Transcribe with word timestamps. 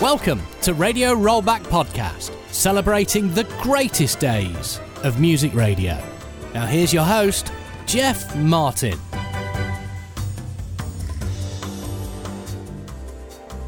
Welcome 0.00 0.40
to 0.62 0.72
Radio 0.72 1.14
Rollback 1.14 1.62
Podcast, 1.64 2.32
celebrating 2.50 3.34
the 3.34 3.44
greatest 3.60 4.18
days 4.18 4.80
of 5.04 5.20
music 5.20 5.52
radio. 5.52 6.02
Now, 6.54 6.64
here's 6.64 6.90
your 6.90 7.04
host, 7.04 7.52
Jeff 7.84 8.34
Martin. 8.34 8.98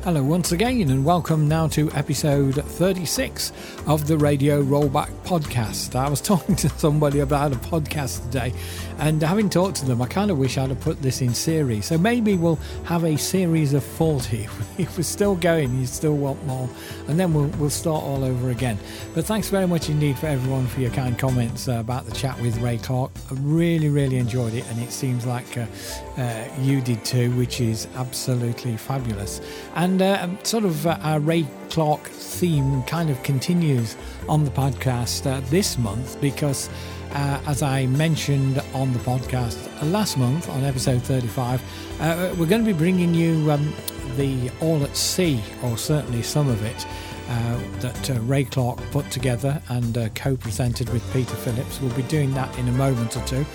Hello, 0.04 0.20
once 0.20 0.50
again, 0.50 0.90
and 0.90 1.04
welcome 1.04 1.46
now 1.46 1.68
to 1.68 1.88
episode 1.92 2.56
36 2.56 3.52
of 3.86 4.08
the 4.08 4.18
Radio 4.18 4.60
Rollback 4.60 5.12
podcast. 5.22 5.94
I 5.94 6.08
was 6.08 6.20
talking 6.32 6.56
to 6.56 6.68
somebody 6.70 7.20
about 7.20 7.52
a 7.52 7.54
podcast 7.54 8.24
today, 8.24 8.52
and 8.98 9.22
having 9.22 9.48
talked 9.48 9.76
to 9.76 9.84
them, 9.84 10.02
I 10.02 10.08
kind 10.08 10.32
of 10.32 10.38
wish 10.38 10.58
I'd 10.58 10.70
have 10.70 10.80
put 10.80 11.00
this 11.00 11.22
in 11.22 11.32
series. 11.32 11.86
So 11.86 11.98
maybe 11.98 12.36
we'll 12.36 12.58
have 12.82 13.04
a 13.04 13.16
series 13.16 13.74
of 13.74 13.84
40. 13.84 14.48
If 14.78 14.96
we're 14.96 15.04
still 15.04 15.36
going, 15.36 15.78
you 15.78 15.86
still 15.86 16.16
want 16.16 16.44
more, 16.46 16.68
and 17.06 17.20
then 17.20 17.32
we'll, 17.32 17.46
we'll 17.58 17.70
start 17.70 18.02
all 18.02 18.24
over 18.24 18.50
again. 18.50 18.78
But 19.14 19.26
thanks 19.26 19.50
very 19.50 19.68
much 19.68 19.88
indeed 19.88 20.18
for 20.18 20.26
everyone 20.26 20.66
for 20.66 20.80
your 20.80 20.90
kind 20.90 21.16
comments 21.16 21.68
uh, 21.68 21.74
about 21.74 22.06
the 22.06 22.12
chat 22.12 22.40
with 22.40 22.58
Ray 22.58 22.78
Clark. 22.78 23.12
I 23.30 23.34
really, 23.34 23.88
really 23.88 24.16
enjoyed 24.16 24.54
it, 24.54 24.66
and 24.68 24.82
it 24.82 24.90
seems 24.90 25.26
like 25.26 25.56
uh, 25.56 25.66
uh, 26.16 26.44
you 26.60 26.80
did 26.80 27.04
too, 27.04 27.30
which 27.36 27.60
is 27.60 27.88
absolutely 27.96 28.76
fabulous. 28.76 29.40
And 29.74 30.02
uh, 30.02 30.28
sort 30.42 30.64
of 30.64 30.86
uh, 30.86 30.98
our 31.02 31.20
Ray 31.20 31.46
Clark 31.70 32.02
theme 32.02 32.82
kind 32.84 33.10
of 33.10 33.22
continues 33.22 33.96
on 34.28 34.44
the 34.44 34.50
podcast 34.50 35.30
uh, 35.30 35.40
this 35.48 35.78
month 35.78 36.20
because, 36.20 36.68
uh, 37.12 37.40
as 37.46 37.62
I 37.62 37.86
mentioned 37.86 38.60
on 38.74 38.92
the 38.92 38.98
podcast 39.00 39.56
last 39.90 40.18
month 40.18 40.48
on 40.48 40.64
episode 40.64 41.02
35, 41.02 41.62
uh, 42.00 42.34
we're 42.38 42.46
going 42.46 42.64
to 42.64 42.72
be 42.72 42.78
bringing 42.78 43.14
you 43.14 43.50
um, 43.50 43.72
the 44.16 44.50
All 44.60 44.82
at 44.84 44.96
Sea, 44.96 45.40
or 45.62 45.78
certainly 45.78 46.22
some 46.22 46.48
of 46.48 46.62
it. 46.62 46.86
Uh, 47.28 47.60
that 47.78 48.10
uh, 48.10 48.14
Ray 48.22 48.44
Clark 48.44 48.78
put 48.90 49.10
together 49.10 49.62
and 49.70 49.96
uh, 49.96 50.08
co 50.10 50.36
presented 50.36 50.90
with 50.90 51.02
Peter 51.14 51.34
Phillips. 51.36 51.80
We'll 51.80 51.94
be 51.94 52.02
doing 52.02 52.34
that 52.34 52.58
in 52.58 52.68
a 52.68 52.72
moment 52.72 53.16
or 53.16 53.24
two. 53.24 53.46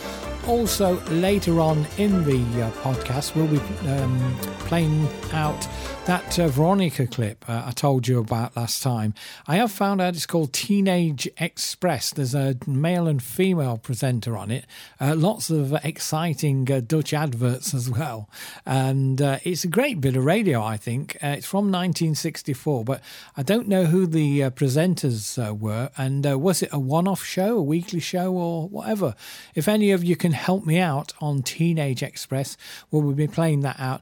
Also, 0.48 0.98
later 1.10 1.60
on 1.60 1.86
in 1.98 2.24
the 2.24 2.64
uh, 2.64 2.72
podcast, 2.82 3.36
we'll 3.36 3.48
be 3.48 3.60
um, 3.90 4.38
playing 4.60 5.06
out 5.34 5.68
that 6.08 6.40
uh, 6.40 6.48
Veronica 6.48 7.06
clip 7.06 7.44
uh, 7.50 7.64
I 7.66 7.72
told 7.72 8.08
you 8.08 8.20
about 8.20 8.56
last 8.56 8.82
time. 8.82 9.14
I 9.46 9.58
have 9.58 9.74
found 9.74 10.00
out 10.00 10.16
it's 10.16 10.26
called 10.26 10.54
Teenage 10.54 11.28
Express. 11.38 12.12
There's 12.12 12.34
a 12.34 12.56
male 12.66 13.10
and 13.10 13.22
female 13.22 13.78
presenter 13.78 14.38
on 14.38 14.50
it. 14.50 14.66
Uh, 15.02 15.16
lots 15.18 15.50
of 15.50 15.74
exciting 15.84 16.72
uh, 16.72 16.80
Dutch 16.80 17.14
adverts 17.14 17.74
as 17.74 17.90
well. 17.90 18.30
And 18.66 19.22
uh, 19.22 19.40
it's 19.44 19.66
a 19.66 19.68
great 19.68 20.00
bit 20.00 20.16
of 20.16 20.24
radio, 20.24 20.64
I 20.64 20.78
think. 20.78 21.18
It's 21.22 21.46
from 21.46 21.66
1964, 21.66 22.86
but 22.86 23.02
I 23.36 23.44
don't 23.44 23.68
know 23.68 23.84
who 23.84 24.08
the 24.08 24.44
presenters 24.52 25.38
were. 25.60 25.90
And 25.98 26.24
was 26.42 26.64
it 26.64 26.70
a 26.72 26.80
one 26.80 27.10
off 27.10 27.26
show, 27.26 27.58
a 27.58 27.62
weekly 27.64 28.00
show, 28.00 28.32
or 28.32 28.70
whatever? 28.70 29.14
If 29.56 29.68
any 29.68 29.92
of 29.92 30.06
you 30.06 30.16
can 30.16 30.32
help 30.38 30.66
me 30.66 30.80
out 30.80 31.14
on 31.20 31.44
Teenage 31.44 32.02
Express, 32.02 32.56
well, 32.92 33.02
we'll 33.02 33.16
be 33.16 33.28
playing 33.28 33.62
that 33.62 33.80
out 33.80 34.02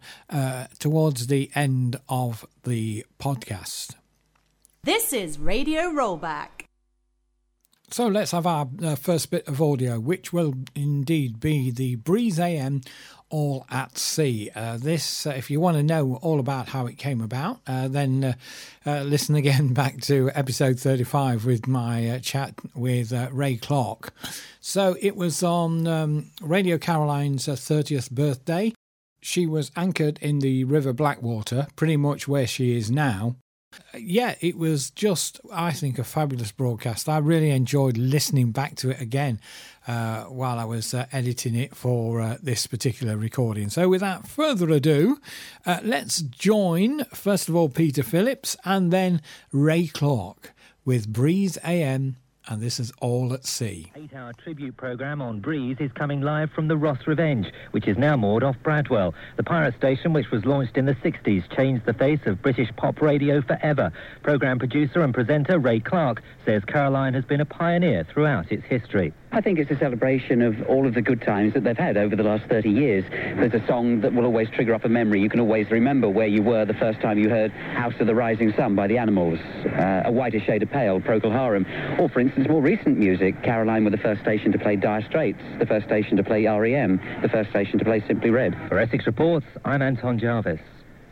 towards 0.80 1.28
the 1.28 1.50
end 1.56 2.00
of 2.08 2.46
the 2.64 3.06
podcast. 3.20 3.96
This 4.84 5.14
is 5.14 5.40
Radio 5.40 5.90
Rollback. 5.90 6.66
So 7.90 8.08
let's 8.08 8.32
have 8.32 8.48
our 8.48 8.68
uh, 8.84 8.96
first 8.96 9.30
bit 9.30 9.48
of 9.48 9.62
audio, 9.62 10.00
which 10.00 10.34
will 10.34 10.54
indeed 10.74 11.40
be 11.40 11.72
the 11.72 11.96
Breeze 11.96 12.40
AM 12.40 12.82
All 13.36 13.66
at 13.70 13.98
Sea. 13.98 14.50
Uh, 14.56 14.78
this, 14.78 15.28
uh, 15.28 15.32
if 15.32 15.52
you 15.52 15.60
want 15.60 15.76
to 15.76 15.84
know 15.84 16.16
all 16.22 16.40
about 16.40 16.70
how 16.70 16.86
it 16.86 16.98
came 16.98 17.20
about, 17.20 17.60
uh, 17.68 17.90
then 17.90 18.24
uh, 18.24 18.34
uh, 18.86 19.02
listen 19.02 19.36
again 19.44 19.74
back 19.74 20.00
to 20.04 20.32
episode 20.34 20.80
35 20.80 21.46
with 21.46 21.68
my 21.68 22.22
chat 22.24 22.54
with 22.74 23.12
Ray 23.34 23.58
Clark. 23.58 24.14
So 24.62 24.96
it 25.02 25.18
was 25.18 25.44
on 25.44 25.86
um, 25.86 26.32
Radio 26.42 26.78
Caroline's 26.78 27.48
30th 27.48 28.10
birthday 28.10 28.74
she 29.26 29.48
was 29.48 29.72
anchored 29.76 30.20
in 30.22 30.38
the 30.40 30.66
River 30.66 30.94
Blackwater, 30.94 31.66
pretty 31.76 31.98
much 31.98 32.28
where 32.28 32.46
she 32.46 32.78
is 32.78 32.92
now. 32.92 33.36
Yeah, 33.98 34.36
it 34.42 34.58
was 34.58 34.90
just, 34.90 35.40
I 35.52 35.72
think, 35.72 35.98
a 36.00 36.04
fabulous 36.04 36.52
broadcast. 36.52 37.08
I 37.08 37.18
really 37.18 37.52
enjoyed 37.52 37.98
listening 37.98 38.52
back 38.52 38.76
to 38.78 38.90
it 38.90 39.00
again 39.00 39.40
uh, 39.88 40.24
while 40.24 40.60
I 40.60 40.66
was 40.66 40.94
uh, 40.94 41.06
editing 41.12 41.56
it 41.56 41.76
for 41.76 42.22
uh, 42.22 42.38
this 42.42 42.68
particular 42.68 43.18
recording. 43.18 43.70
So, 43.70 43.88
without 43.88 44.28
further 44.28 44.70
ado, 44.70 45.20
uh, 45.66 45.80
let's 45.84 46.22
join, 46.22 47.06
first 47.06 47.50
of 47.50 47.56
all, 47.56 47.70
Peter 47.70 48.04
Phillips 48.04 48.58
and 48.66 48.92
then 48.92 49.22
Ray 49.52 49.88
Clark 49.88 50.54
with 50.84 51.12
Breeze 51.12 51.58
AM 51.64 52.18
and 52.48 52.62
this 52.62 52.80
is 52.80 52.92
All 53.02 53.34
at 53.34 53.46
Sea. 53.46 53.92
Eight-hour 53.96 54.34
tribute 54.34 54.78
programme 54.78 55.22
on 55.22 55.40
Breeze 55.40 55.78
is 55.80 55.92
coming 55.94 56.22
live 56.22 56.52
from 56.52 56.68
the 56.68 56.78
Ross 56.78 57.00
Revenge, 57.08 57.48
which 57.72 57.88
is 57.88 57.98
now 57.98 58.16
moored 58.16 58.44
off 58.44 58.56
Bradwell. 58.64 59.14
The 59.38 59.44
pirate 59.44 59.76
station, 59.76 60.14
which 60.14 60.32
was 60.32 60.46
launched 60.46 60.78
in 60.78 60.86
the 60.86 60.96
60s, 60.96 61.56
changed 61.56 61.86
the 61.86 61.94
face 61.94 62.20
of 62.26 62.42
British 62.42 62.70
pop 62.76 63.02
radio 63.02 63.42
forever. 63.42 63.92
Programme 64.24 64.60
producer 64.60 65.02
and 65.02 65.14
presenter 65.14 65.60
Ray 65.60 65.80
Clark 65.80 66.22
says 66.46 66.64
Caroline 66.66 67.14
has 67.14 67.26
been 67.26 67.42
a 67.42 67.46
pioneer 67.46 68.06
throughout 68.12 68.52
its 68.52 68.66
history. 68.66 69.14
I 69.36 69.42
think 69.42 69.60
it's 69.60 69.70
a 69.70 69.78
celebration 69.78 70.42
of 70.42 70.66
all 70.70 70.88
of 70.88 70.94
the 70.94 71.02
good 71.02 71.22
times 71.22 71.56
that 71.56 71.66
they've 71.66 71.78
had 71.78 71.98
over 71.98 72.16
the 72.16 72.24
last 72.24 72.46
30 72.46 72.70
years. 72.70 73.04
There's 73.10 73.54
a 73.54 73.68
song 73.68 74.00
that 74.00 74.14
will 74.14 74.24
always 74.24 74.50
trigger 74.50 74.74
up 74.74 74.86
a 74.86 74.90
memory. 74.90 75.20
You 75.20 75.28
can 75.28 75.42
always 75.42 75.70
remember 75.72 76.08
where 76.08 76.26
you 76.26 76.42
were 76.42 76.64
the 76.64 76.74
first 76.74 77.02
time 77.02 77.20
you 77.20 77.28
heard 77.28 77.52
House 77.52 77.96
of 78.00 78.08
the 78.08 78.16
Rising 78.16 78.54
Sun 78.54 78.76
by 78.76 78.88
the 78.88 78.98
Animals, 78.98 79.38
uh, 79.66 80.04
A 80.06 80.12
Whiter 80.12 80.40
Shade 80.40 80.64
of 80.64 80.70
Pale, 80.70 81.02
Procol 81.02 81.34
Harum, 81.34 81.66
or, 82.00 82.08
for 82.08 82.22
instance, 82.22 82.48
more 82.48 82.62
recent 82.62 82.98
music. 82.98 83.44
Caroline 83.44 83.84
were 83.84 83.92
the 83.92 83.98
first 83.98 84.22
station 84.22 84.54
to 84.54 84.58
play 84.58 84.78
Dire 84.78 85.04
Straits, 85.04 85.42
the 85.60 85.66
first 85.66 85.86
station 85.86 86.16
to 86.16 86.24
play 86.24 86.46
REM, 86.46 87.02
the 87.22 87.28
first 87.28 87.50
station 87.50 87.78
to 87.78 87.84
play 87.84 88.02
Simply 88.08 88.30
Red. 88.30 88.56
For 88.70 88.80
Essex 88.80 89.06
Reports, 89.06 89.48
I'm 89.66 89.82
Anton 89.82 90.18
Jarvis. 90.18 90.62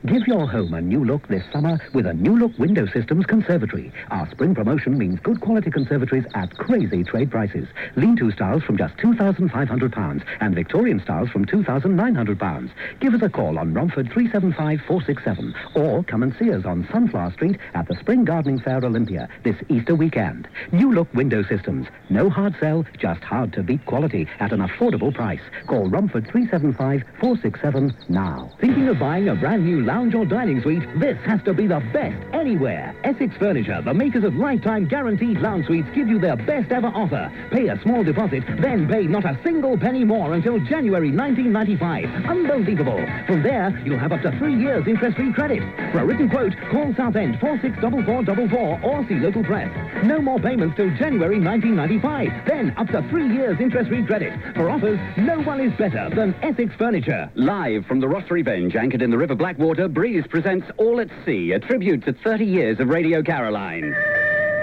Give 0.06 0.28
your 0.28 0.50
home 0.50 0.74
a 0.74 0.82
new 0.82 1.06
look 1.06 1.30
this 1.30 1.46
summer 1.54 1.80
with 1.94 2.06
a 2.06 2.14
new 2.14 2.38
look 2.38 2.52
Window 2.60 2.86
Systems 2.88 3.26
Conservatory. 3.26 3.90
Our 4.12 4.30
spring 4.32 4.54
promotion 4.54 4.98
means 4.98 5.22
good 5.22 5.40
quality 5.40 5.72
conservatories 5.72 6.26
at 6.36 6.54
crazy 6.58 7.06
trade 7.06 7.32
prices. 7.32 7.70
Lean-to 7.96 8.30
styles 8.32 8.64
from 8.64 8.78
just 8.78 8.98
£2,500 8.98 10.24
and 10.42 10.56
Victorian 10.56 11.00
styles 11.00 11.30
from 11.30 11.46
£2,900. 11.46 12.70
Give 13.00 13.14
us 13.14 13.22
a 13.22 13.30
call 13.30 13.58
on 13.58 13.74
Romford 13.74 14.10
375-467 14.10 15.54
or 15.74 16.04
come 16.04 16.24
and 16.24 16.36
see 16.38 16.52
us 16.52 16.66
on 16.66 16.86
Sunflower 16.92 17.32
Street 17.32 17.58
at 17.74 17.88
the 17.88 17.96
Spring 17.96 18.26
Gardening 18.26 18.60
Fair 18.60 18.84
Olympia 18.84 19.30
this 19.44 19.56
Easter 19.70 19.96
weekend. 19.96 20.50
New 20.74 20.92
look 20.92 21.14
Window 21.14 21.44
Systems. 21.44 21.88
No 22.10 22.30
hard 22.30 22.58
sell, 22.60 22.86
just 22.98 23.24
hard 23.24 23.54
to 23.54 23.64
beat 23.64 23.86
quality 23.86 24.28
at 24.42 24.52
an 24.52 24.60
affordable 24.60 25.14
price. 25.14 25.42
Call 25.66 25.90
Romford 25.90 26.26
375-467 26.28 28.10
now. 28.10 28.52
Thinking 28.60 28.90
of 28.90 29.00
buying 29.00 29.30
a 29.30 29.36
brand 29.36 29.64
new 29.64 29.82
lounge 29.94 30.16
or 30.16 30.26
dining 30.26 30.60
suite, 30.64 30.82
this 31.00 31.16
has 31.24 31.40
to 31.44 31.54
be 31.54 31.68
the 31.68 31.80
best 31.94 32.18
anywhere. 32.34 32.96
Essex 33.04 33.38
Furniture, 33.38 33.80
the 33.86 33.94
makers 33.94 34.24
of 34.24 34.36
lifetime 34.36 34.88
guaranteed 34.88 35.38
lounge 35.40 35.68
suites, 35.68 35.88
give 35.94 36.08
you 36.08 36.18
their 36.18 36.36
best 36.36 36.72
ever 36.72 36.88
offer. 36.88 37.32
Pay 37.52 37.68
a 37.68 37.80
small 37.84 38.04
deposit, 38.04 38.44
then 38.60 38.88
pay 38.88 39.04
not 39.04 39.24
a 39.24 39.38
single 39.44 39.78
penny 39.78 40.04
more 40.04 40.34
until 40.34 40.58
January 40.66 41.12
1995. 41.12 42.26
Unbelievable. 42.26 43.06
From 43.28 43.44
there, 43.44 43.70
you'll 43.86 44.00
have 44.00 44.12
up 44.12 44.24
to 44.24 44.36
three 44.40 44.56
years 44.56 44.88
interest-free 44.88 45.32
credit. 45.34 45.62
For 45.92 46.00
a 46.00 46.06
written 46.06 46.28
quote, 46.28 46.54
call 46.72 46.92
Southend 46.96 47.40
464444 47.40 48.82
or 48.82 49.08
see 49.08 49.20
local 49.20 49.44
press. 49.44 49.70
No 50.04 50.20
more 50.20 50.40
payments 50.40 50.76
till 50.76 50.90
January 50.98 51.40
1995. 51.40 52.48
Then 52.48 52.74
up 52.78 52.88
to 52.88 53.08
three 53.12 53.32
years 53.32 53.60
interest-free 53.60 54.08
credit. 54.08 54.34
For 54.56 54.72
offers, 54.72 55.00
no 55.18 55.40
one 55.44 55.62
is 55.62 55.72
better 55.78 56.10
than 56.16 56.34
Essex 56.42 56.74
Furniture. 56.80 57.30
Live 57.36 57.86
from 57.86 58.00
the 58.00 58.08
Ross 58.08 58.32
Revenge, 58.32 58.76
anchored 58.76 59.04
in 59.04 59.12
the 59.12 59.18
River 59.20 59.36
Blackwater, 59.36 59.83
Breeze 59.88 60.26
presents 60.30 60.68
All 60.78 61.00
at 61.00 61.10
Sea, 61.26 61.52
a 61.52 61.60
tribute 61.60 62.06
to 62.06 62.14
30 62.14 62.46
years 62.46 62.80
of 62.80 62.88
Radio 62.90 63.22
Caroline. 63.22 63.94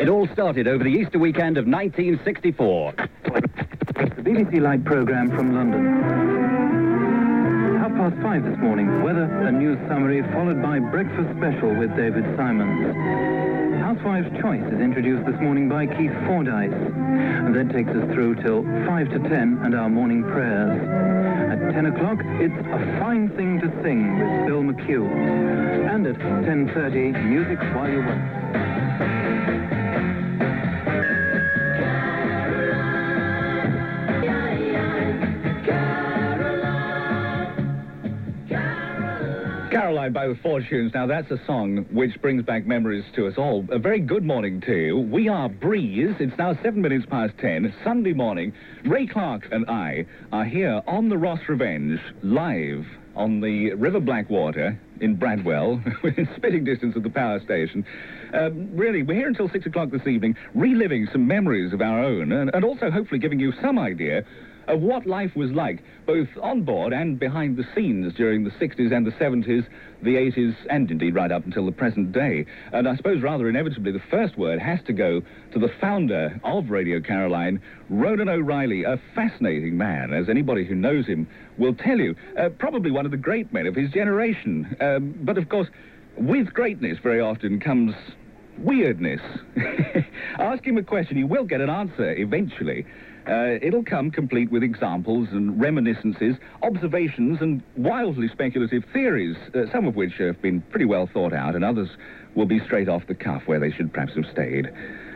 It 0.00 0.08
all 0.08 0.26
started 0.28 0.66
over 0.66 0.82
the 0.82 0.90
Easter 0.90 1.18
weekend 1.18 1.58
of 1.58 1.66
1964. 1.66 2.92
The 2.92 4.22
BBC 4.22 4.60
Light 4.60 4.84
programme 4.84 5.30
from 5.30 5.54
London. 5.54 5.84
Half 7.78 7.92
past 7.92 8.22
five 8.22 8.44
this 8.44 8.58
morning, 8.58 9.02
weather 9.02 9.24
and 9.24 9.58
news 9.58 9.78
summary, 9.88 10.22
followed 10.32 10.62
by 10.62 10.78
breakfast 10.78 11.28
special 11.36 11.74
with 11.74 11.94
David 11.96 12.24
Simons. 12.36 13.59
Housewife's 14.00 14.40
Choice 14.40 14.64
is 14.72 14.80
introduced 14.80 15.26
this 15.26 15.38
morning 15.42 15.68
by 15.68 15.84
Keith 15.84 16.12
Fordyce. 16.26 16.72
And 16.72 17.54
that 17.54 17.70
takes 17.70 17.90
us 17.90 18.10
through 18.14 18.36
till 18.36 18.62
5 18.62 19.10
to 19.10 19.18
10 19.18 19.60
and 19.62 19.74
our 19.74 19.90
morning 19.90 20.22
prayers. 20.22 20.80
At 21.52 21.74
10 21.74 21.84
o'clock, 21.84 22.18
it's 22.40 22.54
A 22.54 22.98
Fine 22.98 23.28
Thing 23.36 23.60
to 23.60 23.66
Sing 23.82 24.18
with 24.18 24.46
Bill 24.46 24.62
McHugh. 24.62 25.04
And 25.94 26.06
at 26.06 26.16
10.30, 26.16 27.24
Music 27.24 27.58
While 27.74 27.90
You 27.90 27.98
Wait. 27.98 28.69
By 40.12 40.26
the 40.26 40.34
Fortunes. 40.42 40.92
Now, 40.92 41.06
that's 41.06 41.30
a 41.30 41.40
song 41.46 41.86
which 41.92 42.20
brings 42.20 42.42
back 42.42 42.66
memories 42.66 43.04
to 43.14 43.28
us 43.28 43.34
all. 43.36 43.64
A 43.70 43.78
very 43.78 44.00
good 44.00 44.24
morning 44.24 44.60
to 44.62 44.74
you. 44.74 44.98
We 44.98 45.28
are 45.28 45.48
Breeze. 45.48 46.16
It's 46.18 46.36
now 46.36 46.54
seven 46.62 46.82
minutes 46.82 47.06
past 47.08 47.34
ten, 47.38 47.72
Sunday 47.84 48.12
morning. 48.12 48.52
Ray 48.84 49.06
Clark 49.06 49.48
and 49.52 49.68
I 49.70 50.06
are 50.32 50.44
here 50.44 50.82
on 50.86 51.08
the 51.08 51.16
Ross 51.16 51.40
Revenge, 51.48 52.00
live 52.22 52.86
on 53.14 53.40
the 53.40 53.74
River 53.74 54.00
Blackwater 54.00 54.80
in 55.00 55.16
Bradwell, 55.16 55.82
within 56.02 56.28
spitting 56.36 56.64
distance 56.64 56.96
of 56.96 57.02
the 57.02 57.10
power 57.10 57.40
station. 57.40 57.84
Um, 58.34 58.70
really, 58.72 59.02
we're 59.02 59.14
here 59.14 59.28
until 59.28 59.48
six 59.48 59.66
o'clock 59.66 59.90
this 59.90 60.06
evening, 60.06 60.36
reliving 60.54 61.08
some 61.12 61.26
memories 61.26 61.72
of 61.72 61.80
our 61.80 62.02
own, 62.02 62.32
and, 62.32 62.50
and 62.52 62.64
also 62.64 62.90
hopefully 62.90 63.20
giving 63.20 63.38
you 63.38 63.52
some 63.60 63.78
idea 63.78 64.24
of 64.70 64.80
what 64.80 65.06
life 65.06 65.34
was 65.34 65.50
like, 65.50 65.82
both 66.06 66.28
on 66.40 66.62
board 66.62 66.92
and 66.92 67.18
behind 67.18 67.56
the 67.56 67.64
scenes 67.74 68.14
during 68.14 68.44
the 68.44 68.50
60s 68.50 68.92
and 68.92 69.04
the 69.04 69.10
70s, 69.12 69.66
the 70.02 70.14
80s, 70.14 70.54
and 70.70 70.90
indeed 70.90 71.14
right 71.14 71.32
up 71.32 71.44
until 71.44 71.66
the 71.66 71.72
present 71.72 72.12
day. 72.12 72.46
And 72.72 72.88
I 72.88 72.96
suppose 72.96 73.20
rather 73.22 73.48
inevitably, 73.48 73.92
the 73.92 74.02
first 74.10 74.38
word 74.38 74.60
has 74.60 74.78
to 74.86 74.92
go 74.92 75.22
to 75.52 75.58
the 75.58 75.70
founder 75.80 76.40
of 76.44 76.70
Radio 76.70 77.00
Caroline, 77.00 77.60
Ronan 77.88 78.28
O'Rahilly, 78.28 78.84
a 78.84 79.00
fascinating 79.14 79.76
man, 79.76 80.12
as 80.12 80.28
anybody 80.28 80.64
who 80.64 80.76
knows 80.76 81.06
him 81.06 81.28
will 81.58 81.74
tell 81.74 81.98
you. 81.98 82.14
Uh, 82.38 82.48
probably 82.50 82.90
one 82.90 83.04
of 83.04 83.10
the 83.10 83.16
great 83.16 83.52
men 83.52 83.66
of 83.66 83.74
his 83.74 83.90
generation. 83.90 84.76
Um, 84.80 85.14
but 85.22 85.36
of 85.36 85.48
course, 85.48 85.68
with 86.16 86.52
greatness 86.52 86.98
very 87.02 87.20
often 87.20 87.58
comes 87.58 87.94
weirdness. 88.58 89.20
Ask 90.38 90.64
him 90.64 90.76
a 90.76 90.82
question, 90.82 91.16
he 91.16 91.24
will 91.24 91.44
get 91.44 91.60
an 91.60 91.70
answer 91.70 92.12
eventually. 92.12 92.86
Uh, 93.26 93.58
it'll 93.62 93.84
come 93.84 94.10
complete 94.10 94.50
with 94.50 94.62
examples 94.62 95.28
and 95.30 95.60
reminiscences, 95.60 96.36
observations 96.62 97.40
and 97.40 97.62
wildly 97.76 98.28
speculative 98.28 98.84
theories, 98.92 99.36
uh, 99.54 99.70
some 99.70 99.86
of 99.86 99.94
which 99.94 100.14
have 100.14 100.40
been 100.40 100.60
pretty 100.70 100.86
well 100.86 101.08
thought 101.12 101.32
out, 101.32 101.54
and 101.54 101.64
others 101.64 101.90
will 102.34 102.46
be 102.46 102.60
straight 102.60 102.88
off 102.88 103.06
the 103.06 103.14
cuff 103.14 103.42
where 103.46 103.60
they 103.60 103.70
should 103.70 103.92
perhaps 103.92 104.14
have 104.14 104.26
stayed. 104.32 104.72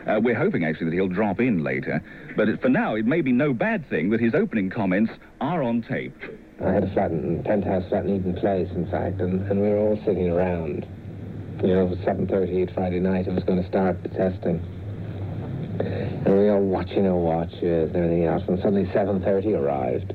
Uh, 0.07 0.19
we're 0.21 0.35
hoping 0.35 0.63
actually 0.63 0.85
that 0.85 0.93
he'll 0.93 1.07
drop 1.07 1.39
in 1.39 1.63
later, 1.63 2.03
but 2.35 2.61
for 2.61 2.69
now 2.69 2.95
it 2.95 3.05
may 3.05 3.21
be 3.21 3.31
no 3.31 3.53
bad 3.53 3.87
thing 3.89 4.11
that 4.11 4.19
his 4.19 4.35
opening 4.35 4.69
comments 4.69 5.11
are 5.41 5.63
on 5.63 5.81
tape. 5.81 6.15
I 6.63 6.71
had 6.71 6.83
a 6.83 6.93
flat 6.93 7.11
in, 7.11 7.43
penthouse 7.43 7.87
flat 7.89 8.05
in 8.05 8.15
Eaton 8.15 8.35
Place, 8.35 8.69
in 8.71 8.89
fact, 8.89 9.19
and, 9.19 9.49
and 9.49 9.59
we 9.59 9.67
were 9.67 9.77
all 9.77 9.99
sitting 10.05 10.29
around. 10.29 10.85
You 11.61 11.73
know, 11.73 11.85
it 11.85 11.89
was 11.89 11.99
7.30 11.99 12.73
Friday 12.73 12.99
night, 12.99 13.25
and 13.25 13.35
was 13.35 13.43
going 13.43 13.61
to 13.61 13.67
start 13.67 14.03
the 14.03 14.09
testing. 14.09 14.63
And 15.79 16.25
we 16.25 16.45
were 16.45 16.59
watching 16.59 17.05
our 17.07 17.15
watches 17.15 17.89
and 17.89 17.95
everything 17.95 18.25
else, 18.25 18.43
and 18.47 18.57
suddenly 18.59 18.85
7.30 18.85 19.57
arrived. 19.57 20.13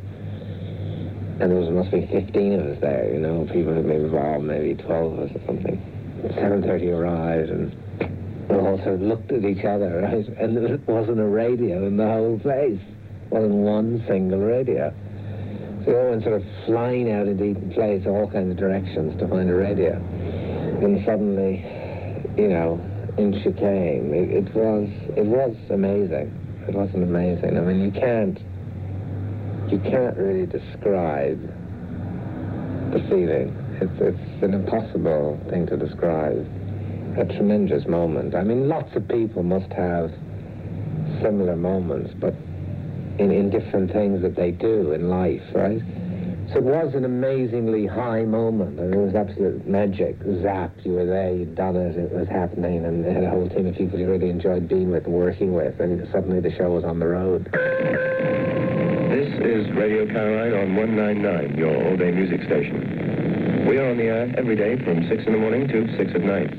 And 1.41 1.51
there 1.51 1.59
was, 1.59 1.71
must 1.71 1.91
be 1.91 2.07
15 2.07 2.53
of 2.53 2.67
us 2.67 2.81
there, 2.81 3.13
you 3.13 3.21
know, 3.21 3.45
people 3.45 3.73
who 3.73 3.83
maybe 3.83 4.05
involved, 4.05 4.45
maybe 4.45 4.75
12 4.75 5.13
of 5.13 5.19
us 5.21 5.37
or 5.37 5.47
something. 5.47 5.81
7.30 6.37 6.93
arrived, 6.93 7.51
and 7.51 8.49
we 8.49 8.57
all 8.57 8.77
sort 8.79 8.95
of 8.95 9.01
looked 9.01 9.33
at 9.33 9.45
each 9.45 9.65
other, 9.65 10.01
right? 10.03 10.27
And 10.39 10.57
there 10.57 10.79
wasn't 10.87 11.21
a 11.21 11.27
radio 11.27 11.87
in 11.87 11.97
the 11.97 12.07
whole 12.07 12.39
place. 12.39 12.81
Wasn't 13.31 13.55
one 13.55 14.05
single 14.09 14.41
radio. 14.41 14.93
So 15.85 15.93
we 15.93 15.97
all 15.97 16.11
went 16.11 16.25
sort 16.25 16.43
of 16.43 16.47
flying 16.67 17.11
out 17.11 17.27
into 17.27 17.45
Eaton 17.45 17.73
Place, 17.73 18.05
all 18.07 18.29
kinds 18.31 18.51
of 18.51 18.57
directions 18.57 19.19
to 19.21 19.29
find 19.29 19.49
a 19.49 19.55
radio. 19.55 19.95
And 19.95 21.05
suddenly, 21.07 21.65
you 22.37 22.49
know, 22.49 22.81
in 23.19 23.33
she 23.43 23.53
came. 23.53 24.13
It, 24.15 24.31
it 24.31 24.55
was 24.55 24.89
it 25.17 25.27
was 25.27 25.57
amazing. 25.71 26.35
It 26.69 26.75
wasn't 26.75 27.05
amazing. 27.05 27.57
I 27.57 27.61
mean, 27.61 27.81
you 27.81 27.91
can't 27.91 28.39
you 29.71 29.79
can't 29.79 30.17
really 30.17 30.47
describe 30.47 31.41
the 32.93 33.01
feeling. 33.09 33.57
It's 33.81 33.93
it's 34.01 34.43
an 34.43 34.55
impossible 34.55 35.41
thing 35.51 35.67
to 35.67 35.77
describe. 35.77 36.47
A 37.19 37.25
tremendous 37.25 37.87
moment. 37.89 38.35
I 38.37 38.45
mean, 38.45 38.69
lots 38.69 38.95
of 38.95 39.09
people 39.09 39.43
must 39.43 39.73
have 39.73 40.13
similar 41.21 41.57
moments, 41.57 42.15
but 42.19 42.35
in, 43.19 43.31
in 43.31 43.51
different 43.51 43.93
things 43.93 44.23
that 44.23 44.37
they 44.37 44.53
do 44.53 44.93
in 44.93 45.09
life, 45.09 45.43
right? 45.53 45.83
So 46.53 46.59
it 46.59 46.65
was 46.65 46.95
an 46.95 47.05
amazingly 47.05 47.87
high 47.87 48.25
moment. 48.25 48.81
I 48.81 48.83
mean, 48.83 48.95
it 48.95 49.05
was 49.05 49.15
absolute 49.15 49.69
magic. 49.69 50.17
Zap, 50.43 50.73
you 50.83 50.95
were 50.95 51.07
there, 51.07 51.33
you'd 51.33 51.55
done 51.55 51.77
it, 51.77 51.97
it 51.97 52.11
was 52.11 52.27
happening, 52.27 52.85
and 52.85 53.05
they 53.05 53.15
had 53.15 53.23
a 53.23 53.31
whole 53.31 53.49
team 53.49 53.69
of 53.69 53.77
people 53.77 54.01
you 54.01 54.11
really 54.11 54.31
enjoyed 54.31 54.67
being 54.69 54.91
with 54.91 55.05
and 55.05 55.15
working 55.15 55.55
with, 55.55 55.79
and 55.79 56.09
suddenly 56.11 56.41
the 56.41 56.51
show 56.57 56.71
was 56.71 56.83
on 56.83 56.99
the 56.99 57.07
road. 57.07 57.45
This 59.15 59.31
is 59.47 59.71
Radio 59.77 60.07
Caroline 60.07 60.55
on 60.55 60.75
199, 60.75 61.57
your 61.57 61.87
all-day 61.87 62.11
music 62.11 62.43
station. 62.43 63.69
We 63.69 63.79
are 63.79 63.89
on 63.89 63.99
the 63.99 64.11
air 64.11 64.35
every 64.37 64.57
day 64.57 64.75
from 64.83 65.09
6 65.09 65.23
in 65.25 65.33
the 65.33 65.39
morning 65.39 65.69
to 65.69 65.87
6 65.99 66.11
at 66.17 66.23
night. 66.23 66.51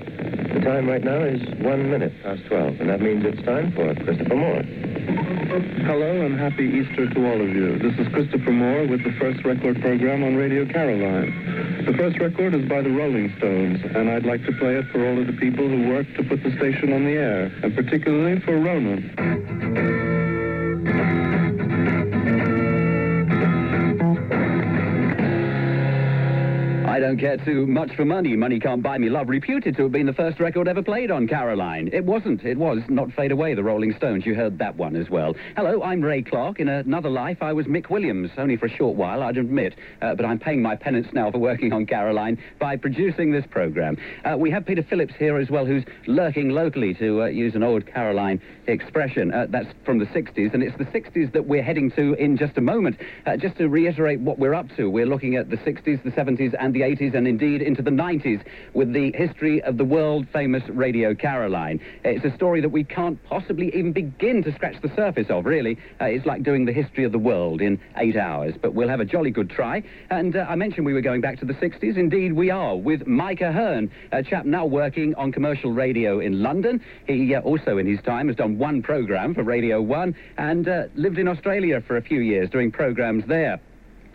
The 0.54 0.62
time 0.62 0.88
right 0.88 1.04
now 1.04 1.20
is 1.20 1.42
1 1.60 1.92
minute 1.92 2.14
past 2.24 2.46
12, 2.48 2.80
and 2.80 2.90
that 2.90 3.02
means 3.02 3.26
it's 3.26 3.44
time 3.44 3.74
for 3.74 3.94
Christopher 3.96 4.36
Moore. 4.36 4.91
Hello 5.51 6.25
and 6.25 6.39
happy 6.39 6.63
Easter 6.63 7.09
to 7.09 7.25
all 7.25 7.42
of 7.42 7.50
you. 7.50 7.77
This 7.77 7.92
is 8.00 8.07
Christopher 8.13 8.51
Moore 8.51 8.88
with 8.88 9.03
the 9.03 9.12
first 9.19 9.44
record 9.44 9.81
program 9.81 10.24
on 10.24 10.38
Radio 10.38 10.65
Caroline. 10.65 11.83
The 11.86 11.92
first 11.92 12.18
record 12.19 12.53
is 12.53 12.69
by 12.69 12.81
the 12.81 12.89
Rolling 12.89 13.36
Stones, 13.38 13.81
and 13.83 14.09
I'd 14.09 14.25
like 14.25 14.45
to 14.45 14.53
play 14.53 14.75
it 14.77 14.86
for 14.94 15.06
all 15.06 15.19
of 15.19 15.27
the 15.27 15.33
people 15.33 15.68
who 15.68 15.89
worked 15.89 16.15
to 16.15 16.24
put 16.24 16.42
the 16.42 16.51
station 16.56 16.94
on 16.94 17.03
the 17.03 17.19
air, 17.19 17.51
and 17.63 17.75
particularly 17.75 18.39
for 18.39 18.57
Ronan. 18.57 20.11
Don't 27.12 27.19
care 27.19 27.36
too 27.44 27.68
much 27.68 27.94
for 27.94 28.06
money. 28.06 28.38
Money 28.38 28.58
can't 28.58 28.81
buy 28.81 28.98
me 28.98 29.10
love. 29.10 29.28
Reputed 29.28 29.75
to 29.75 29.84
have 29.84 29.92
been 29.92 30.06
the 30.06 30.13
first 30.13 30.40
record 30.40 30.66
ever 30.69 30.81
played 30.81 31.12
on 31.12 31.28
Caroline. 31.28 31.90
It 31.92 32.06
wasn't. 32.06 32.46
It 32.46 32.58
was 32.58 32.81
Not 32.88 33.12
Fade 33.12 33.34
Away, 33.34 33.54
the 33.54 33.63
Rolling 33.63 33.94
Stones. 33.98 34.25
You 34.25 34.34
heard 34.34 34.58
that 34.60 34.78
one 34.78 34.96
as 34.96 35.10
well. 35.10 35.36
Hello, 35.58 35.84
I'm 35.84 36.02
Ray 36.02 36.22
Clark. 36.22 36.62
In 36.62 36.69
another 36.69 37.10
life, 37.10 37.40
I 37.42 37.52
was 37.52 37.66
Mick 37.66 37.90
Williams, 37.90 38.31
only 38.38 38.56
for 38.56 38.68
a 38.68 38.69
short 38.69 38.96
while, 38.96 39.24
I'd 39.24 39.36
admit. 39.36 39.75
Uh, 40.02 40.16
but 40.16 40.24
I'm 40.24 40.40
paying 40.40 40.62
my 40.62 40.78
penance 40.78 41.08
now 41.12 41.30
for 41.30 41.40
working 41.40 41.74
on 41.74 41.86
Caroline 41.86 42.42
by 42.60 42.78
producing 42.78 43.30
this 43.30 43.46
program. 43.46 43.98
Uh, 44.24 44.38
we 44.38 44.50
have 44.52 44.66
Peter 44.66 44.84
Phillips 44.84 45.13
here 45.19 45.38
as 45.38 45.50
well, 45.50 45.66
who's 45.66 45.84
lurking 46.08 46.52
locally, 46.52 46.94
to 46.94 47.24
uh, 47.24 47.25
use 47.25 47.56
an 47.56 47.63
old 47.63 47.86
Caroline 47.86 48.42
expression. 48.68 49.34
Uh, 49.34 49.48
that's 49.50 49.68
from 49.84 50.00
the 50.00 50.06
60s, 50.06 50.54
and 50.54 50.63
it's 50.63 50.78
the 50.78 50.86
60s 50.86 51.34
that 51.34 51.46
we're 51.46 51.62
heading 51.62 51.92
to 51.92 52.13
in 52.13 52.38
just 52.38 52.58
a 52.58 52.62
moment. 52.62 52.98
Uh, 53.25 53.36
just 53.36 53.58
to 53.58 53.68
reiterate 53.68 54.22
what 54.22 54.40
we're 54.40 54.54
up 54.54 54.68
to, 54.78 54.90
we're 54.90 55.06
looking 55.06 55.36
at 55.36 55.50
the 55.50 55.58
60s, 55.58 56.02
the 56.04 56.12
70s, 56.12 56.56
and 56.58 56.74
the 56.74 56.81
80s, 56.81 57.00
and 57.01 57.27
indeed 57.27 57.63
into 57.63 57.81
the 57.81 57.89
90s 57.89 58.44
with 58.74 58.94
the 58.94 59.12
history 59.13 59.62
of 59.63 59.77
the 59.77 59.83
world-famous 59.83 60.62
Radio 60.70 61.15
Caroline. 61.15 61.79
It's 62.05 62.24
a 62.24 62.36
story 62.36 62.62
that 62.62 62.70
we 62.70 62.84
can't 62.84 63.22
possibly 63.24 63.75
even 63.75 63.91
begin 63.91 64.43
to 64.43 64.53
scratch 64.53 64.79
the 64.84 64.93
surface 64.96 65.27
of, 65.29 65.46
really. 65.46 65.79
Uh, 66.00 66.05
it's 66.05 66.27
like 66.27 66.43
doing 66.43 66.65
the 66.65 66.72
history 66.72 67.03
of 67.03 67.12
the 67.12 67.17
world 67.17 67.60
in 67.60 67.79
eight 67.98 68.15
hours, 68.15 68.53
but 68.62 68.75
we'll 68.75 68.88
have 68.88 69.00
a 69.00 69.05
jolly 69.05 69.31
good 69.31 69.50
try. 69.50 69.81
And 70.12 70.36
uh, 70.36 70.46
I 70.48 70.55
mentioned 70.55 70.86
we 70.86 70.93
were 70.93 71.01
going 71.01 71.22
back 71.22 71.39
to 71.39 71.46
the 71.46 71.55
60s. 71.55 71.98
Indeed, 71.98 72.34
we 72.34 72.51
are, 72.51 72.75
with 72.75 73.08
Mike 73.08 73.41
Ahern, 73.41 73.91
a 74.12 74.22
chap 74.22 74.46
now 74.46 74.67
working 74.67 75.15
on 75.15 75.31
commercial 75.31 75.72
radio 75.72 76.20
in 76.20 76.43
London. 76.43 76.84
He 77.08 77.34
uh, 77.34 77.41
also, 77.41 77.79
in 77.79 77.88
his 77.88 78.00
time, 78.03 78.27
has 78.27 78.38
done 78.38 78.60
one 78.60 78.84
programme 78.84 79.34
for 79.34 79.41
Radio 79.41 79.81
1 79.81 80.15
and 80.38 80.67
uh, 80.67 80.84
lived 80.93 81.17
in 81.17 81.27
Australia 81.27 81.81
for 81.81 81.98
a 81.98 82.01
few 82.01 82.20
years 82.20 82.50
doing 82.51 82.72
programmes 82.72 83.24
there. 83.27 83.60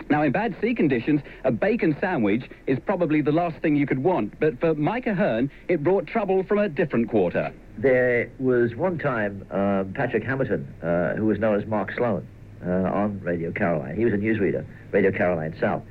Now, 0.08 0.22
in 0.22 0.30
bad 0.30 0.54
sea 0.60 0.74
conditions, 0.74 1.20
a 1.44 1.50
bacon 1.50 1.96
sandwich 2.00 2.44
is 2.66 2.78
probably 2.86 3.22
the 3.22 3.32
last 3.32 3.56
thing 3.58 3.74
you 3.74 3.86
could 3.86 4.02
want. 4.02 4.38
But 4.38 4.60
for 4.60 4.74
Mike 4.74 5.06
Ahern, 5.06 5.50
it 5.68 5.82
brought 5.82 6.06
trouble 6.06 6.44
from 6.44 6.58
a 6.58 6.68
different 6.68 7.10
quarter. 7.10 7.52
There 7.78 8.30
was 8.38 8.74
one 8.76 8.98
time 8.98 9.44
um, 9.50 9.92
Patrick 9.94 10.22
Hamilton, 10.22 10.72
uh, 10.82 11.14
who 11.14 11.26
was 11.26 11.38
known 11.38 11.60
as 11.60 11.66
Mark 11.66 11.92
Sloan, 11.92 12.26
uh, 12.64 12.70
on 12.70 13.20
Radio 13.20 13.50
Caroline. 13.50 13.96
He 13.96 14.04
was 14.04 14.14
a 14.14 14.16
newsreader, 14.16 14.64
Radio 14.92 15.10
Caroline 15.10 15.56
South. 15.60 15.82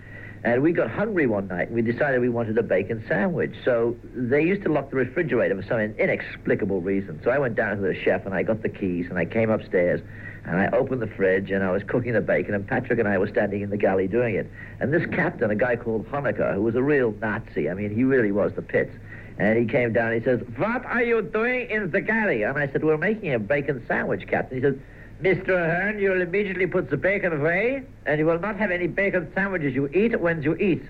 And 0.45 0.61
we 0.61 0.73
got 0.73 0.91
hungry 0.91 1.25
one 1.25 1.47
night, 1.47 1.69
and 1.69 1.75
we 1.75 1.81
decided 1.81 2.21
we 2.21 2.29
wanted 2.29 2.55
a 2.59 2.61
bacon 2.61 3.03
sandwich. 3.07 3.55
So 3.65 3.97
they 4.13 4.43
used 4.43 4.61
to 4.61 4.71
lock 4.71 4.91
the 4.91 4.95
refrigerator 4.95 5.55
for 5.59 5.67
some 5.67 5.79
inexplicable 5.79 6.81
reason. 6.81 7.19
So 7.23 7.31
I 7.31 7.39
went 7.39 7.55
down 7.55 7.77
to 7.77 7.81
the 7.81 7.95
chef, 7.95 8.27
and 8.27 8.35
I 8.35 8.43
got 8.43 8.61
the 8.61 8.69
keys, 8.69 9.07
and 9.09 9.17
I 9.17 9.25
came 9.25 9.49
upstairs, 9.49 10.01
and 10.45 10.57
I 10.59 10.67
opened 10.67 11.01
the 11.01 11.07
fridge, 11.07 11.49
and 11.49 11.63
I 11.63 11.71
was 11.71 11.81
cooking 11.81 12.13
the 12.13 12.21
bacon, 12.21 12.53
and 12.53 12.67
Patrick 12.67 12.99
and 12.99 13.07
I 13.07 13.17
were 13.17 13.27
standing 13.27 13.61
in 13.61 13.71
the 13.71 13.77
galley 13.77 14.07
doing 14.07 14.35
it. 14.35 14.47
And 14.79 14.93
this 14.93 15.07
captain, 15.07 15.49
a 15.49 15.55
guy 15.55 15.77
called 15.77 16.07
Honecker, 16.09 16.53
who 16.53 16.61
was 16.61 16.75
a 16.75 16.83
real 16.83 17.11
Nazi, 17.19 17.67
I 17.67 17.73
mean, 17.73 17.89
he 17.89 18.03
really 18.03 18.31
was 18.31 18.53
the 18.53 18.61
pits. 18.61 18.91
And 19.39 19.57
he 19.57 19.65
came 19.65 19.93
down, 19.93 20.13
and 20.13 20.21
he 20.21 20.23
says, 20.23 20.41
what 20.57 20.85
are 20.85 21.01
you 21.01 21.23
doing 21.23 21.71
in 21.71 21.89
the 21.89 22.01
galley? 22.01 22.43
And 22.43 22.55
I 22.55 22.67
said, 22.67 22.83
we're 22.83 22.97
making 22.97 23.33
a 23.33 23.39
bacon 23.39 23.83
sandwich, 23.87 24.27
Captain. 24.27 24.57
He 24.57 24.61
says, 24.61 24.75
Mr. 25.21 25.49
Ahern, 25.49 25.99
you'll 25.99 26.21
immediately 26.21 26.67
put 26.67 26.89
the 26.89 26.97
bacon 26.97 27.31
away, 27.31 27.83
and 28.05 28.19
you 28.19 28.25
will 28.25 28.39
not 28.39 28.57
have 28.57 28.69
any 28.69 28.87
bacon 28.87 29.31
sandwiches. 29.33 29.73
You 29.73 29.87
eat 29.87 30.19
when 30.19 30.43
you 30.43 30.55
eat, 30.55 30.83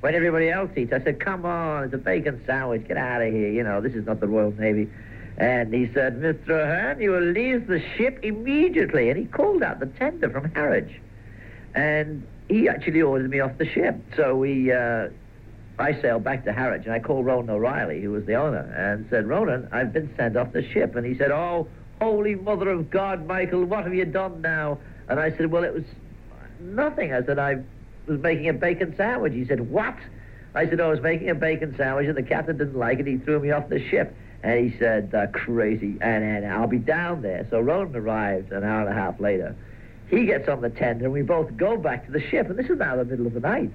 when 0.00 0.14
everybody 0.14 0.50
else 0.50 0.70
eats. 0.76 0.92
I 0.92 1.02
said, 1.02 1.18
come 1.18 1.46
on, 1.46 1.84
it's 1.84 1.94
a 1.94 1.98
bacon 1.98 2.42
sandwich. 2.46 2.86
Get 2.86 2.98
out 2.98 3.22
of 3.22 3.32
here. 3.32 3.50
You 3.50 3.62
know, 3.62 3.80
this 3.80 3.94
is 3.94 4.06
not 4.06 4.20
the 4.20 4.28
Royal 4.28 4.52
Navy. 4.52 4.90
And 5.38 5.72
he 5.72 5.90
said, 5.94 6.20
Mr. 6.20 6.50
Ahern, 6.50 7.00
you 7.00 7.12
will 7.12 7.20
leave 7.32 7.66
the 7.66 7.82
ship 7.96 8.18
immediately. 8.22 9.08
And 9.08 9.18
he 9.18 9.24
called 9.24 9.62
out 9.62 9.80
the 9.80 9.86
tender 9.86 10.28
from 10.28 10.52
Harwich. 10.52 11.00
And 11.74 12.26
he 12.48 12.68
actually 12.68 13.00
ordered 13.00 13.30
me 13.30 13.40
off 13.40 13.56
the 13.56 13.66
ship. 13.66 13.96
So 14.14 14.36
we, 14.36 14.70
uh, 14.70 15.08
I 15.78 15.98
sailed 16.02 16.24
back 16.24 16.44
to 16.44 16.52
Harwich 16.52 16.82
and 16.84 16.92
I 16.92 16.98
called 16.98 17.24
Ronan 17.24 17.48
O'Rahilly, 17.48 18.02
who 18.02 18.10
was 18.10 18.26
the 18.26 18.34
owner, 18.34 18.70
and 18.76 19.06
said, 19.08 19.26
Ronan, 19.26 19.68
I've 19.72 19.94
been 19.94 20.14
sent 20.18 20.36
off 20.36 20.52
the 20.52 20.68
ship. 20.72 20.94
And 20.94 21.06
he 21.06 21.16
said, 21.16 21.30
Oh, 21.30 21.68
holy 22.00 22.34
mother 22.34 22.70
of 22.70 22.90
God, 22.90 23.26
Michael, 23.26 23.64
what 23.64 23.84
have 23.84 23.94
you 23.94 24.04
done 24.04 24.40
now? 24.40 24.78
And 25.08 25.20
I 25.20 25.30
said, 25.36 25.50
Well, 25.50 25.64
it 25.64 25.74
was 25.74 25.84
nothing. 26.60 27.12
I 27.12 27.24
said, 27.24 27.38
I 27.38 27.62
was 28.06 28.20
making 28.20 28.48
a 28.48 28.54
bacon 28.54 28.94
sandwich. 28.96 29.34
He 29.34 29.44
said, 29.44 29.70
What? 29.70 29.96
I 30.54 30.68
said, 30.68 30.80
I 30.80 30.88
was 30.88 31.00
making 31.00 31.30
a 31.30 31.34
bacon 31.34 31.74
sandwich 31.76 32.06
and 32.06 32.16
the 32.16 32.22
captain 32.22 32.58
didn't 32.58 32.76
like 32.76 32.98
it. 32.98 33.06
He 33.06 33.18
threw 33.18 33.38
me 33.38 33.50
off 33.50 33.68
the 33.68 33.86
ship. 33.88 34.14
And 34.42 34.70
he 34.70 34.78
said, 34.78 35.14
uh, 35.14 35.26
crazy, 35.26 35.98
and, 36.00 36.24
and 36.24 36.46
I'll 36.46 36.66
be 36.66 36.78
down 36.78 37.20
there. 37.20 37.46
So 37.50 37.60
Roland 37.60 37.94
arrived 37.94 38.52
an 38.52 38.64
hour 38.64 38.80
and 38.80 38.88
a 38.88 38.94
half 38.94 39.20
later. 39.20 39.54
He 40.08 40.24
gets 40.24 40.48
on 40.48 40.62
the 40.62 40.70
tender, 40.70 41.04
and 41.04 41.12
we 41.12 41.20
both 41.20 41.54
go 41.58 41.76
back 41.76 42.06
to 42.06 42.10
the 42.10 42.26
ship. 42.30 42.48
And 42.48 42.58
this 42.58 42.70
is 42.70 42.78
now 42.78 42.96
the 42.96 43.04
middle 43.04 43.26
of 43.26 43.34
the 43.34 43.40
night. 43.40 43.70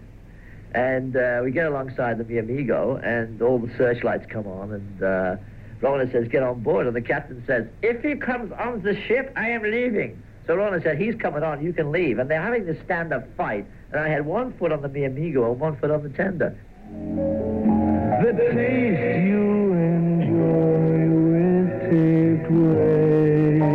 And 0.74 1.15
uh, 1.15 1.41
we 1.44 1.51
get 1.51 1.67
alongside 1.67 2.17
the 2.17 2.24
Mi 2.24 2.39
Amigo, 2.39 2.96
and 2.96 3.39
all 3.44 3.60
the 3.60 3.72
searchlights 3.77 4.25
come 4.27 4.48
on, 4.48 4.72
and 4.74 5.03
uh, 5.03 5.36
Ronan 5.86 6.12
says, 6.12 6.27
get 6.27 6.42
on 6.42 6.62
board. 6.62 6.88
And 6.88 6.96
the 6.96 7.01
captain 7.01 7.44
says, 7.46 7.68
if 7.84 8.04
he 8.04 8.15
comes 8.15 8.51
on 8.51 8.82
the 8.82 9.00
ship, 9.01 9.32
I 9.36 9.50
am 9.50 9.62
leaving. 9.62 10.22
So 10.48 10.56
Ronan 10.56 10.82
said, 10.82 10.98
he's 10.98 11.15
coming 11.15 11.44
on, 11.44 11.63
you 11.63 11.74
can 11.74 11.92
leave. 11.92 12.18
And 12.20 12.30
they're 12.30 12.42
having 12.42 12.65
this 12.65 12.77
stand-up 12.86 13.27
fight, 13.38 13.65
and 13.92 14.00
I 14.01 14.10
had 14.10 14.25
one 14.25 14.54
foot 14.58 14.72
on 14.72 14.82
the 14.82 14.89
Mi 14.89 15.06
Amigo 15.06 15.51
and 15.51 15.60
one 15.60 15.75
foot 15.77 15.92
on 15.92 16.01
the 16.04 16.10
tender. 16.10 16.56
The 18.22 18.32
taste 18.54 19.25
you 19.25 19.74
enjoy 19.74 21.08
with 21.32 21.70
tipped 21.89 22.50
weights. 22.51 23.65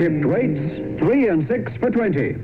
Tipped 0.00 0.24
weights, 0.26 0.64
three 0.98 1.28
and 1.28 1.48
six 1.48 1.72
for 1.78 1.90
twenty. 1.90 2.36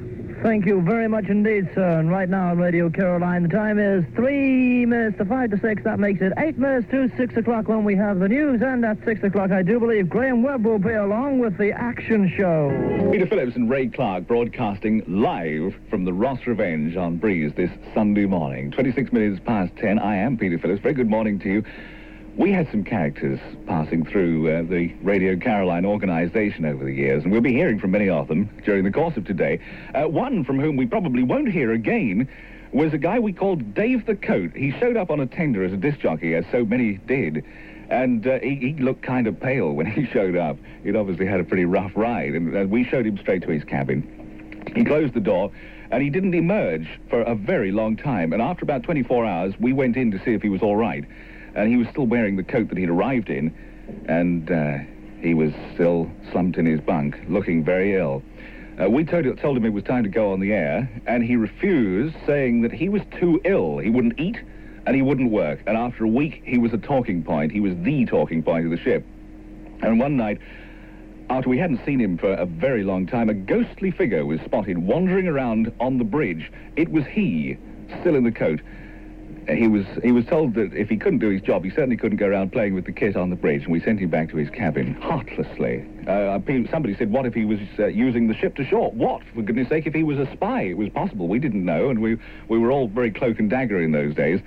Thank 0.45 0.67
you 0.67 0.83
very 0.83 1.09
much 1.09 1.25
indeed, 1.29 1.71
sir. 1.75 2.01
And 2.01 2.11
right 2.11 2.29
now 2.29 2.51
on 2.51 2.59
Radio 2.59 2.91
Caroline, 2.91 3.45
the 3.45 3.49
time 3.49 3.79
is 3.79 4.05
three 4.15 4.85
minutes 4.85 5.17
to 5.17 5.25
five 5.25 5.51
to 5.53 5.59
six. 5.59 5.83
That 5.85 5.99
makes 5.99 6.21
it 6.21 6.35
eight 6.37 6.59
minutes 6.59 6.87
to 6.91 7.11
six 7.17 7.35
o'clock 7.39 7.67
when 7.67 7.83
we 7.83 7.97
have 7.97 8.19
the 8.19 8.29
news. 8.29 8.61
And 8.61 8.85
at 8.85 9.03
six 9.07 9.25
o'clock, 9.25 9.53
I 9.53 9.63
do 9.63 9.81
believe 9.81 10.11
Graham 10.11 10.43
Webb 10.43 10.67
will 10.67 10.79
be 10.79 10.93
along 10.93 11.39
with 11.39 11.57
the 11.57 11.73
action 11.73 12.31
show. 12.37 12.69
Peter 13.11 13.27
Phillips 13.27 13.57
and 13.57 13.71
Ray 13.71 13.89
Clark 13.89 14.27
broadcasting 14.27 15.03
live 15.09 15.75
from 15.89 16.05
the 16.05 16.13
Ross 16.13 16.47
Revenge 16.47 16.95
on 16.95 17.17
Breeze 17.17 17.55
this 17.57 17.71
Sunday 17.95 18.27
morning. 18.27 18.71
26 18.71 19.15
minutes 19.15 19.41
past 19.47 19.75
10. 19.77 19.99
I 19.99 20.17
am 20.17 20.37
Peter 20.37 20.59
Phillips. 20.59 20.83
Very 20.83 20.93
good 20.93 21.09
morning 21.09 21.39
to 21.39 21.49
you. 21.49 21.65
We 22.37 22.51
had 22.51 22.69
some 22.73 22.83
characters 22.83 23.39
passing 23.65 24.05
through 24.05 24.51
uh, 24.51 24.63
the 24.63 24.93
Radio 25.03 25.37
Caroline 25.37 25.85
organization 25.85 26.65
over 26.65 26.85
the 26.85 26.93
years, 26.93 27.23
and 27.23 27.31
we'll 27.31 27.41
be 27.41 27.53
hearing 27.53 27.79
from 27.79 27.93
many 27.93 28.09
of 28.09 28.27
them 28.27 28.51
during 28.65 28.83
the 28.83 28.91
course 28.91 29.17
of 29.17 29.25
today. 29.25 29.61
Uh, 29.95 30.09
one 30.09 30.43
from 30.43 30.59
whom 30.59 30.75
we 30.77 30.85
probably 30.85 31.23
won't 31.23 31.49
hear 31.49 31.71
again 31.71 32.29
was 32.73 32.93
a 32.93 32.99
guy 32.99 33.21
we 33.21 33.33
called 33.33 33.73
Dave 33.73 34.05
the 34.07 34.17
Coat. 34.17 34.51
He 34.57 34.73
showed 34.73 34.97
up 34.97 35.13
on 35.13 35.21
a 35.21 35.27
tender 35.27 35.63
as 35.63 35.73
a 35.73 35.77
disc 35.77 36.01
jockey, 36.01 36.35
as 36.35 36.45
so 36.51 36.65
many 36.65 36.95
did, 37.07 37.45
and 37.89 38.27
uh, 38.27 38.41
he, 38.41 38.57
he, 38.57 38.73
looked 38.73 39.03
kind 39.03 39.29
of 39.29 39.39
pale 39.39 39.73
when 39.73 39.87
he 39.93 40.05
showed 40.07 40.35
up. 40.35 40.57
He'd 40.83 40.97
obviously 40.97 41.27
had 41.27 41.39
a 41.39 41.45
pretty 41.45 41.67
rough 41.67 41.93
ride, 41.95 42.35
and 42.35 42.57
uh, 42.57 42.65
we 42.67 42.83
showed 42.83 43.07
him 43.07 43.17
straight 43.19 43.43
to 43.43 43.51
his 43.51 43.63
cabin. 43.63 44.65
He 44.75 44.85
closed 44.85 45.15
the 45.15 45.21
door, 45.21 45.53
and 45.93 46.03
he 46.03 46.11
didn't 46.11 46.35
emerge 46.35 46.89
for 47.09 47.21
a 47.21 47.37
very 47.37 47.71
long 47.71 47.97
time, 47.97 48.33
and 48.33 48.43
after 48.43 48.65
about 48.65 48.83
24 48.83 49.25
hours, 49.25 49.55
we 49.61 49.73
went 49.73 49.97
in 49.97 50.11
to 50.11 50.19
see 50.25 50.33
if 50.33 50.43
he 50.43 50.49
was 50.49 50.63
all 50.63 50.75
right 50.75 51.05
and 51.55 51.69
he 51.69 51.77
was 51.77 51.89
still 51.89 52.07
wearing 52.07 52.37
the 52.37 52.43
coat 52.43 52.69
that 52.69 52.79
he'd 52.79 52.91
arrived 52.91 53.31
in, 53.31 53.55
and 54.09 54.51
uh, 54.51 54.79
he 55.21 55.35
was 55.35 55.53
still 55.75 56.11
slumped 56.31 56.59
in 56.59 56.67
his 56.67 56.81
bunk, 56.81 57.19
looking 57.29 57.65
very 57.65 57.95
ill. 57.97 58.23
Uh, 58.81 58.91
we 58.91 59.05
told, 59.05 59.25
told 59.39 59.57
him 59.57 59.65
it 59.65 59.71
was 59.71 59.85
time 59.85 60.03
to 60.03 60.09
go 60.09 60.33
on 60.33 60.41
the 60.41 60.53
air, 60.53 60.91
and 61.07 61.23
he 61.23 61.37
refused, 61.37 62.17
saying 62.27 62.63
that 62.63 62.73
he 62.73 62.89
was 62.89 63.03
too 63.19 63.41
ill. 63.45 63.79
He 63.79 63.89
wouldn't 63.89 64.19
eat, 64.19 64.37
and 64.87 64.97
he 64.97 65.03
wouldn't 65.03 65.31
work. 65.31 65.61
And 65.67 65.77
after 65.77 66.05
a 66.05 66.09
week, 66.09 66.43
he 66.45 66.59
was 66.59 66.73
a 66.73 66.79
talking 66.79 67.23
point. 67.23 67.53
He 67.53 67.61
was 67.61 67.75
the 67.79 68.05
talking 68.07 68.43
point 68.43 68.65
of 68.65 68.71
the 68.71 68.79
ship. 68.79 69.07
And 69.81 70.01
one 70.01 70.17
night, 70.17 70.41
after 71.31 71.49
we 71.49 71.59
hadn't 71.59 71.85
seen 71.87 72.01
him 72.01 72.19
for 72.19 72.33
a 72.33 72.47
very 72.47 72.83
long 72.83 73.07
time, 73.07 73.29
a 73.29 73.35
ghostly 73.35 73.93
figure 73.93 74.27
was 74.27 74.41
spotted 74.41 74.79
wandering 74.79 75.29
around 75.29 75.73
on 75.79 75.99
the 75.99 76.05
bridge. 76.05 76.51
It 76.77 76.91
was 76.91 77.05
he, 77.07 77.57
still 78.01 78.17
in 78.17 78.25
the 78.25 78.33
coat 78.33 78.61
he 79.49 79.69
was 79.69 79.85
he 80.03 80.13
was 80.13 80.25
told 80.27 80.55
that 80.55 80.73
if 80.73 80.89
he 80.89 80.97
couldn't 80.97 81.19
do 81.19 81.29
his 81.29 81.43
job, 81.43 81.65
he 81.65 81.71
certainly 81.71 81.97
couldn't 81.97 82.19
go 82.19 82.27
around 82.27 82.53
playing 82.53 82.75
with 82.75 82.85
the 82.85 82.93
kit 82.93 83.17
on 83.17 83.31
the 83.31 83.37
bridge, 83.37 83.65
and 83.65 83.73
we 83.73 83.81
sent 83.81 84.01
him 84.01 84.09
back 84.09 84.31
to 84.31 84.37
his 84.37 84.49
cabin 84.51 84.95
heartlessly. 84.95 85.85
Uh, 86.07 86.39
somebody 86.71 86.95
said, 86.97 87.11
"What 87.11 87.27
if 87.27 87.35
he 87.35 87.45
was 87.45 87.61
uh, 87.79 87.87
using 87.87 88.29
the 88.29 88.35
ship 88.35 88.57
to 88.57 88.65
shore? 88.65 88.91
What, 88.93 89.23
for 89.35 89.43
goodness' 89.43 89.69
sake, 89.69 89.87
if 89.87 89.95
he 89.95 90.03
was 90.03 90.19
a 90.19 90.31
spy? 90.33 90.63
It 90.63 90.77
was 90.77 90.89
possible. 90.91 91.29
We 91.29 91.39
didn't 91.39 91.65
know, 91.65 91.91
and 91.91 92.01
we 92.01 92.17
we 92.49 92.59
were 92.59 92.71
all 92.71 92.89
very 92.89 93.11
cloak 93.11 93.39
and 93.39 93.51
dagger 93.51 93.81
in 93.83 93.93
those 93.93 94.15
days, 94.15 94.41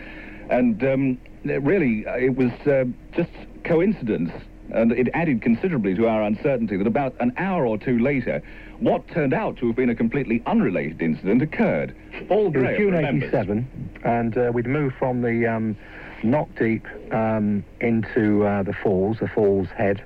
and 0.50 0.84
um, 0.84 1.18
really, 1.44 2.06
uh, 2.06 2.16
it 2.16 2.36
was 2.36 2.52
uh, 2.68 2.86
just 3.14 3.32
coincidence." 3.64 4.32
And 4.70 4.92
it 4.92 5.08
added 5.14 5.42
considerably 5.42 5.96
to 5.96 6.10
our 6.10 6.24
uncertainty 6.24 6.76
that 6.76 6.88
about 6.88 7.16
an 7.22 7.32
hour 7.38 7.66
or 7.66 7.78
two 7.78 8.00
later, 8.00 8.44
what 8.80 9.08
turned 9.10 9.34
out 9.34 9.58
to 9.58 9.68
have 9.68 9.76
been 9.76 9.90
a 9.90 9.96
completely 9.96 10.42
unrelated 10.46 11.02
incident 11.02 11.42
occurred. 11.42 11.96
Paul 12.28 12.52
Graham 12.52 12.78
June 12.78 12.94
remembers. 12.94 13.30
87, 13.30 13.92
and 14.04 14.38
uh, 14.38 14.52
we'd 14.54 14.68
moved 14.68 14.96
from 14.98 15.22
the 15.22 15.48
um, 15.48 15.76
Knock 16.24 16.50
Deep 16.58 16.86
um, 17.12 17.64
into 17.82 18.46
uh, 18.46 18.64
the 18.64 18.74
Falls, 18.74 19.18
the 19.20 19.28
Falls 19.28 19.68
Head, 19.70 20.04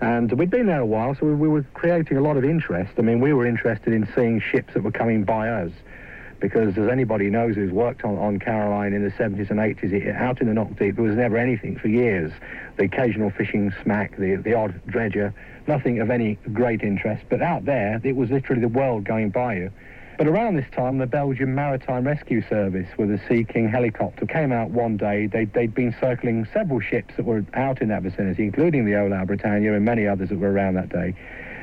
and 0.00 0.32
we'd 0.32 0.50
been 0.50 0.66
there 0.66 0.80
a 0.80 0.86
while, 0.86 1.14
so 1.14 1.26
we, 1.26 1.34
we 1.34 1.48
were 1.48 1.62
creating 1.74 2.16
a 2.16 2.20
lot 2.20 2.36
of 2.36 2.44
interest. 2.44 2.92
I 2.98 3.02
mean, 3.02 3.20
we 3.20 3.32
were 3.32 3.46
interested 3.46 3.92
in 3.92 4.08
seeing 4.14 4.40
ships 4.40 4.74
that 4.74 4.82
were 4.82 4.90
coming 4.90 5.24
by 5.24 5.48
us 5.48 5.70
because 6.42 6.76
as 6.76 6.88
anybody 6.88 7.30
knows 7.30 7.54
who's 7.54 7.70
worked 7.70 8.04
on, 8.04 8.18
on 8.18 8.40
Caroline 8.40 8.92
in 8.92 9.04
the 9.04 9.12
70s 9.12 9.48
and 9.48 9.60
80s, 9.60 9.92
it, 9.92 10.14
out 10.16 10.40
in 10.40 10.48
the 10.48 10.52
Knock 10.52 10.76
Deep, 10.76 10.96
there 10.96 11.04
was 11.04 11.16
never 11.16 11.38
anything 11.38 11.78
for 11.78 11.86
years. 11.86 12.32
The 12.76 12.84
occasional 12.84 13.30
fishing 13.30 13.72
smack, 13.82 14.16
the, 14.18 14.34
the 14.34 14.52
odd 14.52 14.84
dredger, 14.88 15.32
nothing 15.68 16.00
of 16.00 16.10
any 16.10 16.34
great 16.52 16.82
interest. 16.82 17.22
But 17.30 17.42
out 17.42 17.64
there, 17.64 18.00
it 18.02 18.16
was 18.16 18.30
literally 18.30 18.60
the 18.60 18.68
world 18.68 19.04
going 19.04 19.30
by 19.30 19.54
you. 19.54 19.70
But 20.18 20.26
around 20.26 20.56
this 20.56 20.66
time, 20.72 20.98
the 20.98 21.06
Belgian 21.06 21.54
Maritime 21.54 22.04
Rescue 22.04 22.42
Service 22.48 22.88
with 22.98 23.10
a 23.10 23.20
Sea 23.28 23.44
King 23.44 23.68
helicopter 23.68 24.26
came 24.26 24.52
out 24.52 24.70
one 24.70 24.96
day. 24.96 25.26
They, 25.26 25.44
they'd 25.44 25.74
been 25.74 25.94
circling 26.00 26.46
several 26.52 26.80
ships 26.80 27.14
that 27.16 27.24
were 27.24 27.46
out 27.54 27.80
in 27.80 27.88
that 27.88 28.02
vicinity, 28.02 28.42
including 28.42 28.84
the 28.84 28.92
Olau 28.92 29.26
Britannia 29.26 29.74
and 29.74 29.84
many 29.84 30.08
others 30.08 30.28
that 30.28 30.38
were 30.38 30.50
around 30.50 30.74
that 30.74 30.88
day. 30.88 31.14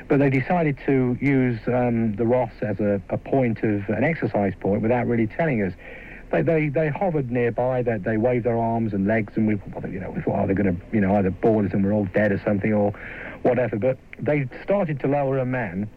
But 0.10 0.18
they 0.18 0.32
decided 0.32 0.78
to 0.88 1.18
use 1.22 1.60
um, 1.68 2.16
the 2.16 2.26
Ross 2.26 2.52
as 2.62 2.80
a, 2.80 3.00
a 3.10 3.18
point 3.18 3.60
of 3.60 3.88
an 3.90 4.04
exercise 4.04 4.54
point 4.60 4.82
without 4.82 5.06
really 5.08 5.28
telling 5.28 5.62
us. 5.62 5.74
They, 6.32 6.42
they, 6.42 6.70
they 6.70 6.90
hovered 6.90 7.32
nearby, 7.32 7.82
they, 7.82 7.98
they 7.98 8.18
waved 8.18 8.46
their 8.46 8.58
arms 8.58 8.94
and 8.94 9.08
legs, 9.08 9.34
and 9.36 9.48
we, 9.48 9.54
you 9.92 10.00
know, 10.00 10.12
we 10.12 10.22
thought, 10.22 10.36
are 10.36 10.48
they 10.48 10.54
going 10.54 10.76
to, 10.76 10.82
you 10.92 11.02
know, 11.02 11.16
either 11.16 11.32
board 11.32 11.66
us 11.66 11.74
and 11.74 11.84
we're 11.84 11.94
all 11.94 12.06
dead 12.06 12.32
or 12.32 12.40
something, 12.44 12.74
or 12.74 12.92
whatever. 13.42 13.78
But 13.78 13.98
they 14.20 14.48
started 14.64 15.00
to 15.00 15.08
lower 15.08 15.40
a 15.40 15.46
man, 15.46 15.90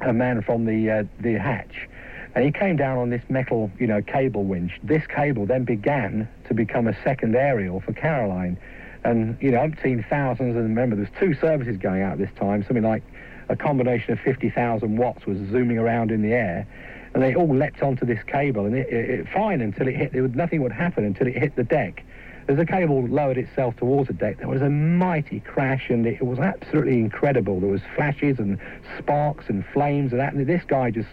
a 0.00 0.12
man 0.12 0.42
from 0.42 0.64
the 0.64 0.90
uh, 0.90 1.04
the 1.20 1.34
hatch, 1.34 1.88
and 2.36 2.44
he 2.44 2.52
came 2.52 2.76
down 2.76 2.98
on 2.98 3.10
this 3.10 3.22
metal, 3.28 3.70
you 3.80 3.88
know, 3.88 4.00
cable 4.00 4.44
winch. 4.44 4.78
This 4.84 5.02
cable 5.08 5.44
then 5.44 5.64
began 5.64 6.28
to 6.46 6.54
become 6.54 6.86
a 6.86 6.96
second 7.02 7.34
aerial 7.34 7.80
for 7.80 7.92
Caroline, 7.92 8.58
and 9.02 9.36
you 9.40 9.50
know, 9.50 9.60
I've 9.60 9.78
seen 9.82 10.04
thousands, 10.08 10.56
and 10.56 10.68
remember, 10.68 10.94
there's 10.94 11.08
two 11.18 11.34
services 11.34 11.76
going 11.78 12.02
out 12.02 12.12
at 12.12 12.18
this 12.18 12.30
time, 12.38 12.62
something 12.62 12.84
like 12.84 13.02
a 13.48 13.56
combination 13.56 14.12
of 14.12 14.20
50,000 14.20 14.96
watts 14.96 15.26
was 15.26 15.38
zooming 15.50 15.78
around 15.78 16.10
in 16.10 16.22
the 16.22 16.32
air, 16.32 16.66
and 17.14 17.22
they 17.22 17.34
all 17.34 17.54
leapt 17.54 17.82
onto 17.82 18.04
this 18.04 18.22
cable, 18.26 18.66
and 18.66 18.76
it, 18.76 18.88
it, 18.88 19.10
it 19.10 19.28
fine 19.28 19.60
until 19.60 19.88
it 19.88 19.96
hit. 19.96 20.14
It, 20.14 20.34
nothing 20.34 20.62
would 20.62 20.72
happen 20.72 21.04
until 21.04 21.26
it 21.26 21.36
hit 21.36 21.56
the 21.56 21.64
deck. 21.64 22.04
As 22.48 22.56
the 22.56 22.64
cable 22.64 23.06
lowered 23.06 23.36
itself 23.36 23.76
towards 23.76 24.08
the 24.08 24.14
deck, 24.14 24.38
there 24.38 24.48
was 24.48 24.62
a 24.62 24.70
mighty 24.70 25.40
crash, 25.40 25.90
and 25.90 26.06
it, 26.06 26.22
was 26.22 26.38
absolutely 26.38 26.98
incredible. 26.98 27.60
There 27.60 27.70
was 27.70 27.82
flashes 27.94 28.38
and 28.38 28.58
sparks 28.98 29.46
and 29.48 29.64
flames, 29.72 30.12
and 30.12 30.20
that. 30.20 30.32
And 30.32 30.46
this 30.46 30.64
guy 30.66 30.90
just 30.90 31.08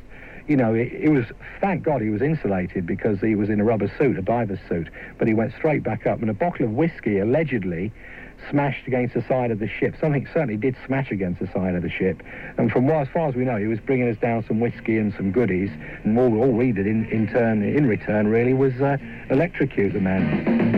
you 0.47 0.55
know, 0.55 0.73
it, 0.73 0.91
it, 0.93 1.09
was, 1.09 1.25
thank 1.59 1.83
God 1.83 2.01
he 2.01 2.09
was 2.09 2.21
insulated 2.21 2.85
because 2.85 3.19
he 3.19 3.35
was 3.35 3.49
in 3.49 3.59
a 3.59 3.63
rubber 3.63 3.91
suit, 3.97 4.17
a 4.17 4.21
diver's 4.21 4.59
suit, 4.69 4.89
but 5.17 5.27
he 5.27 5.33
went 5.33 5.53
straight 5.53 5.83
back 5.83 6.05
up. 6.05 6.21
And 6.21 6.29
a 6.29 6.33
bottle 6.33 6.65
of 6.65 6.71
whiskey 6.71 7.17
allegedly 7.17 7.91
smashed 8.49 8.87
against 8.87 9.13
the 9.13 9.23
side 9.23 9.51
of 9.51 9.59
the 9.59 9.67
ship. 9.67 9.95
Something 9.99 10.27
certainly 10.33 10.57
did 10.57 10.75
smash 10.85 11.11
against 11.11 11.39
the 11.39 11.47
side 11.47 11.75
of 11.75 11.81
the 11.81 11.89
ship. 11.89 12.21
And 12.57 12.71
from 12.71 12.89
as 12.89 13.07
far 13.09 13.29
as 13.29 13.35
we 13.35 13.45
know, 13.45 13.57
he 13.57 13.67
was 13.67 13.79
bringing 13.79 14.09
us 14.09 14.17
down 14.17 14.45
some 14.47 14.59
whiskey 14.59 14.97
and 14.97 15.13
some 15.15 15.31
goodies. 15.31 15.69
And 16.03 16.17
all, 16.17 16.37
all 16.37 16.51
we 16.51 16.71
did 16.71 16.87
in, 16.87 17.05
in 17.05 17.27
turn, 17.27 17.63
in 17.63 17.87
return, 17.87 18.27
really, 18.27 18.53
was 18.53 18.73
uh, 18.81 18.97
electrocute 19.29 19.93
the 19.93 19.99
man. 19.99 20.74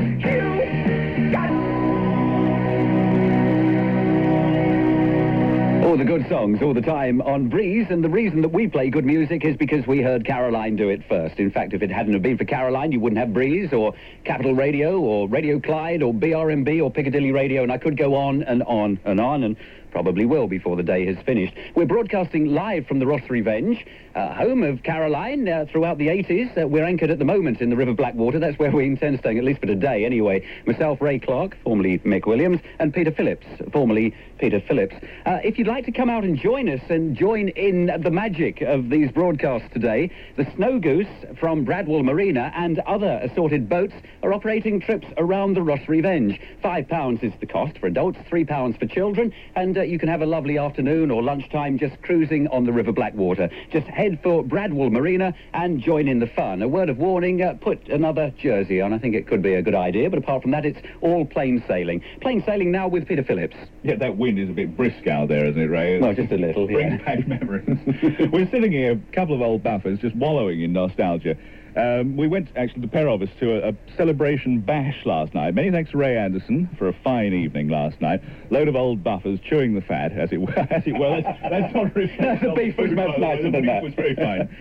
The 5.98 6.06
good 6.06 6.30
songs 6.30 6.62
all 6.62 6.76
the 6.76 6.82
time 6.82 7.24
on 7.24 7.50
Breeze, 7.50 7.88
and 7.90 8.04
the 8.04 8.10
reason 8.10 8.42
that 8.42 8.50
we 8.50 8.68
play 8.68 8.92
good 8.92 9.04
music 9.04 9.44
is 9.44 9.58
because 9.58 9.88
we 9.88 10.00
heard 10.00 10.24
Caroline 10.24 10.76
do 10.76 10.90
it 10.90 11.04
first. 11.10 11.40
In 11.40 11.50
fact, 11.50 11.74
if 11.74 11.82
it 11.82 11.90
hadn't 11.90 12.14
have 12.14 12.22
been 12.22 12.38
for 12.38 12.46
Caroline, 12.46 12.92
you 12.92 13.00
wouldn't 13.00 13.18
have 13.18 13.34
Breeze 13.34 13.74
or 13.74 13.96
Capital 14.24 14.54
Radio 14.54 15.00
or 15.00 15.28
Radio 15.28 15.60
Clyde 15.60 16.04
or 16.04 16.14
BRMB 16.14 16.84
or 16.84 16.92
Piccadilly 16.92 17.32
Radio, 17.32 17.64
and 17.64 17.72
I 17.72 17.80
could 17.80 17.98
go 17.98 18.14
on 18.14 18.44
and 18.44 18.62
on 18.62 19.00
and 19.06 19.20
on, 19.20 19.44
and 19.44 19.58
Probably 19.92 20.26
will 20.26 20.48
before 20.48 20.76
the 20.76 20.84
day 20.84 21.06
has 21.06 21.18
finished. 21.26 21.54
We're 21.74 21.86
broadcasting 21.86 22.54
live 22.54 22.86
from 22.88 23.00
the 23.00 23.08
Ross 23.08 23.22
Revenge, 23.30 23.86
uh, 24.16 24.34
home 24.34 24.62
of 24.62 24.84
Caroline 24.84 25.48
uh, 25.48 25.66
throughout 25.72 25.98
the 25.98 26.08
80s. 26.08 26.56
Uh, 26.56 26.68
we're 26.68 26.84
anchored 26.84 27.10
at 27.10 27.20
the 27.20 27.26
moment 27.26 27.62
in 27.62 27.70
the 27.70 27.76
River 27.76 27.94
Blackwater. 27.94 28.38
That's 28.38 28.60
where 28.60 28.70
we 28.70 28.86
intend 28.86 29.20
staying, 29.20 29.38
at 29.38 29.44
least 29.44 29.62
for 29.62 29.66
today 29.66 30.06
anyway. 30.06 30.46
Myself, 30.66 31.02
Ray 31.02 31.20
Clark, 31.20 31.58
formerly 31.64 32.00
Mick 32.00 32.28
Williams, 32.28 32.60
and 32.80 32.94
Peter 32.94 33.12
Phillips, 33.12 33.48
formerly 33.72 34.14
Peter 34.38 34.60
Phillips. 34.62 34.96
Uh, 35.26 35.40
if 35.44 35.58
you'd 35.58 35.68
like 35.68 35.86
to 35.86 35.92
come 35.92 36.10
out 36.10 36.24
and 36.24 36.38
join 36.38 36.70
us 36.70 36.82
and 36.90 37.16
join 37.16 37.50
in 37.50 37.88
the 38.04 38.12
magic 38.12 38.62
of 38.62 38.90
these 38.90 39.12
broadcasts 39.12 39.68
today, 39.74 40.12
the 40.36 40.46
Snow 40.56 40.80
Goose 40.80 41.08
from 41.40 41.66
Bradwell 41.66 42.04
Marina 42.04 42.52
and 42.56 42.80
other 42.80 43.20
assorted 43.24 43.68
boats 43.70 43.94
are 44.24 44.34
operating 44.34 44.80
trips 44.80 45.08
around 45.18 45.54
the 45.54 45.62
Ross 45.62 45.88
Revenge. 45.88 46.40
Five 46.62 46.88
pounds 46.88 47.24
is 47.24 47.34
the 47.40 47.46
cost 47.46 47.78
for 47.78 47.88
adults, 47.88 48.20
three 48.30 48.46
pounds 48.46 48.78
for 48.78 48.86
children, 48.86 49.34
and 49.56 49.78
uh, 49.78 49.82
you 49.82 50.00
can 50.00 50.10
have 50.10 50.22
a 50.22 50.26
lovely 50.26 50.58
afternoon 50.58 51.12
or 51.12 51.24
lunchtime 51.24 51.78
just 51.78 52.02
cruising 52.02 52.48
on 52.48 52.66
the 52.66 52.72
River 52.72 52.92
Blackwater. 52.92 53.50
Just 53.72 53.88
head 53.88 54.20
for 54.22 54.44
Bradwell 54.44 54.90
Marina 54.90 55.34
and 55.54 55.82
join 55.82 56.08
in 56.08 56.20
the 56.20 56.28
fun. 56.28 56.62
A 56.62 56.68
word 56.68 56.90
of 56.90 56.98
warning, 56.98 57.42
uh, 57.42 57.54
put 57.60 57.88
another 57.90 58.32
jersey 58.38 58.82
on. 58.82 58.94
I 58.94 58.98
think 58.98 59.16
it 59.16 59.28
could 59.28 59.42
be 59.42 59.56
a 59.56 59.62
good 59.62 59.76
idea, 59.76 60.10
but 60.10 60.20
apart 60.20 60.42
from 60.42 60.52
that, 60.52 60.66
it's 60.66 60.80
all 61.02 61.26
plain 61.26 61.64
sailing. 61.68 62.04
Plain 62.22 62.44
sailing 62.46 62.72
now 62.72 62.88
with 62.88 63.08
Peter 63.08 63.24
Phillips. 63.24 63.56
Yeah, 63.84 63.96
that 63.96 64.18
wind 64.28 64.40
is 64.40 64.50
a 64.50 64.54
bit 64.54 64.76
brisk 64.76 65.08
out 65.08 65.30
there, 65.30 65.46
isn't 65.46 65.62
it, 65.62 65.68
Ray? 65.70 66.00
Well, 66.00 66.14
just 66.14 66.32
a 66.34 66.38
little, 66.38 66.68
Brings 66.68 67.00
yeah. 67.00 67.16
back 67.16 67.28
memories. 67.28 67.80
We're 68.32 68.50
sitting 68.52 68.74
here, 68.74 68.92
a 68.92 69.16
couple 69.16 69.34
of 69.34 69.42
old 69.42 69.64
buffers, 69.64 70.00
just 70.00 70.16
wallowing 70.18 70.62
in 70.62 70.74
nostalgia. 70.74 71.38
Um, 71.78 72.18
we 72.18 72.28
went, 72.28 72.50
actually, 72.58 72.82
the 72.82 72.88
pair 72.88 73.08
of 73.08 73.22
us, 73.22 73.30
to 73.40 73.64
a, 73.66 73.70
a 73.70 73.76
celebration 73.96 74.60
bash 74.62 75.06
last 75.06 75.34
night. 75.36 75.54
Many 75.54 75.70
thanks 75.72 75.92
to 75.92 75.98
Ray 75.98 76.18
Anderson 76.18 76.68
for 76.78 76.90
a 76.90 76.94
fine 77.04 77.34
evening 77.34 77.70
last 77.70 78.02
night. 78.02 78.20
Load 78.50 78.68
of 78.68 78.76
old 78.76 79.02
buffers 79.04 79.40
chewing 79.48 79.76
the 79.76 79.82
fat, 79.82 80.12
as 80.12 80.32
it 80.34 80.38
were. 80.42 80.52
As 80.72 80.84
it 80.88 80.98
were. 80.98 81.22
Let's, 81.22 81.40
let's 81.50 81.74
not 81.74 81.96
reflect 81.96 82.42
The 82.44 82.54
beef 82.54 82.78
was 82.78 82.92
much 82.92 83.08
by 83.08 83.14
the 83.16 83.22
way. 83.22 83.28
nicer 83.30 83.44
The 83.44 83.52
than 83.52 83.62
beef 83.62 83.70
that. 83.70 83.84
was 83.84 83.94
very 83.94 84.16
fine. 84.16 84.58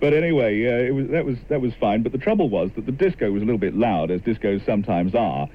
But, 0.00 0.12
anyway, 0.12 0.66
uh, 0.66 0.86
it 0.86 0.94
was, 0.94 1.08
that, 1.08 1.24
was, 1.24 1.38
that 1.48 1.60
was 1.60 1.74
fine. 1.74 2.02
But 2.02 2.12
the 2.12 2.18
trouble 2.18 2.48
was 2.48 2.70
that 2.76 2.86
the 2.86 2.92
disco 2.92 3.30
was 3.30 3.42
a 3.42 3.44
little 3.44 3.58
bit 3.58 3.74
loud, 3.74 4.10
as 4.10 4.20
discos 4.20 4.64
sometimes 4.64 5.14
are. 5.14 5.48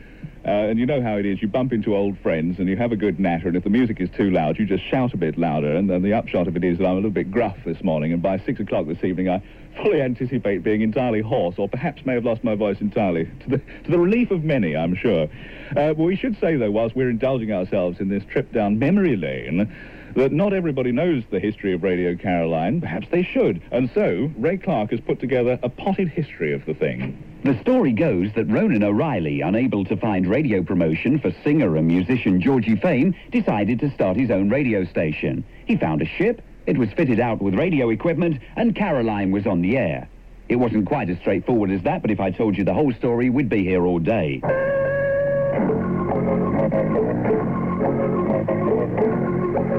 Uh, 0.43 0.49
and 0.49 0.79
you 0.79 0.87
know 0.87 1.01
how 1.01 1.17
it 1.17 1.25
is. 1.25 1.39
You 1.41 1.47
bump 1.47 1.71
into 1.71 1.95
old 1.95 2.17
friends 2.17 2.57
and 2.57 2.67
you 2.67 2.75
have 2.75 2.91
a 2.91 2.95
good 2.95 3.19
natter, 3.19 3.47
and 3.47 3.55
if 3.55 3.63
the 3.63 3.69
music 3.69 4.01
is 4.01 4.09
too 4.09 4.31
loud, 4.31 4.57
you 4.57 4.65
just 4.65 4.83
shout 4.83 5.13
a 5.13 5.17
bit 5.17 5.37
louder. 5.37 5.75
And 5.75 5.87
then 5.87 6.01
the 6.01 6.13
upshot 6.13 6.47
of 6.47 6.55
it 6.55 6.63
is 6.63 6.79
that 6.79 6.85
I'm 6.85 6.93
a 6.93 6.95
little 6.95 7.11
bit 7.11 7.29
gruff 7.29 7.57
this 7.63 7.83
morning, 7.83 8.11
and 8.11 8.23
by 8.23 8.39
six 8.39 8.59
o'clock 8.59 8.87
this 8.87 9.03
evening, 9.03 9.29
I 9.29 9.43
fully 9.83 10.01
anticipate 10.01 10.63
being 10.63 10.81
entirely 10.81 11.21
hoarse, 11.21 11.55
or 11.59 11.69
perhaps 11.69 12.05
may 12.07 12.15
have 12.15 12.25
lost 12.25 12.43
my 12.43 12.55
voice 12.55 12.81
entirely, 12.81 13.25
to 13.41 13.49
the, 13.49 13.57
to 13.57 13.91
the 13.91 13.99
relief 13.99 14.31
of 14.31 14.43
many, 14.43 14.75
I'm 14.75 14.95
sure. 14.95 15.29
Uh, 15.77 15.93
but 15.93 15.99
we 15.99 16.15
should 16.15 16.39
say, 16.39 16.55
though, 16.55 16.71
whilst 16.71 16.95
we're 16.95 17.11
indulging 17.11 17.51
ourselves 17.51 17.99
in 17.99 18.09
this 18.09 18.23
trip 18.25 18.51
down 18.51 18.79
memory 18.79 19.15
lane, 19.15 19.71
that 20.15 20.31
not 20.31 20.53
everybody 20.53 20.91
knows 20.91 21.23
the 21.29 21.39
history 21.39 21.73
of 21.73 21.83
Radio 21.83 22.15
Caroline. 22.15 22.81
Perhaps 22.81 23.07
they 23.11 23.23
should. 23.23 23.61
And 23.71 23.89
so, 23.93 24.31
Ray 24.37 24.57
Clark 24.57 24.91
has 24.91 24.99
put 24.99 25.19
together 25.19 25.59
a 25.63 25.69
potted 25.69 26.09
history 26.09 26.53
of 26.53 26.65
the 26.65 26.73
thing. 26.73 27.21
The 27.43 27.59
story 27.61 27.91
goes 27.91 28.29
that 28.35 28.45
Ronan 28.45 28.83
O'Rahilly, 28.83 29.41
unable 29.41 29.83
to 29.85 29.97
find 29.97 30.27
radio 30.27 30.61
promotion 30.61 31.19
for 31.19 31.31
singer 31.43 31.75
and 31.75 31.87
musician 31.87 32.39
Georgie 32.39 32.75
Fame, 32.75 33.15
decided 33.31 33.79
to 33.79 33.91
start 33.91 34.17
his 34.17 34.29
own 34.29 34.49
radio 34.49 34.85
station. 34.85 35.43
He 35.65 35.77
found 35.77 36.01
a 36.01 36.05
ship, 36.05 36.41
it 36.67 36.77
was 36.77 36.89
fitted 36.91 37.19
out 37.19 37.41
with 37.41 37.55
radio 37.55 37.89
equipment, 37.89 38.39
and 38.55 38.75
Caroline 38.75 39.31
was 39.31 39.47
on 39.47 39.61
the 39.61 39.77
air. 39.77 40.07
It 40.49 40.57
wasn't 40.57 40.85
quite 40.85 41.09
as 41.09 41.17
straightforward 41.17 41.71
as 41.71 41.81
that, 41.83 42.01
but 42.01 42.11
if 42.11 42.19
I 42.19 42.29
told 42.29 42.57
you 42.57 42.63
the 42.63 42.73
whole 42.73 42.93
story, 42.93 43.29
we'd 43.29 43.49
be 43.49 43.63
here 43.63 43.85
all 43.85 43.99
day. 43.99 44.41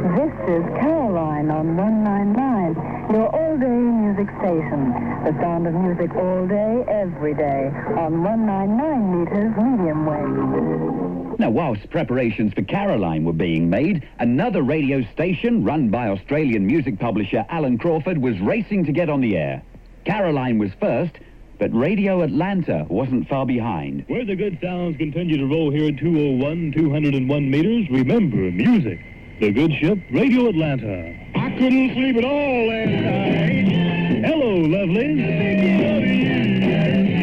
This 0.02 0.34
is 0.48 0.64
Caroline 0.80 1.48
on 1.48 1.76
199, 1.76 3.14
your 3.14 3.28
all-day 3.28 3.66
music 3.68 4.26
station. 4.40 4.90
The 5.22 5.30
sound 5.40 5.68
of 5.68 5.74
music 5.74 6.12
all 6.16 6.44
day, 6.44 6.84
every 6.88 7.34
day, 7.34 7.70
on 7.96 8.24
199 8.24 9.20
meters 9.20 9.54
medium 9.56 10.04
wave. 10.04 11.38
Now, 11.38 11.50
whilst 11.50 11.88
preparations 11.88 12.52
for 12.52 12.62
Caroline 12.62 13.24
were 13.24 13.32
being 13.32 13.70
made, 13.70 14.04
another 14.18 14.64
radio 14.64 15.04
station 15.12 15.62
run 15.62 15.88
by 15.88 16.08
Australian 16.08 16.66
music 16.66 16.98
publisher 16.98 17.46
Alan 17.48 17.78
Crawford 17.78 18.18
was 18.18 18.40
racing 18.40 18.84
to 18.86 18.92
get 18.92 19.08
on 19.08 19.20
the 19.20 19.36
air. 19.36 19.62
Caroline 20.04 20.58
was 20.58 20.72
first, 20.80 21.12
but 21.60 21.72
Radio 21.72 22.22
Atlanta 22.22 22.86
wasn't 22.88 23.28
far 23.28 23.46
behind. 23.46 24.02
Where 24.08 24.24
the 24.24 24.34
good 24.34 24.58
sounds 24.60 24.96
continue 24.96 25.36
to 25.36 25.46
roll 25.46 25.70
here 25.70 25.90
at 25.90 25.98
201, 25.98 26.72
201 26.72 27.50
meters, 27.50 27.88
remember 27.88 28.50
music. 28.50 28.98
The 29.42 29.50
good 29.50 29.72
ship, 29.74 29.98
Radio 30.12 30.46
Atlanta. 30.46 31.18
I 31.34 31.50
couldn't 31.58 31.94
sleep 31.94 32.14
at 32.16 32.24
all 32.24 32.68
last 32.68 32.90
night. 32.90 34.24
Hello, 34.24 34.54
lovely. 34.54 35.14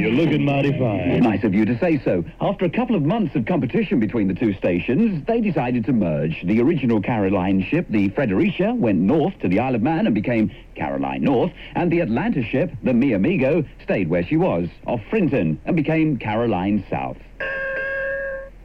You're 0.02 0.12
looking 0.12 0.44
mighty 0.44 0.78
fine. 0.78 1.22
Nice 1.22 1.46
of 1.46 1.54
you 1.54 1.64
to 1.64 1.80
say 1.80 1.98
so. 2.04 2.26
After 2.42 2.66
a 2.66 2.70
couple 2.70 2.98
of 2.98 3.04
months 3.04 3.38
of 3.38 3.46
competition 3.46 4.02
between 4.02 4.28
the 4.28 4.34
two 4.34 4.54
stations, 4.56 5.26
they 5.28 5.40
decided 5.40 5.86
to 5.86 5.94
merge. 5.94 6.44
The 6.44 6.60
original 6.60 7.02
Caroline 7.02 7.64
ship, 7.64 7.86
the 7.90 8.10
Fredericia, 8.10 8.74
went 8.76 9.00
north 9.00 9.40
to 9.40 9.48
the 9.48 9.62
Isle 9.62 9.76
of 9.76 9.82
Man 9.82 10.06
and 10.06 10.14
became 10.14 10.52
Caroline 10.76 11.24
North, 11.24 11.54
and 11.76 11.90
the 11.90 12.02
Atlanta 12.02 12.44
ship, 12.44 12.74
the 12.84 12.94
Mi 12.94 13.14
Amigo, 13.14 13.64
stayed 13.82 14.10
where 14.10 14.26
she 14.26 14.36
was, 14.36 14.68
off 14.86 15.00
Frinton, 15.10 15.58
and 15.64 15.74
became 15.74 16.18
Caroline 16.18 16.84
South. 16.90 17.16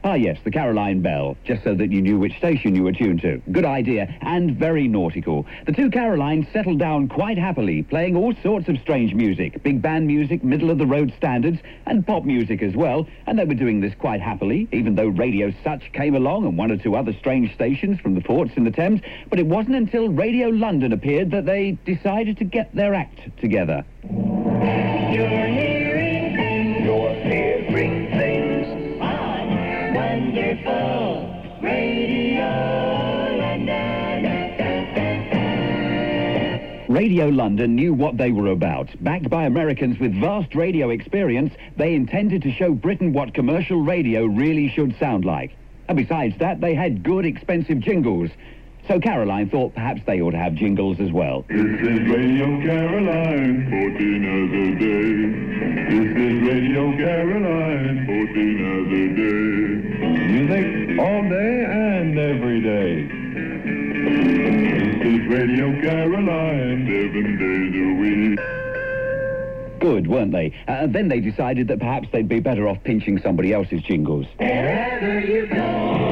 Ah, 0.07 0.13
yes, 0.13 0.37
the 0.43 0.51
Caroline 0.51 1.01
Bell, 1.01 1.35
just 1.45 1.63
so 1.63 1.73
that 1.73 1.91
you 1.91 1.99
knew 1.99 2.19
which 2.19 2.37
station 2.37 2.75
you 2.75 2.83
were 2.83 2.91
tuned 2.91 3.21
to. 3.21 3.41
Good 3.51 3.65
idea, 3.65 4.15
and 4.21 4.55
very 4.55 4.87
nautical. 4.87 5.47
The 5.65 5.71
two 5.71 5.89
Carolines 5.89 6.45
settled 6.53 6.77
down 6.77 7.07
quite 7.07 7.39
happily, 7.39 7.81
playing 7.81 8.15
all 8.15 8.31
sorts 8.43 8.69
of 8.69 8.77
strange 8.81 9.15
music, 9.15 9.63
big 9.63 9.81
band 9.81 10.05
music, 10.05 10.43
middle-of-the-road 10.43 11.11
standards, 11.17 11.57
and 11.87 12.05
pop 12.05 12.23
music 12.23 12.61
as 12.61 12.75
well, 12.75 13.07
and 13.25 13.39
they 13.39 13.45
were 13.45 13.55
doing 13.55 13.81
this 13.81 13.95
quite 13.95 14.21
happily, 14.21 14.67
even 14.71 14.93
though 14.93 15.07
Radio 15.07 15.51
Sutch 15.63 15.91
came 15.91 16.13
along 16.13 16.45
and 16.45 16.55
one 16.55 16.69
or 16.69 16.77
two 16.77 16.95
other 16.95 17.13
strange 17.13 17.51
stations 17.55 17.99
from 17.99 18.13
the 18.13 18.21
ports 18.21 18.51
in 18.57 18.63
the 18.63 18.69
Thames, 18.69 19.01
but 19.31 19.39
it 19.39 19.47
wasn't 19.47 19.75
until 19.75 20.09
Radio 20.09 20.49
London 20.49 20.93
appeared 20.93 21.31
that 21.31 21.47
they 21.47 21.79
decided 21.83 22.37
to 22.37 22.43
get 22.43 22.71
their 22.75 22.93
act 22.93 23.21
together. 23.41 23.83
Radio 36.95 37.27
London 37.27 37.75
knew 37.75 37.93
what 37.93 38.15
they 38.15 38.31
were 38.31 38.51
about. 38.51 38.87
Backed 39.03 39.29
by 39.29 39.43
Americans 39.43 39.99
with 39.99 40.17
vast 40.17 40.55
radio 40.55 40.91
experience, 40.91 41.53
they 41.75 41.93
intended 41.93 42.41
to 42.43 42.53
show 42.53 42.71
Britain 42.71 43.11
what 43.11 43.33
commercial 43.33 43.81
radio 43.81 44.23
really 44.23 44.69
should 44.69 44.97
sound 44.97 45.25
like. 45.25 45.51
And 45.89 45.97
besides 45.97 46.37
that, 46.39 46.61
they 46.61 46.73
had 46.73 47.03
good, 47.03 47.25
expensive 47.25 47.81
jingles. 47.81 48.29
So 48.87 48.97
Caroline 48.97 49.49
thought 49.49 49.75
perhaps 49.75 50.03
they 50.05 50.21
ought 50.21 50.31
to 50.31 50.37
have 50.37 50.55
jingles 50.55 51.01
as 51.01 51.11
well. 51.11 51.43
This 51.49 51.57
is 51.57 51.99
Radio 52.09 52.61
Caroline, 52.61 53.69
14 53.69 54.25
hours 54.31 54.53
a 54.53 54.79
day. 54.79 55.11
This 55.91 56.15
is 56.15 56.47
Radio 56.47 56.95
Caroline, 56.95 58.05
14 58.05 58.65
hours 58.71 58.87
a 58.87 59.07
day. 59.19 59.65
Music 60.31 60.97
all 60.97 61.23
day 61.27 61.65
and 61.65 62.17
every 62.17 62.61
day. 62.61 63.25
This 65.25 65.33
is 65.33 65.39
Radio 65.39 65.81
Caroline, 65.81 66.85
seven 66.85 67.37
days 67.39 67.75
a 67.75 67.93
week. 67.99 68.39
Good, 69.79 70.07
weren't 70.07 70.31
they? 70.31 70.53
Uh, 70.67 70.85
then 70.87 71.07
they 71.07 71.19
decided 71.19 71.67
that 71.69 71.79
perhaps 71.79 72.07
they'd 72.11 72.27
be 72.27 72.39
better 72.39 72.67
off 72.67 72.83
pinching 72.83 73.19
somebody 73.19 73.51
else's 73.51 73.81
jingles. 73.81 74.27
Wherever 74.37 75.19
you 75.19 75.47
You 75.47 76.04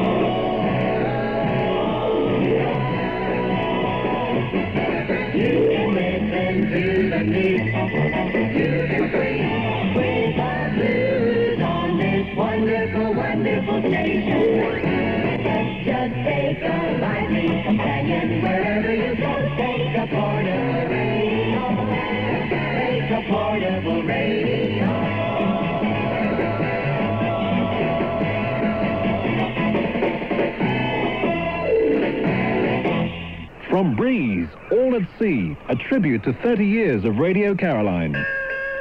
From 33.74 33.96
Breeze, 33.96 34.46
All 34.70 34.94
at 34.94 35.02
Sea, 35.18 35.56
a 35.68 35.74
tribute 35.74 36.22
to 36.22 36.32
30 36.32 36.64
years 36.64 37.04
of 37.04 37.18
Radio 37.18 37.56
Caroline. 37.56 38.14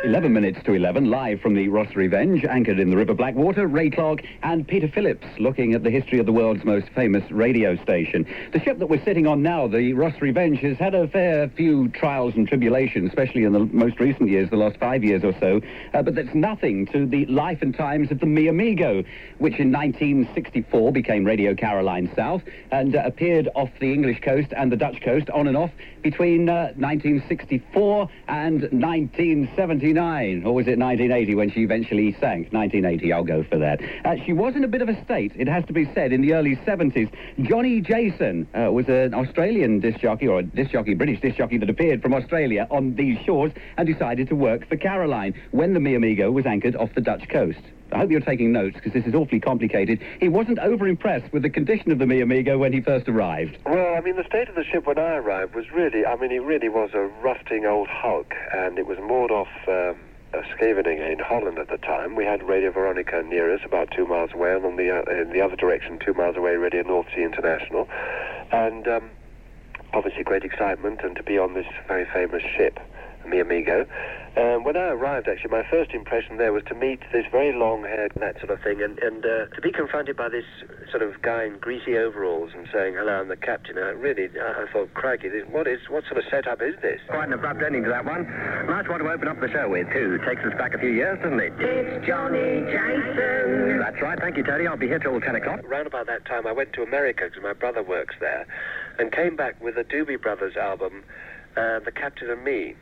11 0.04 0.34
minutes 0.34 0.60
to 0.66 0.74
11, 0.74 1.10
live 1.10 1.40
from 1.40 1.54
the 1.54 1.70
Ross 1.70 1.96
Revenge, 1.96 2.44
anchored 2.44 2.78
in 2.78 2.90
the 2.90 2.98
River 2.98 3.14
Blackwater, 3.14 3.68
Ray 3.68 3.90
Clark 3.90 4.22
and 4.42 4.68
Peter 4.68 4.90
Phillips, 4.90 5.26
looking 5.40 5.74
at 5.74 5.84
the 5.84 5.90
history 5.90 6.20
of 6.20 6.26
the 6.26 6.32
world's 6.34 6.66
most 6.66 6.90
famous 6.90 7.24
radio 7.32 7.82
station. 7.84 8.26
The 8.52 8.60
ship 8.60 8.80
that 8.80 8.88
we're 8.88 9.04
sitting 9.06 9.28
on 9.28 9.42
now, 9.42 9.66
the 9.66 9.94
Ross 9.94 10.20
Revenge, 10.20 10.60
has 10.60 10.78
had 10.78 10.94
a 10.94 11.08
fair 11.08 11.48
few 11.48 11.88
trials 11.90 12.36
and 12.36 12.46
tribulations, 12.46 13.08
especially 13.08 13.46
in 13.46 13.54
the 13.54 13.60
most 13.60 13.98
recent 14.02 14.30
years, 14.30 14.50
the 14.50 14.58
last 14.58 14.78
five 14.78 15.06
years 15.06 15.24
or 15.24 15.34
so, 15.40 15.62
uh, 15.94 16.02
but 16.02 16.16
that's 16.16 16.36
nothing 16.36 16.86
to 16.88 17.06
the 17.06 17.26
life 17.28 17.62
and 17.62 17.74
times 17.74 18.12
of 18.12 18.20
the 18.20 18.26
Mi 18.26 18.48
Amigo, 18.48 19.06
which 19.38 19.58
in 19.58 19.72
1964 19.72 20.92
became 20.92 21.24
Radio 21.24 21.56
Caroline 21.56 22.12
South 22.14 22.42
and 22.72 22.98
uh, 22.98 23.04
appeared 23.06 23.48
off 23.56 23.70
the 23.80 23.94
English 23.94 24.20
coast 24.20 24.52
and 24.58 24.70
the 24.70 24.78
Dutch 24.78 25.02
coast 25.02 25.30
on 25.30 25.48
and 25.48 25.56
off 25.56 25.72
between 26.02 26.50
uh, 26.50 26.74
1964 26.76 28.10
and 28.28 28.64
1979, 29.94 30.46
or 30.46 30.56
was 30.56 30.68
it 30.68 30.78
1980 30.78 31.36
when 31.36 31.52
she 31.52 31.62
eventually 31.62 32.12
sank? 32.14 32.52
1980, 32.52 33.14
I'll 33.14 33.24
go 33.24 33.44
for 33.44 33.58
that. 33.60 33.82
Uh, 34.06 34.16
she 34.26 34.34
was 34.34 34.56
in 34.56 34.64
a 34.64 34.68
bit 34.68 34.82
of 34.82 34.90
a 34.90 35.04
state, 35.04 35.34
it 35.36 35.48
has 35.48 35.66
to 35.66 35.74
be 35.74 35.86
said, 35.94 36.12
in 36.12 36.22
the 36.22 36.34
early 36.34 36.56
70s. 36.58 37.12
Johnny 37.42 37.82
Jason 37.82 38.48
uh, 38.54 38.72
was 38.72 38.88
an 38.88 39.14
Australian 39.14 39.80
disc 39.80 40.00
jockey, 40.00 40.28
or 40.28 40.40
a 40.40 40.44
disc 40.44 40.72
jockey, 40.72 40.94
British 40.94 41.22
disc 41.22 41.38
jockey 41.38 41.58
that 41.58 41.70
appeared 41.70 42.02
from 42.02 42.14
Australia 42.14 42.68
on 42.72 42.96
these 42.96 43.18
shores 43.26 43.52
and 43.78 43.88
decided 43.88 44.28
to 44.30 44.36
work 44.36 44.68
for 44.68 44.78
Caroline 44.78 45.34
when 45.52 45.74
the 45.74 45.80
Mi 45.80 45.96
Amigo 45.96 46.32
was 46.32 46.46
anchored 46.46 46.76
off 46.76 46.94
the 46.96 47.02
Dutch 47.02 47.28
coast. 47.30 47.62
I 47.94 48.00
hope 48.00 48.12
you're 48.12 48.22
taking 48.22 48.52
notes 48.52 48.76
because 48.76 48.94
this 48.94 49.06
is 49.06 49.14
awfully 49.14 49.40
complicated. 49.40 50.02
He 50.20 50.30
wasn't 50.30 50.60
over 50.60 50.88
impressed 50.88 51.32
with 51.32 51.44
the 51.44 51.50
condition 51.50 51.92
of 51.92 52.00
the 52.00 52.06
Mi 52.06 52.22
Amigo 52.22 52.58
when 52.58 52.74
he 52.74 52.82
first 52.82 53.08
arrived. 53.08 53.58
Well, 53.66 53.96
I 53.96 54.02
mean, 54.02 54.16
the 54.16 54.26
state 54.26 54.50
of 54.50 54.56
the 54.56 54.64
ship 54.64 54.86
when 54.88 54.98
I 54.98 55.16
arrived 55.16 55.56
was 55.56 55.72
really, 55.72 56.06
I 56.06 56.16
mean, 56.16 56.32
it 56.32 56.42
really 56.44 56.70
was 56.70 56.92
a 56.94 57.08
rusting 57.22 57.66
old 57.66 57.88
hulk, 57.88 58.34
and 58.54 58.80
it 58.80 58.88
was 58.88 58.98
moored 59.00 59.32
off 59.32 59.50
um, 59.68 59.98
in 61.14 61.20
Holland 61.20 61.60
at 61.60 61.70
the 61.70 61.78
time. 61.78 62.16
We 62.16 62.26
had 62.26 62.42
Radio 62.44 62.72
Veronica 62.72 63.22
near 63.24 63.54
us, 63.54 63.62
about 63.64 63.92
two 63.92 64.08
miles 64.08 64.32
away, 64.34 64.56
and 64.56 64.66
on 64.66 64.76
the, 64.76 64.90
uh, 64.90 65.22
in 65.22 65.32
the 65.32 65.42
other 65.42 65.56
direction, 65.56 66.00
two 66.00 66.14
miles 66.14 66.36
away, 66.36 66.56
Radio 66.56 66.82
North 66.82 67.08
Sea 67.16 67.24
International. 67.24 67.88
And 68.52 68.88
um, 68.88 69.10
obviously 69.94 70.24
great 70.24 70.44
excitement, 70.44 71.02
and 71.04 71.16
to 71.16 71.24
be 71.24 71.38
on 71.38 71.54
this 71.54 71.68
very 71.88 72.06
famous 72.12 72.42
ship, 72.58 72.80
Mi 73.26 73.40
Amigo. 73.40 73.86
Um, 74.36 74.64
when 74.64 74.76
I 74.76 74.90
arrived, 74.90 75.28
actually, 75.28 75.52
my 75.52 75.62
first 75.70 75.92
impression 75.92 76.38
there 76.38 76.52
was 76.52 76.64
to 76.64 76.74
meet 76.74 77.00
this 77.12 77.26
very 77.32 77.54
long-haired, 77.54 78.14
and 78.16 78.24
that 78.24 78.40
sort 78.40 78.50
of 78.50 78.62
thing, 78.64 78.82
and, 78.82 78.98
and 78.98 79.24
uh, 79.24 79.46
to 79.54 79.62
be 79.62 79.72
confronted 79.72 80.18
by 80.18 80.28
this 80.28 80.46
sort 80.90 81.04
of 81.04 81.22
guy 81.22 81.44
in 81.46 81.60
greasy 81.60 81.96
overalls 81.98 82.50
and 82.56 82.68
saying, 82.74 82.96
hello, 82.98 83.22
I'm 83.22 83.28
the 83.28 83.38
captain. 83.38 83.78
I 83.78 83.94
really, 83.94 84.30
I, 84.40 84.64
I 84.64 84.72
thought, 84.74 84.92
crikey, 84.96 85.30
this, 85.30 85.44
what 85.52 85.68
is, 85.68 85.82
what 85.88 86.04
sort 86.06 86.18
of 86.18 86.24
setup 86.32 86.64
is 86.64 86.74
this? 86.82 87.00
Quite 87.10 87.28
an 87.28 87.34
abrupt 87.34 87.62
ending 87.62 87.84
to 87.84 87.90
that 87.90 88.06
one. 88.06 88.24
Nice 88.66 88.90
one 88.90 89.02
to 89.02 89.12
open 89.12 89.28
up 89.28 89.40
the 89.40 89.50
show 89.52 89.70
with, 89.70 89.86
too. 89.94 90.18
Takes 90.26 90.42
us 90.42 90.54
back 90.58 90.74
a 90.74 90.80
few 90.80 90.90
years, 90.90 91.20
doesn't 91.22 91.40
it? 91.40 91.54
It's 91.60 92.08
Johnny 92.08 92.66
Jason. 92.66 93.78
That's 93.78 94.02
right. 94.02 94.18
Thank 94.20 94.38
you, 94.38 94.44
Tony. 94.44 94.66
I'll 94.66 94.78
be 94.78 94.88
here 94.88 95.00
till 95.00 95.22
10 95.22 95.36
o'clock. 95.36 95.64
Around 95.64 95.86
about 95.86 96.08
that 96.08 96.26
time, 96.26 96.48
I 96.48 96.54
went 96.54 96.74
to 96.74 96.82
America 96.82 97.26
because 97.30 97.44
my 97.44 97.54
brother 97.54 97.84
works 97.84 98.16
there, 98.20 98.48
and 98.98 99.12
came 99.12 99.36
back 99.36 99.62
with 99.62 99.78
a 99.78 99.84
Doobie 99.84 100.20
Brothers 100.20 100.58
album, 100.58 101.04
uh, 101.56 101.80
The 101.86 101.92
Captain 101.92 102.32
and 102.32 102.44
Me. 102.44 102.74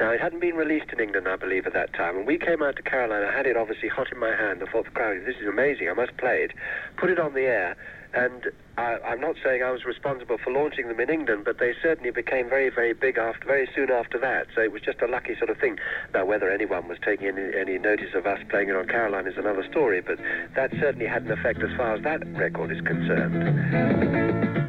Now, 0.00 0.10
it 0.10 0.20
hadn't 0.20 0.40
been 0.40 0.56
released 0.56 0.92
in 0.92 1.00
England, 1.00 1.26
I 1.26 1.36
believe, 1.36 1.66
at 1.66 1.72
that 1.72 1.94
time. 1.94 2.18
And 2.18 2.26
we 2.26 2.38
came 2.38 2.62
out 2.62 2.76
to 2.76 2.82
Caroline. 2.82 3.22
I 3.22 3.32
had 3.34 3.46
it 3.46 3.56
obviously 3.56 3.88
hot 3.88 4.12
in 4.12 4.18
my 4.18 4.34
hand. 4.34 4.62
I 4.62 4.70
thought, 4.70 4.92
crowd, 4.92 5.24
this 5.24 5.36
is 5.40 5.48
amazing. 5.48 5.88
I 5.88 5.94
must 5.94 6.16
play 6.16 6.42
it. 6.42 6.52
Put 6.96 7.08
it 7.10 7.18
on 7.18 7.32
the 7.34 7.42
air. 7.42 7.76
And 8.12 8.50
I, 8.78 8.98
I'm 9.04 9.20
not 9.20 9.36
saying 9.42 9.62
I 9.62 9.70
was 9.70 9.84
responsible 9.84 10.38
for 10.42 10.52
launching 10.52 10.88
them 10.88 11.00
in 11.00 11.08
England, 11.10 11.44
but 11.44 11.58
they 11.58 11.74
certainly 11.82 12.10
became 12.10 12.48
very, 12.48 12.68
very 12.70 12.92
big 12.92 13.18
after, 13.18 13.46
very 13.46 13.68
soon 13.74 13.90
after 13.90 14.18
that. 14.18 14.46
So 14.54 14.60
it 14.60 14.72
was 14.72 14.82
just 14.82 15.00
a 15.02 15.06
lucky 15.06 15.36
sort 15.36 15.50
of 15.50 15.58
thing. 15.58 15.78
Now, 16.12 16.24
whether 16.24 16.50
anyone 16.50 16.88
was 16.88 16.98
taking 17.04 17.28
any, 17.28 17.54
any 17.54 17.78
notice 17.78 18.14
of 18.14 18.26
us 18.26 18.40
playing 18.48 18.68
it 18.68 18.76
on 18.76 18.86
Caroline 18.88 19.26
is 19.26 19.36
another 19.36 19.64
story, 19.70 20.00
but 20.00 20.18
that 20.54 20.70
certainly 20.78 21.06
had 21.06 21.22
an 21.24 21.32
effect 21.32 21.62
as 21.62 21.70
far 21.76 21.94
as 21.94 22.02
that 22.02 22.26
record 22.36 22.70
is 22.70 22.80
concerned. 22.82 24.66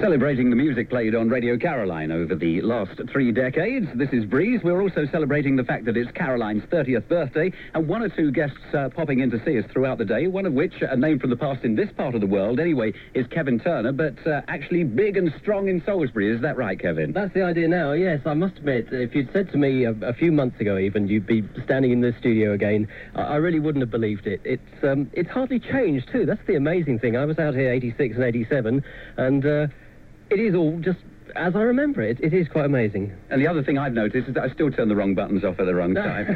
Celebrating 0.00 0.48
the 0.48 0.56
music 0.56 0.88
played 0.88 1.14
on 1.14 1.28
Radio 1.28 1.58
Caroline 1.58 2.10
over 2.10 2.34
the 2.34 2.62
last 2.62 2.98
three 3.12 3.30
decades. 3.30 3.86
This 3.94 4.08
is 4.14 4.24
Breeze. 4.24 4.62
We're 4.64 4.80
also 4.80 5.04
celebrating 5.12 5.56
the 5.56 5.62
fact 5.62 5.84
that 5.84 5.94
it's 5.94 6.10
Caroline's 6.12 6.62
30th 6.64 7.06
birthday, 7.06 7.52
and 7.74 7.86
one 7.86 8.02
or 8.02 8.08
two 8.08 8.32
guests 8.32 8.56
uh, 8.72 8.88
popping 8.88 9.20
in 9.20 9.30
to 9.30 9.44
see 9.44 9.58
us 9.58 9.64
throughout 9.70 9.98
the 9.98 10.06
day, 10.06 10.26
one 10.26 10.46
of 10.46 10.54
which, 10.54 10.72
a 10.80 10.96
name 10.96 11.18
from 11.18 11.28
the 11.28 11.36
past 11.36 11.64
in 11.64 11.76
this 11.76 11.90
part 11.98 12.14
of 12.14 12.22
the 12.22 12.26
world 12.26 12.58
anyway, 12.58 12.94
is 13.12 13.26
Kevin 13.26 13.60
Turner, 13.60 13.92
but 13.92 14.26
uh, 14.26 14.40
actually 14.48 14.84
big 14.84 15.18
and 15.18 15.34
strong 15.38 15.68
in 15.68 15.82
Salisbury. 15.84 16.34
Is 16.34 16.40
that 16.40 16.56
right, 16.56 16.80
Kevin? 16.80 17.12
That's 17.12 17.34
the 17.34 17.42
idea 17.42 17.68
now, 17.68 17.92
yes. 17.92 18.20
I 18.24 18.32
must 18.32 18.56
admit, 18.56 18.88
if 18.90 19.14
you'd 19.14 19.30
said 19.34 19.52
to 19.52 19.58
me 19.58 19.84
a, 19.84 19.92
a 20.00 20.14
few 20.14 20.32
months 20.32 20.58
ago 20.60 20.78
even, 20.78 21.08
you'd 21.08 21.26
be 21.26 21.46
standing 21.64 21.92
in 21.92 22.00
this 22.00 22.16
studio 22.16 22.54
again, 22.54 22.88
I, 23.14 23.22
I 23.22 23.36
really 23.36 23.60
wouldn't 23.60 23.82
have 23.82 23.90
believed 23.90 24.26
it. 24.26 24.40
It's, 24.44 24.82
um, 24.82 25.10
it's 25.12 25.28
hardly 25.28 25.60
changed, 25.60 26.08
too. 26.10 26.24
That's 26.24 26.46
the 26.46 26.56
amazing 26.56 27.00
thing. 27.00 27.18
I 27.18 27.26
was 27.26 27.38
out 27.38 27.54
here 27.54 27.70
86 27.70 28.14
and 28.14 28.24
87, 28.24 28.82
and... 29.18 29.44
Uh, 29.44 29.66
it 30.30 30.38
is 30.40 30.54
all 30.54 30.78
just 30.80 31.00
as 31.36 31.54
I 31.54 31.60
remember 31.60 32.02
it. 32.02 32.20
It 32.20 32.32
is 32.32 32.48
quite 32.48 32.64
amazing. 32.64 33.12
And 33.30 33.40
the 33.40 33.46
other 33.46 33.62
thing 33.62 33.78
I've 33.78 33.92
noticed 33.92 34.28
is 34.28 34.34
that 34.34 34.44
I 34.44 34.52
still 34.52 34.70
turn 34.70 34.88
the 34.88 34.96
wrong 34.96 35.14
buttons 35.14 35.44
off 35.44 35.58
at 35.58 35.66
the 35.66 35.74
wrong 35.74 35.94
time. 35.94 36.26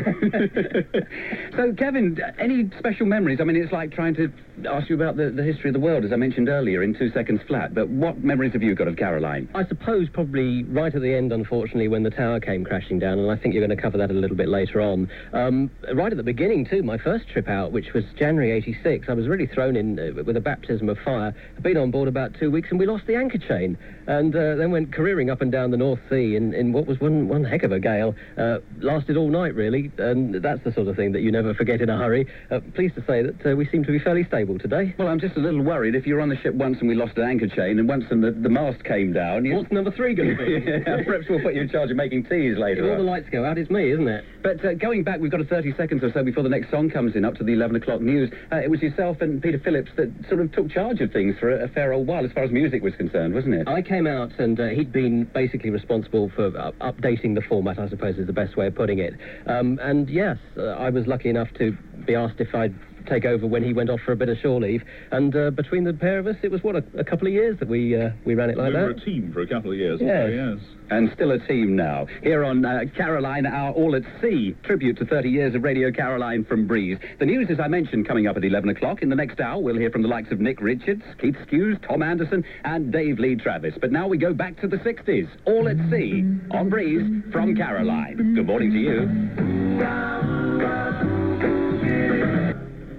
so, 1.56 1.72
Kevin, 1.74 2.20
any 2.38 2.70
special 2.78 3.06
memories? 3.06 3.38
I 3.40 3.44
mean, 3.44 3.56
it's 3.56 3.72
like 3.72 3.92
trying 3.92 4.14
to 4.16 4.32
ask 4.68 4.88
you 4.88 4.94
about 4.94 5.16
the, 5.16 5.30
the 5.30 5.42
history 5.42 5.68
of 5.70 5.74
the 5.74 5.80
world, 5.80 6.04
as 6.04 6.12
I 6.12 6.16
mentioned 6.16 6.48
earlier, 6.48 6.82
in 6.82 6.94
two 6.94 7.10
seconds 7.10 7.40
flat. 7.46 7.74
But 7.74 7.88
what 7.88 8.22
memories 8.22 8.52
have 8.52 8.62
you 8.62 8.74
got 8.74 8.88
of 8.88 8.96
Caroline? 8.96 9.48
I 9.54 9.66
suppose 9.66 10.08
probably 10.08 10.64
right 10.64 10.94
at 10.94 11.02
the 11.02 11.14
end, 11.14 11.32
unfortunately, 11.32 11.88
when 11.88 12.02
the 12.02 12.10
tower 12.10 12.40
came 12.40 12.64
crashing 12.64 12.98
down, 12.98 13.18
and 13.18 13.30
I 13.30 13.36
think 13.36 13.54
you're 13.54 13.66
going 13.66 13.76
to 13.76 13.82
cover 13.82 13.98
that 13.98 14.10
a 14.10 14.14
little 14.14 14.36
bit 14.36 14.48
later 14.48 14.80
on. 14.80 15.10
Um, 15.32 15.70
right 15.92 16.12
at 16.12 16.16
the 16.16 16.22
beginning, 16.22 16.66
too, 16.66 16.82
my 16.82 16.98
first 16.98 17.28
trip 17.28 17.48
out, 17.48 17.72
which 17.72 17.92
was 17.92 18.04
January 18.16 18.52
86, 18.52 19.08
I 19.08 19.12
was 19.12 19.28
really 19.28 19.46
thrown 19.46 19.76
in 19.76 19.98
uh, 19.98 20.22
with 20.24 20.36
a 20.36 20.40
baptism 20.40 20.88
of 20.88 20.98
fire. 20.98 21.34
I'd 21.56 21.62
been 21.62 21.76
on 21.76 21.90
board 21.90 22.08
about 22.08 22.34
two 22.38 22.50
weeks, 22.50 22.68
and 22.70 22.78
we 22.78 22.86
lost 22.86 23.06
the 23.06 23.16
anchor 23.16 23.38
chain, 23.38 23.76
and 24.06 24.34
uh, 24.34 24.54
then 24.56 24.70
went 24.70 24.92
careering 24.92 25.30
up 25.30 25.40
and 25.40 25.50
down 25.50 25.70
the 25.70 25.76
North 25.76 26.00
Sea 26.10 26.36
in, 26.36 26.54
in 26.54 26.72
what 26.72 26.86
was 26.86 27.00
one, 27.00 27.28
one 27.28 27.44
heck 27.44 27.62
of 27.62 27.72
a 27.72 27.80
gale. 27.80 28.14
Uh, 28.36 28.58
lasted 28.80 29.16
all 29.16 29.28
night, 29.28 29.54
really, 29.54 29.90
and 29.98 30.34
that's 30.36 30.62
the 30.64 30.72
sort 30.72 30.88
of 30.88 30.96
thing 30.96 31.12
that 31.12 31.20
you 31.20 31.30
never 31.30 31.54
forget 31.54 31.80
in 31.80 31.88
a 31.88 31.96
hurry. 31.96 32.26
Uh, 32.50 32.60
pleased 32.74 32.94
to 32.94 33.04
say 33.06 33.22
that 33.22 33.46
uh, 33.46 33.56
we 33.56 33.66
seem 33.68 33.84
to 33.84 33.92
be 33.92 33.98
fairly 33.98 34.24
stable 34.24 34.58
today. 34.58 34.94
Well, 34.98 35.08
I'm 35.08 35.20
just 35.20 35.36
a 35.36 35.40
little 35.40 35.62
worried. 35.62 35.94
If 35.94 36.06
you're 36.06 36.20
on 36.20 36.28
the 36.28 36.36
ship 36.36 36.54
once 36.54 36.78
and 36.80 36.88
we 36.88 36.94
lost 36.94 37.16
an 37.16 37.24
anchor 37.24 37.48
chain, 37.48 37.78
and 37.78 37.88
once 37.88 38.04
and 38.10 38.22
the, 38.22 38.30
the 38.30 38.48
mast 38.48 38.84
came 38.84 39.12
down... 39.12 39.44
You... 39.44 39.56
What's 39.56 39.72
number 39.72 39.90
three 39.90 40.14
going 40.14 40.36
to 40.36 40.44
be? 40.44 40.64
yeah, 40.86 41.02
perhaps 41.04 41.26
we'll 41.28 41.40
put 41.40 41.54
you 41.54 41.62
in 41.62 41.68
charge 41.68 41.90
of 41.90 41.96
making 41.96 42.24
teas 42.24 42.58
later 42.58 42.84
If 42.84 42.90
all 42.90 43.04
the 43.04 43.10
lights 43.10 43.28
go 43.30 43.44
out, 43.44 43.58
it's 43.58 43.70
me, 43.70 43.92
isn't 43.92 44.08
it? 44.08 44.24
But 44.42 44.64
uh, 44.64 44.74
going 44.74 45.04
back, 45.04 45.20
we've 45.20 45.30
got 45.30 45.40
a 45.40 45.44
30 45.44 45.74
seconds 45.76 46.02
or 46.02 46.12
so 46.12 46.22
before 46.22 46.42
the 46.42 46.48
next 46.48 46.70
song 46.70 46.90
comes 46.90 47.16
in, 47.16 47.24
up 47.24 47.34
to 47.36 47.44
the 47.44 47.52
11 47.52 47.76
o'clock 47.76 48.00
news. 48.00 48.30
Uh, 48.52 48.56
it 48.56 48.70
was 48.70 48.82
yourself 48.82 49.20
and 49.20 49.42
Peter 49.42 49.58
Phillips 49.58 49.90
that 49.96 50.12
sort 50.28 50.40
of 50.40 50.52
took 50.52 50.70
charge 50.70 51.00
of 51.00 51.12
things 51.12 51.36
for 51.38 51.50
a, 51.50 51.64
a 51.64 51.68
fair 51.68 51.92
old 51.92 52.06
while, 52.06 52.24
as 52.24 52.32
far 52.32 52.44
as 52.44 52.50
music 52.50 52.82
was 52.82 52.94
concerned, 52.96 53.34
wasn't 53.34 53.54
it? 53.54 53.68
I 53.68 53.82
came 53.94 54.06
out 54.08 54.32
and 54.40 54.58
uh, 54.58 54.68
he'd 54.68 54.92
been 54.92 55.24
basically 55.32 55.70
responsible 55.70 56.30
for 56.34 56.46
uh, 56.58 56.72
updating 56.80 57.36
the 57.36 57.42
format, 57.48 57.78
I 57.78 57.88
suppose 57.88 58.18
is 58.18 58.26
the 58.26 58.32
best 58.32 58.56
way 58.56 58.66
of 58.66 58.74
putting 58.74 58.98
it. 58.98 59.14
Um, 59.46 59.78
and 59.80 60.08
yes, 60.10 60.38
uh, 60.56 60.62
I 60.62 60.90
was 60.90 61.06
lucky 61.06 61.28
enough 61.28 61.48
to 61.58 61.76
be 62.04 62.16
asked 62.16 62.40
if 62.40 62.54
I'd 62.54 62.74
take 63.06 63.24
over 63.24 63.46
when 63.46 63.62
he 63.62 63.72
went 63.72 63.90
off 63.90 64.00
for 64.04 64.10
a 64.12 64.16
bit 64.16 64.28
of 64.28 64.38
shore 64.38 64.60
leave. 64.60 64.82
And 65.12 65.36
uh, 65.36 65.50
between 65.50 65.84
the 65.84 65.92
pair 65.92 66.18
of 66.18 66.26
us, 66.26 66.36
it 66.42 66.50
was, 66.50 66.62
what, 66.64 66.74
a, 66.74 66.84
a 66.98 67.04
couple 67.04 67.28
of 67.28 67.32
years 67.32 67.58
that 67.60 67.68
we 67.68 67.94
uh, 67.94 68.10
we 68.24 68.34
ran 68.34 68.50
it 68.50 68.58
like 68.58 68.72
we 68.72 68.80
were 68.80 68.90
a 68.90 69.00
team 69.00 69.30
for 69.32 69.42
a 69.42 69.46
couple 69.46 69.70
of 69.70 69.78
years. 69.78 70.00
Yes. 70.02 70.30
Yes. 70.32 70.58
And 70.90 71.10
still 71.14 71.32
a 71.32 71.38
team 71.38 71.74
now. 71.76 72.06
Here 72.22 72.44
on 72.44 72.64
uh, 72.64 72.80
Caroline, 72.96 73.46
our 73.46 73.72
All 73.72 73.96
at 73.96 74.02
Sea 74.20 74.54
tribute 74.62 74.98
to 74.98 75.06
30 75.06 75.30
years 75.30 75.54
of 75.54 75.62
Radio 75.62 75.90
Caroline 75.90 76.44
from 76.44 76.66
Breeze. 76.66 76.98
The 77.18 77.26
news, 77.26 77.48
as 77.50 77.58
I 77.58 77.68
mentioned, 77.68 78.06
coming 78.06 78.26
up 78.26 78.36
at 78.36 78.44
11 78.44 78.68
o'clock. 78.68 79.02
In 79.02 79.08
the 79.08 79.16
next 79.16 79.40
hour, 79.40 79.60
we'll 79.60 79.78
hear 79.78 79.90
from 79.90 80.02
the 80.02 80.08
likes 80.08 80.30
of 80.30 80.40
Nick 80.40 80.60
Richards, 80.60 81.02
Keith 81.18 81.36
Skues, 81.46 81.78
Tom 81.86 82.02
Anderson, 82.02 82.44
and 82.64 82.92
Dave 82.92 83.18
Lee 83.18 83.34
Travis. 83.34 83.74
But 83.80 83.92
now 83.92 84.06
we 84.06 84.18
go 84.18 84.34
back 84.34 84.60
to 84.60 84.68
the 84.68 84.76
60s. 84.78 85.28
All 85.46 85.68
at 85.68 85.76
Sea 85.90 86.24
on 86.50 86.68
Breeze 86.68 87.22
from 87.32 87.56
Caroline. 87.56 88.34
Good 88.34 88.46
morning 88.46 88.72
to 88.72 88.78
you. 88.78 90.43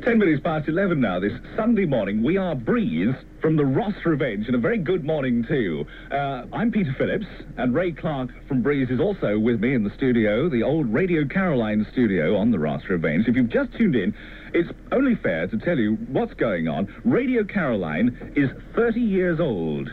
Ten 0.06 0.20
minutes 0.20 0.39
past 0.44 0.68
11 0.68 1.02
now, 1.02 1.20
this 1.20 1.34
Sunday 1.56 1.86
morning. 1.86 2.22
We 2.22 2.38
are 2.38 2.54
Breeze 2.54 3.15
from 3.41 3.56
the 3.56 3.65
Ross 3.65 3.96
Revenge, 4.06 4.46
and 4.46 4.54
a 4.54 4.60
very 4.60 4.78
good 4.78 5.04
morning, 5.04 5.44
too. 5.44 5.84
Uh, 6.12 6.44
I'm 6.54 6.72
Peter 6.72 6.94
Phillips, 6.96 7.26
and 7.58 7.74
Ray 7.74 7.91
Clark 7.91 8.30
from 8.48 8.62
Breeze 8.62 8.91
is 8.91 9.00
also 9.00 9.39
with 9.39 9.60
me 9.60 9.74
in 9.74 9.84
the 9.84 9.89
studio, 9.98 10.48
the 10.48 10.62
old 10.62 10.94
Radio 10.94 11.26
Caroline 11.26 11.88
studio 11.91 12.38
on 12.38 12.52
the 12.52 12.60
Ross 12.60 12.84
Revenge. 12.88 13.28
If 13.28 13.36
you've 13.36 13.50
just 13.50 13.74
tuned 13.74 13.96
in, 13.96 14.13
it's 14.54 14.70
only 14.91 15.15
fair 15.15 15.48
to 15.48 15.58
tell 15.58 15.80
you 15.80 15.96
what's 16.10 16.36
going 16.36 16.68
on. 16.68 16.88
Radio 17.04 17.44
Caroline 17.44 18.34
is 18.36 18.52
30 18.76 19.02
years 19.02 19.39
old. 19.39 19.89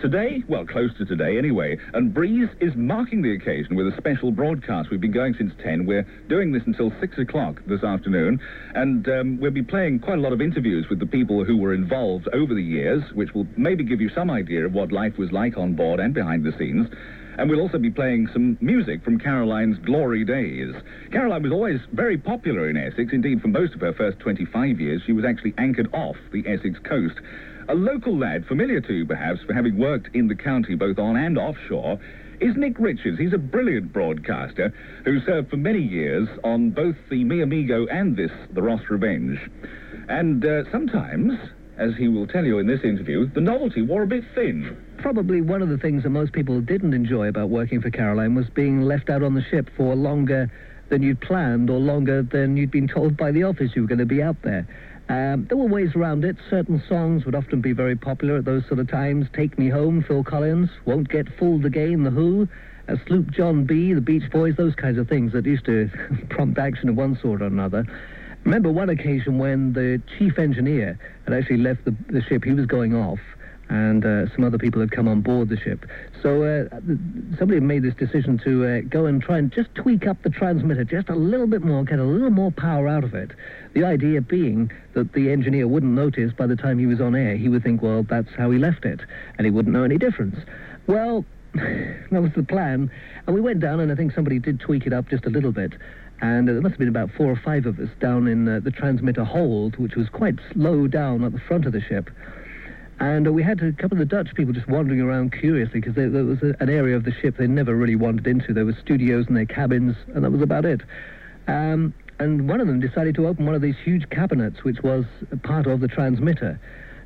Today, 0.00 0.42
well, 0.46 0.66
close 0.66 0.90
to 0.98 1.06
today 1.06 1.38
anyway, 1.38 1.78
and 1.94 2.12
Breeze 2.12 2.50
is 2.60 2.74
marking 2.76 3.22
the 3.22 3.32
occasion 3.32 3.76
with 3.76 3.86
a 3.86 3.96
special 3.96 4.30
broadcast. 4.30 4.90
We've 4.90 5.00
been 5.00 5.10
going 5.10 5.34
since 5.38 5.54
10. 5.62 5.86
We're 5.86 6.06
doing 6.28 6.52
this 6.52 6.62
until 6.66 6.92
6 7.00 7.18
o'clock 7.18 7.62
this 7.66 7.82
afternoon, 7.82 8.38
and 8.74 9.08
um, 9.08 9.40
we'll 9.40 9.52
be 9.52 9.62
playing 9.62 10.00
quite 10.00 10.18
a 10.18 10.20
lot 10.20 10.34
of 10.34 10.42
interviews 10.42 10.86
with 10.90 10.98
the 10.98 11.06
people 11.06 11.44
who 11.44 11.56
were 11.56 11.72
involved 11.72 12.28
over 12.34 12.52
the 12.52 12.62
years, 12.62 13.02
which 13.14 13.32
will 13.32 13.46
maybe 13.56 13.84
give 13.84 14.02
you 14.02 14.10
some 14.10 14.30
idea 14.30 14.66
of 14.66 14.74
what 14.74 14.92
life 14.92 15.16
was 15.16 15.32
like 15.32 15.56
on 15.56 15.72
board 15.72 15.98
and 15.98 16.12
behind 16.12 16.44
the 16.44 16.52
scenes. 16.58 16.88
And 17.38 17.48
we'll 17.48 17.60
also 17.60 17.78
be 17.78 17.90
playing 17.90 18.28
some 18.34 18.58
music 18.60 19.02
from 19.02 19.18
Caroline's 19.18 19.78
glory 19.78 20.24
days. 20.24 20.74
Caroline 21.10 21.42
was 21.42 21.52
always 21.52 21.80
very 21.92 22.18
popular 22.18 22.68
in 22.68 22.76
Essex. 22.76 23.12
Indeed, 23.12 23.40
for 23.40 23.48
most 23.48 23.74
of 23.74 23.80
her 23.80 23.94
first 23.94 24.18
25 24.18 24.78
years, 24.78 25.02
she 25.06 25.12
was 25.12 25.24
actually 25.24 25.54
anchored 25.56 25.88
off 25.94 26.16
the 26.32 26.44
Essex 26.46 26.78
coast. 26.84 27.16
A 27.68 27.74
local 27.74 28.16
lad, 28.16 28.46
familiar 28.46 28.80
to 28.80 28.92
you 28.92 29.04
perhaps 29.04 29.40
for 29.42 29.52
having 29.52 29.76
worked 29.76 30.14
in 30.14 30.28
the 30.28 30.36
county 30.36 30.76
both 30.76 31.00
on 31.00 31.16
and 31.16 31.36
offshore, 31.36 31.98
is 32.40 32.54
Nick 32.54 32.78
Richards. 32.78 33.18
He's 33.18 33.32
a 33.32 33.38
brilliant 33.38 33.92
broadcaster 33.92 34.72
who 35.04 35.20
served 35.22 35.50
for 35.50 35.56
many 35.56 35.80
years 35.80 36.28
on 36.44 36.70
both 36.70 36.94
the 37.10 37.24
Mi 37.24 37.40
Amigo 37.40 37.86
and 37.86 38.16
this, 38.16 38.30
The 38.52 38.62
Ross 38.62 38.82
Revenge. 38.88 39.40
And 40.08 40.44
uh, 40.44 40.70
sometimes, 40.70 41.32
as 41.76 41.96
he 41.96 42.06
will 42.06 42.28
tell 42.28 42.44
you 42.44 42.60
in 42.60 42.68
this 42.68 42.84
interview, 42.84 43.28
the 43.34 43.40
novelty 43.40 43.82
wore 43.82 44.04
a 44.04 44.06
bit 44.06 44.22
thin. 44.32 44.76
Probably 44.98 45.40
one 45.40 45.60
of 45.60 45.68
the 45.68 45.78
things 45.78 46.04
that 46.04 46.10
most 46.10 46.32
people 46.32 46.60
didn't 46.60 46.94
enjoy 46.94 47.26
about 47.26 47.48
working 47.48 47.80
for 47.80 47.90
Caroline 47.90 48.36
was 48.36 48.48
being 48.48 48.82
left 48.82 49.10
out 49.10 49.24
on 49.24 49.34
the 49.34 49.42
ship 49.42 49.70
for 49.76 49.96
longer 49.96 50.52
than 50.88 51.02
you'd 51.02 51.20
planned 51.20 51.68
or 51.68 51.80
longer 51.80 52.22
than 52.22 52.56
you'd 52.56 52.70
been 52.70 52.86
told 52.86 53.16
by 53.16 53.32
the 53.32 53.42
office 53.42 53.72
you 53.74 53.82
were 53.82 53.88
going 53.88 53.98
to 53.98 54.06
be 54.06 54.22
out 54.22 54.40
there. 54.42 54.68
Um, 55.08 55.46
there 55.46 55.56
were 55.56 55.66
ways 55.66 55.94
around 55.94 56.24
it. 56.24 56.36
Certain 56.50 56.82
songs 56.88 57.24
would 57.24 57.34
often 57.34 57.60
be 57.60 57.72
very 57.72 57.94
popular 57.94 58.38
at 58.38 58.44
those 58.44 58.66
sort 58.66 58.80
of 58.80 58.88
times. 58.88 59.26
Take 59.32 59.58
Me 59.58 59.68
Home, 59.68 60.02
Phil 60.02 60.24
Collins, 60.24 60.68
Won't 60.84 61.08
Get 61.08 61.28
Fooled 61.38 61.64
Again, 61.64 62.02
The 62.02 62.10
Who, 62.10 62.48
uh, 62.88 62.96
Sloop 63.06 63.30
John 63.30 63.64
B., 63.64 63.92
The 63.92 64.00
Beach 64.00 64.28
Boys, 64.30 64.56
those 64.56 64.74
kinds 64.74 64.98
of 64.98 65.08
things 65.08 65.32
that 65.32 65.46
used 65.46 65.64
to 65.66 65.88
prompt 66.28 66.58
action 66.58 66.88
of 66.88 66.96
one 66.96 67.16
sort 67.20 67.40
or 67.40 67.46
another. 67.46 67.86
Remember 68.44 68.70
one 68.70 68.90
occasion 68.90 69.38
when 69.38 69.72
the 69.72 70.00
chief 70.18 70.38
engineer 70.38 70.98
had 71.24 71.34
actually 71.34 71.58
left 71.58 71.84
the, 71.84 71.94
the 72.08 72.22
ship, 72.22 72.44
he 72.44 72.52
was 72.52 72.66
going 72.66 72.94
off, 72.94 73.18
and 73.68 74.04
uh, 74.04 74.32
some 74.34 74.44
other 74.44 74.58
people 74.58 74.80
had 74.80 74.90
come 74.90 75.08
on 75.08 75.20
board 75.20 75.48
the 75.48 75.56
ship. 75.56 75.86
So 76.22 76.42
uh, 76.42 76.68
somebody 77.38 77.60
made 77.60 77.82
this 77.82 77.94
decision 77.94 78.38
to 78.44 78.64
uh, 78.64 78.80
go 78.88 79.06
and 79.06 79.20
try 79.20 79.38
and 79.38 79.50
just 79.52 79.74
tweak 79.74 80.06
up 80.06 80.22
the 80.22 80.30
transmitter 80.30 80.84
just 80.84 81.08
a 81.08 81.14
little 81.14 81.46
bit 81.46 81.62
more, 81.62 81.84
get 81.84 81.98
a 81.98 82.04
little 82.04 82.30
more 82.30 82.52
power 82.52 82.88
out 82.88 83.04
of 83.04 83.14
it. 83.14 83.32
The 83.74 83.84
idea 83.84 84.20
being 84.20 84.70
that 84.94 85.12
the 85.12 85.30
engineer 85.30 85.66
wouldn't 85.66 85.92
notice 85.92 86.32
by 86.32 86.46
the 86.46 86.56
time 86.56 86.78
he 86.78 86.86
was 86.86 87.00
on 87.00 87.14
air. 87.14 87.36
He 87.36 87.48
would 87.48 87.62
think, 87.62 87.82
well, 87.82 88.02
that's 88.02 88.32
how 88.36 88.50
he 88.50 88.58
left 88.58 88.84
it, 88.84 89.00
and 89.36 89.44
he 89.44 89.50
wouldn't 89.50 89.74
know 89.74 89.84
any 89.84 89.98
difference. 89.98 90.36
Well, 90.86 91.24
that 91.54 92.22
was 92.22 92.32
the 92.36 92.44
plan. 92.44 92.90
And 93.26 93.34
we 93.34 93.40
went 93.40 93.60
down, 93.60 93.80
and 93.80 93.90
I 93.90 93.94
think 93.94 94.14
somebody 94.14 94.38
did 94.38 94.60
tweak 94.60 94.86
it 94.86 94.92
up 94.92 95.08
just 95.08 95.26
a 95.26 95.30
little 95.30 95.52
bit. 95.52 95.72
And 96.20 96.48
uh, 96.48 96.52
there 96.52 96.62
must 96.62 96.72
have 96.72 96.78
been 96.78 96.88
about 96.88 97.10
four 97.16 97.30
or 97.30 97.40
five 97.44 97.66
of 97.66 97.78
us 97.78 97.90
down 98.00 98.26
in 98.26 98.48
uh, 98.48 98.60
the 98.60 98.70
transmitter 98.70 99.24
hold, 99.24 99.76
which 99.76 99.96
was 99.96 100.08
quite 100.08 100.36
low 100.54 100.86
down 100.86 101.24
at 101.24 101.32
the 101.32 101.40
front 101.40 101.66
of 101.66 101.72
the 101.72 101.80
ship. 101.80 102.10
And 102.98 103.26
uh, 103.26 103.32
we 103.32 103.42
had 103.42 103.62
a 103.62 103.72
couple 103.72 104.00
of 104.00 104.08
the 104.08 104.16
Dutch 104.16 104.34
people 104.34 104.54
just 104.54 104.68
wandering 104.68 105.00
around 105.00 105.32
curiously 105.32 105.80
because 105.80 105.94
there, 105.94 106.08
there 106.08 106.24
was 106.24 106.42
a, 106.42 106.56
an 106.60 106.70
area 106.70 106.96
of 106.96 107.04
the 107.04 107.12
ship 107.12 107.36
they 107.36 107.46
never 107.46 107.74
really 107.74 107.96
wandered 107.96 108.26
into. 108.26 108.54
There 108.54 108.64
were 108.64 108.76
studios 108.80 109.26
and 109.26 109.36
their 109.36 109.46
cabins, 109.46 109.96
and 110.14 110.24
that 110.24 110.30
was 110.30 110.40
about 110.40 110.64
it. 110.64 110.80
Um, 111.46 111.92
and 112.18 112.48
one 112.48 112.60
of 112.60 112.66
them 112.66 112.80
decided 112.80 113.14
to 113.16 113.26
open 113.26 113.44
one 113.44 113.54
of 113.54 113.60
these 113.60 113.76
huge 113.84 114.08
cabinets, 114.08 114.64
which 114.64 114.82
was 114.82 115.04
part 115.42 115.66
of 115.66 115.80
the 115.80 115.88
transmitter. 115.88 116.58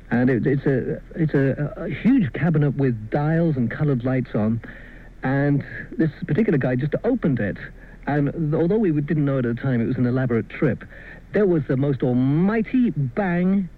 And 0.09 0.29
it, 0.29 0.47
it's 0.47 0.65
a 0.65 1.01
it's 1.15 1.33
a, 1.33 1.73
a 1.77 1.89
huge 1.89 2.31
cabinet 2.33 2.75
with 2.75 3.09
dials 3.09 3.57
and 3.57 3.69
coloured 3.69 4.05
lights 4.05 4.33
on. 4.33 4.61
And 5.23 5.63
this 5.97 6.11
particular 6.25 6.57
guy 6.57 6.75
just 6.75 6.95
opened 7.03 7.39
it. 7.39 7.57
And 8.07 8.55
although 8.55 8.77
we 8.77 8.91
didn't 8.91 9.25
know 9.25 9.37
it 9.37 9.45
at 9.45 9.55
the 9.57 9.61
time 9.61 9.81
it 9.81 9.85
was 9.85 9.97
an 9.97 10.05
elaborate 10.05 10.49
trip, 10.49 10.83
there 11.33 11.45
was 11.45 11.63
the 11.67 11.77
most 11.77 12.01
almighty 12.03 12.89
bang 12.91 13.69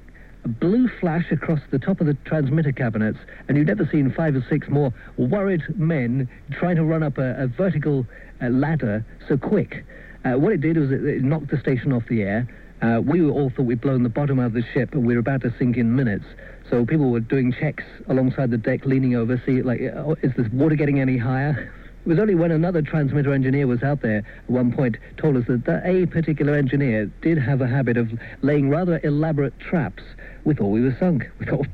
a 0.43 0.47
blue 0.47 0.89
flash 0.99 1.31
across 1.31 1.59
the 1.71 1.79
top 1.79 2.01
of 2.01 2.07
the 2.07 2.15
transmitter 2.25 2.71
cabinets, 2.71 3.19
and 3.47 3.57
you've 3.57 3.67
never 3.67 3.87
seen 3.91 4.11
five 4.11 4.35
or 4.35 4.45
six 4.49 4.67
more 4.67 4.93
worried 5.17 5.61
men 5.77 6.27
trying 6.51 6.75
to 6.75 6.83
run 6.83 7.03
up 7.03 7.17
a, 7.17 7.43
a 7.43 7.47
vertical 7.47 8.05
uh, 8.41 8.47
ladder 8.49 9.05
so 9.27 9.37
quick. 9.37 9.85
Uh, 10.25 10.33
what 10.33 10.51
it 10.51 10.61
did 10.61 10.77
was 10.77 10.91
it, 10.91 11.03
it 11.03 11.23
knocked 11.23 11.49
the 11.49 11.59
station 11.59 11.93
off 11.93 12.03
the 12.07 12.21
air. 12.21 12.47
Uh, 12.81 12.99
we 12.99 13.21
all 13.21 13.49
thought 13.49 13.63
we'd 13.63 13.79
blown 13.79 14.03
the 14.03 14.09
bottom 14.09 14.39
out 14.39 14.47
of 14.47 14.53
the 14.53 14.65
ship, 14.73 14.93
and 14.93 15.05
we 15.05 15.13
were 15.13 15.19
about 15.19 15.41
to 15.41 15.53
sink 15.57 15.77
in 15.77 15.95
minutes. 15.95 16.25
So 16.69 16.85
people 16.85 17.11
were 17.11 17.21
doing 17.21 17.53
checks 17.53 17.83
alongside 18.07 18.51
the 18.51 18.57
deck, 18.57 18.85
leaning 18.85 19.15
over, 19.15 19.41
see, 19.45 19.61
like, 19.61 19.81
oh, 19.81 20.17
is 20.21 20.33
this 20.35 20.47
water 20.51 20.75
getting 20.75 20.99
any 20.99 21.17
higher? 21.17 21.71
It 22.05 22.09
was 22.09 22.19
only 22.19 22.35
when 22.35 22.51
another 22.51 22.81
transmitter 22.81 23.33
engineer 23.33 23.65
was 23.65 23.81
out 23.81 24.01
there 24.01 24.17
at 24.17 24.49
one 24.49 24.73
point 24.73 24.97
told 25.15 25.37
us 25.37 25.45
that 25.47 25.83
a 25.85 26.05
particular 26.07 26.53
engineer 26.53 27.05
did 27.21 27.37
have 27.37 27.61
a 27.61 27.67
habit 27.67 27.95
of 27.95 28.11
laying 28.41 28.69
rather 28.69 28.99
elaborate 29.05 29.57
traps. 29.57 30.03
We 30.45 30.53
thought 30.53 30.67
we 30.67 30.81
were 30.81 30.95
sunk. 30.99 31.29
We 31.39 31.45
thought 31.45 31.67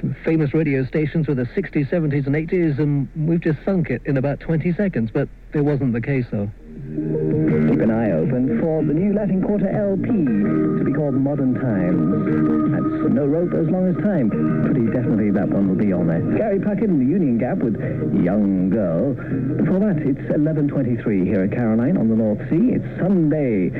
some 0.00 0.16
famous 0.24 0.52
radio 0.54 0.84
stations 0.86 1.28
were 1.28 1.34
the 1.34 1.44
60s, 1.44 1.88
70s, 1.88 2.26
and 2.26 2.34
80s, 2.34 2.78
and 2.78 3.08
we've 3.14 3.40
just 3.40 3.58
sunk 3.64 3.90
it 3.90 4.02
in 4.04 4.16
about 4.16 4.40
20 4.40 4.72
seconds. 4.74 5.10
But 5.12 5.28
it 5.52 5.60
wasn't 5.60 5.92
the 5.92 6.00
case, 6.00 6.26
though. 6.30 6.50
Keep 6.82 7.80
an 7.80 7.90
eye 7.90 8.10
open 8.10 8.60
for 8.60 8.82
the 8.82 8.92
new 8.92 9.14
Latin 9.14 9.42
Quarter 9.42 9.68
LP 9.68 10.08
to 10.08 10.84
be 10.84 10.92
called 10.92 11.14
Modern 11.14 11.54
Times. 11.54 12.72
That's 12.72 13.12
no 13.14 13.26
rope 13.26 13.54
as 13.54 13.70
long 13.70 13.88
as 13.88 14.02
time. 14.02 14.30
Pretty 14.64 14.86
definitely 14.86 15.30
that 15.30 15.48
one 15.48 15.68
will 15.68 15.76
be 15.76 15.92
on 15.92 16.08
there. 16.08 16.20
Gary 16.36 16.58
Puckett 16.58 16.84
in 16.84 16.98
the 16.98 17.06
Union 17.06 17.38
Gap 17.38 17.58
with 17.58 17.78
Young 18.24 18.70
Girl. 18.70 19.14
Before 19.14 19.78
that, 19.78 20.02
it's 20.02 20.20
11.23 20.32 21.24
here 21.24 21.44
at 21.44 21.52
Caroline 21.52 21.96
on 21.96 22.08
the 22.08 22.16
North 22.16 22.40
Sea. 22.50 22.72
It's 22.72 22.98
Sunday. 22.98 23.70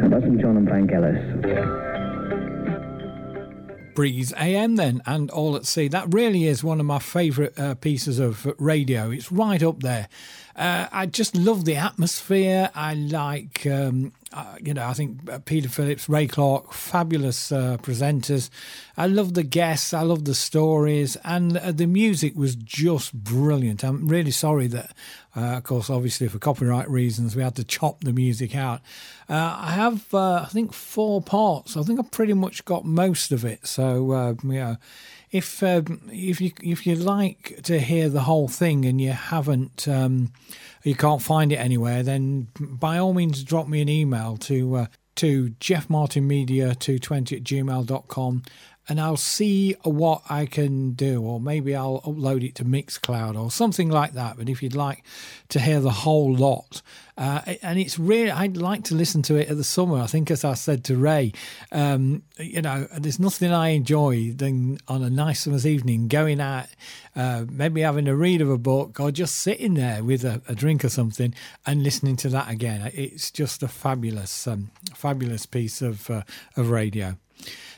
How 0.00 0.08
about 0.08 0.22
some 0.22 0.40
Jon 0.40 0.56
and 0.56 0.66
Vangelis? 0.66 1.91
Breeze 3.94 4.32
AM 4.36 4.76
then 4.76 5.02
and 5.06 5.30
All 5.30 5.56
at 5.56 5.66
Sea. 5.66 5.88
That 5.88 6.12
really 6.12 6.46
is 6.46 6.64
one 6.64 6.80
of 6.80 6.86
my 6.86 6.98
favourite 6.98 7.58
uh, 7.58 7.74
pieces 7.74 8.18
of 8.18 8.46
radio. 8.58 9.10
It's 9.10 9.30
right 9.32 9.62
up 9.62 9.80
there. 9.80 10.08
Uh, 10.56 10.86
I 10.92 11.06
just 11.06 11.34
love 11.34 11.64
the 11.64 11.76
atmosphere. 11.76 12.70
I 12.74 12.94
like, 12.94 13.66
um, 13.66 14.12
uh, 14.32 14.56
you 14.62 14.72
know, 14.72 14.86
I 14.86 14.92
think 14.92 15.30
uh, 15.30 15.38
Peter 15.40 15.68
Phillips, 15.68 16.08
Ray 16.08 16.26
Clark, 16.26 16.72
fabulous 16.72 17.52
uh, 17.52 17.76
presenters. 17.82 18.50
I 18.96 19.06
love 19.06 19.34
the 19.34 19.42
guests. 19.42 19.92
I 19.92 20.02
love 20.02 20.24
the 20.24 20.34
stories, 20.34 21.16
and 21.24 21.56
uh, 21.56 21.72
the 21.72 21.86
music 21.86 22.34
was 22.34 22.54
just 22.56 23.12
brilliant. 23.12 23.84
I'm 23.84 24.08
really 24.08 24.30
sorry 24.30 24.66
that, 24.68 24.94
uh, 25.36 25.56
of 25.56 25.64
course, 25.64 25.90
obviously 25.90 26.28
for 26.28 26.38
copyright 26.38 26.88
reasons, 26.88 27.36
we 27.36 27.42
had 27.42 27.56
to 27.56 27.64
chop 27.64 28.04
the 28.04 28.12
music 28.12 28.56
out. 28.56 28.80
Uh, 29.28 29.56
I 29.60 29.72
have, 29.72 30.14
I 30.14 30.46
think, 30.46 30.72
four 30.72 31.20
parts. 31.20 31.76
I 31.76 31.82
think 31.82 32.00
I 32.00 32.02
pretty 32.02 32.34
much 32.34 32.64
got 32.64 32.84
most 32.84 33.32
of 33.32 33.44
it. 33.44 33.66
So, 33.66 34.36
yeah 34.44 34.76
if 35.32 35.62
um, 35.62 36.02
if 36.12 36.40
you 36.42 36.52
if 36.62 36.86
you 36.86 36.94
like 36.94 37.60
to 37.62 37.80
hear 37.80 38.10
the 38.10 38.20
whole 38.20 38.48
thing 38.48 38.84
and 38.84 39.00
you 39.00 39.12
haven't 39.12 39.88
um, 39.88 40.30
you 40.84 40.94
can't 40.94 41.22
find 41.22 41.52
it 41.52 41.56
anywhere, 41.56 42.02
then 42.02 42.48
by 42.58 42.98
all 42.98 43.14
means 43.14 43.42
drop 43.42 43.68
me 43.68 43.80
an 43.80 43.88
email 43.88 44.36
to 44.38 44.76
uh, 44.76 44.86
to 45.16 45.50
jeffmartinmedia220 45.60 47.36
at 47.36 47.42
gmail.com 47.42 48.42
and 48.88 49.00
I'll 49.00 49.16
see 49.16 49.76
what 49.82 50.22
I 50.28 50.46
can 50.46 50.92
do, 50.92 51.22
or 51.22 51.40
maybe 51.40 51.76
I'll 51.76 52.00
upload 52.00 52.44
it 52.44 52.56
to 52.56 52.64
Mixcloud 52.64 53.40
or 53.40 53.50
something 53.50 53.88
like 53.88 54.14
that. 54.14 54.36
But 54.36 54.48
if 54.48 54.62
you'd 54.62 54.74
like 54.74 55.04
to 55.50 55.60
hear 55.60 55.80
the 55.80 55.90
whole 55.90 56.34
lot, 56.34 56.82
uh, 57.16 57.42
and 57.62 57.78
it's 57.78 57.98
really, 57.98 58.30
I'd 58.30 58.56
like 58.56 58.84
to 58.84 58.94
listen 58.96 59.22
to 59.22 59.36
it 59.36 59.48
at 59.48 59.56
the 59.56 59.64
summer. 59.64 59.98
I 59.98 60.06
think, 60.06 60.30
as 60.30 60.44
I 60.44 60.54
said 60.54 60.82
to 60.84 60.96
Ray, 60.96 61.32
um, 61.70 62.22
you 62.38 62.60
know, 62.62 62.88
there's 62.98 63.20
nothing 63.20 63.52
I 63.52 63.68
enjoy 63.68 64.32
than 64.32 64.78
on 64.88 65.04
a 65.04 65.10
nice 65.10 65.42
summer's 65.42 65.66
evening 65.66 66.08
going 66.08 66.40
out, 66.40 66.66
uh, 67.14 67.44
maybe 67.48 67.82
having 67.82 68.08
a 68.08 68.16
read 68.16 68.40
of 68.40 68.50
a 68.50 68.58
book 68.58 68.98
or 68.98 69.12
just 69.12 69.36
sitting 69.36 69.74
there 69.74 70.02
with 70.02 70.24
a, 70.24 70.42
a, 70.48 70.54
drink 70.54 70.84
or 70.84 70.88
something 70.88 71.34
and 71.66 71.82
listening 71.82 72.16
to 72.16 72.28
that 72.30 72.50
again. 72.50 72.90
It's 72.94 73.30
just 73.30 73.62
a 73.62 73.68
fabulous, 73.68 74.46
um, 74.48 74.70
fabulous 74.94 75.46
piece 75.46 75.82
of 75.82 76.10
uh, 76.10 76.22
of 76.56 76.70
radio. 76.70 77.16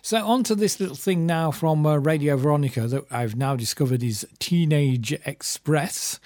So, 0.05 0.23
on 0.27 0.43
to 0.45 0.55
this 0.55 0.81
little 0.81 0.97
thing 0.97 1.25
now 1.25 1.51
from 1.51 1.87
uh, 1.87 1.97
Radio 1.97 2.37
Veronica 2.37 2.87
that 2.89 3.11
I've 3.11 3.37
now 3.37 3.57
discovered 3.57 4.03
is 4.03 4.27
Teenage 4.39 5.15
Express. 5.25 6.21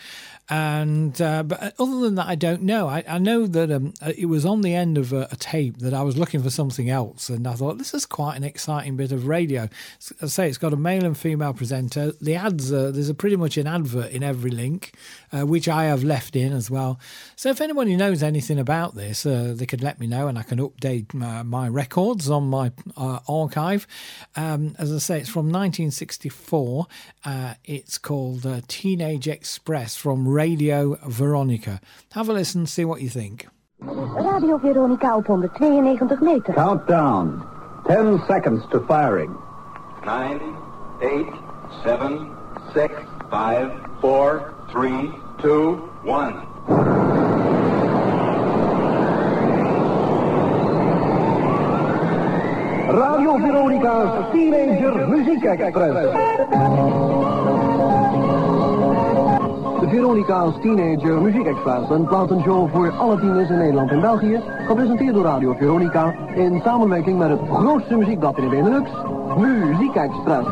And 0.51 1.21
uh, 1.21 1.43
but 1.43 1.63
uh, 1.63 1.71
other 1.79 2.01
than 2.01 2.15
that, 2.15 2.27
I 2.27 2.35
don't 2.35 2.63
know. 2.63 2.89
I, 2.89 3.05
I 3.07 3.19
know 3.19 3.47
that 3.47 3.71
um, 3.71 3.93
uh, 4.01 4.13
it 4.17 4.27
was 4.27 4.47
on 4.47 4.63
the 4.63 4.75
end 4.75 4.97
of 4.97 5.13
a, 5.13 5.29
a, 5.31 5.37
tape 5.37 5.79
that 5.79 5.93
I 5.93 6.01
was 6.01 6.17
looking 6.17 6.43
for 6.43 6.49
something 6.49 6.89
else, 6.89 7.29
and 7.29 7.47
I 7.47 7.53
thought 7.53 7.77
this 7.77 7.93
is 7.93 8.07
quite 8.07 8.37
an 8.37 8.45
exciting 8.45 8.97
bit 8.97 9.13
of 9.13 9.27
radio. 9.27 9.69
As 9.99 10.15
I 10.23 10.27
say 10.27 10.49
it's 10.49 10.57
got 10.57 10.73
a 10.73 10.77
male 10.77 11.05
and 11.05 11.19
female 11.19 11.53
presenter. 11.53 12.13
The 12.19 12.37
ads, 12.37 12.73
uh, 12.73 12.91
there's 12.93 13.11
a 13.11 13.15
pretty 13.15 13.37
much 13.37 13.59
an 13.59 13.67
advert 13.67 14.11
in 14.11 14.23
every 14.23 14.51
link, 14.51 14.95
uh, 15.33 15.45
which 15.45 15.69
I 15.69 15.85
have 15.85 16.03
left 16.03 16.35
in 16.35 16.55
as 16.55 16.71
well. 16.71 16.99
So 17.37 17.51
if 17.51 17.61
anyone 17.61 17.87
who 17.87 17.99
knows 17.99 18.23
anything 18.23 18.59
about 18.59 18.95
this, 18.95 19.27
uh, 19.27 19.53
they 19.55 19.67
could 19.67 19.83
let 19.83 20.01
me 20.01 20.07
know, 20.07 20.29
and 20.29 20.39
I 20.39 20.45
can 20.45 20.61
update 20.61 21.13
my 21.13 21.69
records 21.69 22.31
on 22.31 22.49
my 22.49 22.73
archive. 22.97 23.87
Um, 24.35 24.75
as 24.79 24.95
I 24.95 24.99
say, 24.99 25.21
it's 25.21 25.29
from 25.29 25.53
1964. 25.53 26.87
it's 27.67 27.99
called 27.99 28.47
Teenage 28.67 29.29
Express 29.29 29.95
from 29.95 30.27
Radio 30.38 30.96
Veronica. 31.09 31.81
Have 32.12 32.29
a 32.29 32.33
listen, 32.33 32.64
see 32.64 32.85
what 32.85 33.01
you 33.01 33.09
think. 33.09 33.48
Radio 33.81 34.57
Veronica 34.59 35.16
op 35.16 35.27
192 35.27 36.20
meter. 36.20 36.55
Countdown. 36.55 37.44
Ten 37.88 38.22
seconds 38.29 38.64
to 38.70 38.79
firing. 38.87 39.35
Nine, 40.05 40.40
eight, 41.03 41.35
seven, 41.83 42.31
six, 42.72 42.94
five, 43.29 43.68
four, 44.01 44.55
three, 44.70 45.11
two, 45.42 45.90
one. 46.05 46.35
Radio 52.94 53.38
Veronica's 53.38 54.33
Teenager 54.33 54.92
Muziek 55.11 55.44
Express. 55.44 57.17
De 59.88 59.94
Veronica's 59.94 60.55
Teenager 60.61 61.20
Muziek 61.20 61.46
Express, 61.46 61.90
een 61.90 62.07
platenshow 62.07 62.70
voor 62.70 62.90
alle 62.90 63.20
tieners 63.20 63.51
in 63.51 63.59
Nederland 63.59 63.90
en 63.90 64.01
België, 64.01 64.40
gepresenteerd 64.66 65.14
door 65.14 65.24
Radio 65.24 65.55
Veronica 65.55 66.14
in 66.35 66.61
samenwerking 66.64 67.18
met 67.18 67.29
het 67.29 67.40
grootste 67.48 67.96
muziekblad 67.96 68.38
in 68.38 68.44
de 68.44 68.51
Benelux, 68.51 68.90
Muziek 69.37 69.94
Express. 69.94 70.48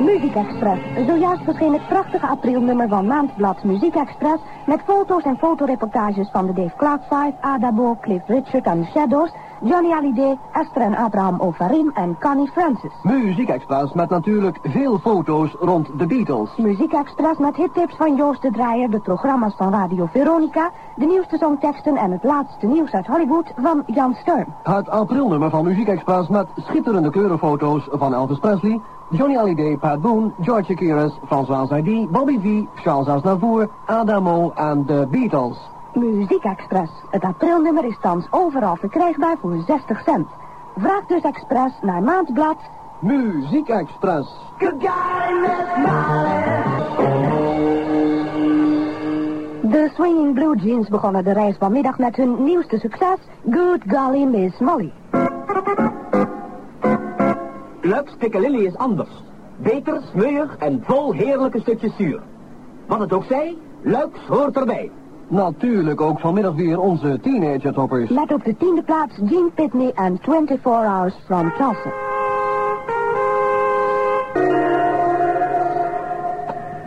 Muziek 0.00 0.34
Express. 0.34 1.06
Zojuist 1.06 1.42
verscheen 1.42 1.72
het 1.72 1.88
prachtige 1.88 2.26
aprilnummer 2.26 2.88
van 2.88 3.06
Maandblad 3.06 3.64
Muziek 3.64 3.94
Express... 3.94 4.42
met 4.66 4.80
foto's 4.84 5.22
en 5.22 5.38
fotoreportages 5.38 6.28
van 6.32 6.46
de 6.46 6.52
Dave 6.52 6.76
Clark 6.76 7.02
Five, 7.02 7.34
Adabo, 7.40 7.96
Cliff 8.00 8.26
Richard 8.26 8.64
en 8.64 8.88
Shadows... 8.92 9.30
Johnny 9.66 9.90
Hallyday, 9.90 10.38
Esther 10.52 10.82
en 10.82 10.94
Abraham 10.94 11.40
Ofarim 11.40 11.90
en 11.94 12.16
Connie 12.20 12.50
Francis. 12.50 12.92
Muziek 13.02 13.48
Express 13.48 13.92
met 13.92 14.10
natuurlijk 14.10 14.58
veel 14.62 14.98
foto's 14.98 15.56
rond 15.60 15.98
de 15.98 16.06
Beatles. 16.06 16.56
Muziek 16.56 16.92
Express 16.92 17.38
met 17.38 17.56
hittips 17.56 17.96
van 17.96 18.16
Joost 18.16 18.42
de 18.42 18.50
Draaier, 18.50 18.90
de 18.90 19.00
programma's 19.00 19.54
van 19.56 19.72
Radio 19.72 20.06
Veronica... 20.06 20.70
de 20.96 21.06
nieuwste 21.06 21.36
songteksten 21.36 21.96
en 21.96 22.10
het 22.10 22.24
laatste 22.24 22.66
nieuws 22.66 22.92
uit 22.92 23.06
Hollywood 23.06 23.52
van 23.56 23.82
Jan 23.86 24.14
Sturm. 24.14 24.54
Het 24.62 24.88
aprilnummer 24.88 25.50
van 25.50 25.64
Muziek 25.64 25.88
Express 25.88 26.28
met 26.28 26.46
schitterende 26.56 27.10
kleurenfoto's 27.10 27.88
van 27.90 28.14
Elvis 28.14 28.38
Presley... 28.38 28.80
Johnny 29.10 29.34
Hallyday, 29.34 29.76
Pat 29.76 30.00
Boone, 30.00 30.30
George 30.40 30.72
Akiris, 30.72 31.12
François 31.26 31.68
Hardy, 31.68 32.08
Bobby 32.08 32.40
V, 32.40 32.80
Charles 32.82 33.06
Aznavour, 33.06 33.68
Adamo 33.86 34.52
en 34.54 34.86
de 34.86 35.06
Beatles. 35.10 35.56
Muziek 35.94 36.44
Express. 36.44 36.92
Het 37.10 37.22
aprilnummer 37.22 37.84
is 37.84 37.98
thans 38.00 38.26
overal 38.30 38.76
verkrijgbaar 38.76 39.36
voor 39.40 39.62
60 39.66 40.02
cent. 40.04 40.26
Vraag 40.76 41.06
dus 41.06 41.22
Express 41.22 41.74
naar 41.82 42.02
Maandblad 42.02 42.56
Muziek 43.00 43.68
Express. 43.68 44.28
De 49.62 49.90
Swinging 49.94 50.34
Blue 50.34 50.56
Jeans 50.56 50.88
begonnen 50.88 51.24
de 51.24 51.32
reis 51.32 51.56
vanmiddag 51.56 51.98
met 51.98 52.16
hun 52.16 52.44
nieuwste 52.44 52.78
succes, 52.78 53.18
Good 53.50 53.80
Golly 53.86 54.24
Miss 54.24 54.58
Molly. 54.58 54.92
Lux 57.80 58.16
Piccalilli 58.18 58.66
is 58.66 58.76
anders. 58.76 59.22
Beter, 59.56 60.02
smeuig 60.12 60.56
en 60.56 60.82
vol 60.84 61.12
heerlijke 61.12 61.60
stukjes 61.60 61.96
zuur. 61.96 62.22
Wat 62.86 62.98
het 62.98 63.12
ook 63.12 63.24
zij, 63.24 63.56
Lux 63.82 64.26
hoort 64.26 64.56
erbij. 64.56 64.90
Natuurlijk 65.28 66.00
ook 66.00 66.20
vanmiddag 66.20 66.54
weer 66.54 66.80
onze 66.80 67.18
teenager 67.22 67.72
toppers. 67.72 68.10
Met 68.10 68.32
op 68.32 68.44
de 68.44 68.56
tiende 68.56 68.82
plaats 68.82 69.14
Gene 69.14 69.50
Pitney 69.54 69.92
en 69.94 70.18
24 70.22 70.62
Hours 70.62 71.14
from 71.24 71.52
Tulsa. 71.56 71.92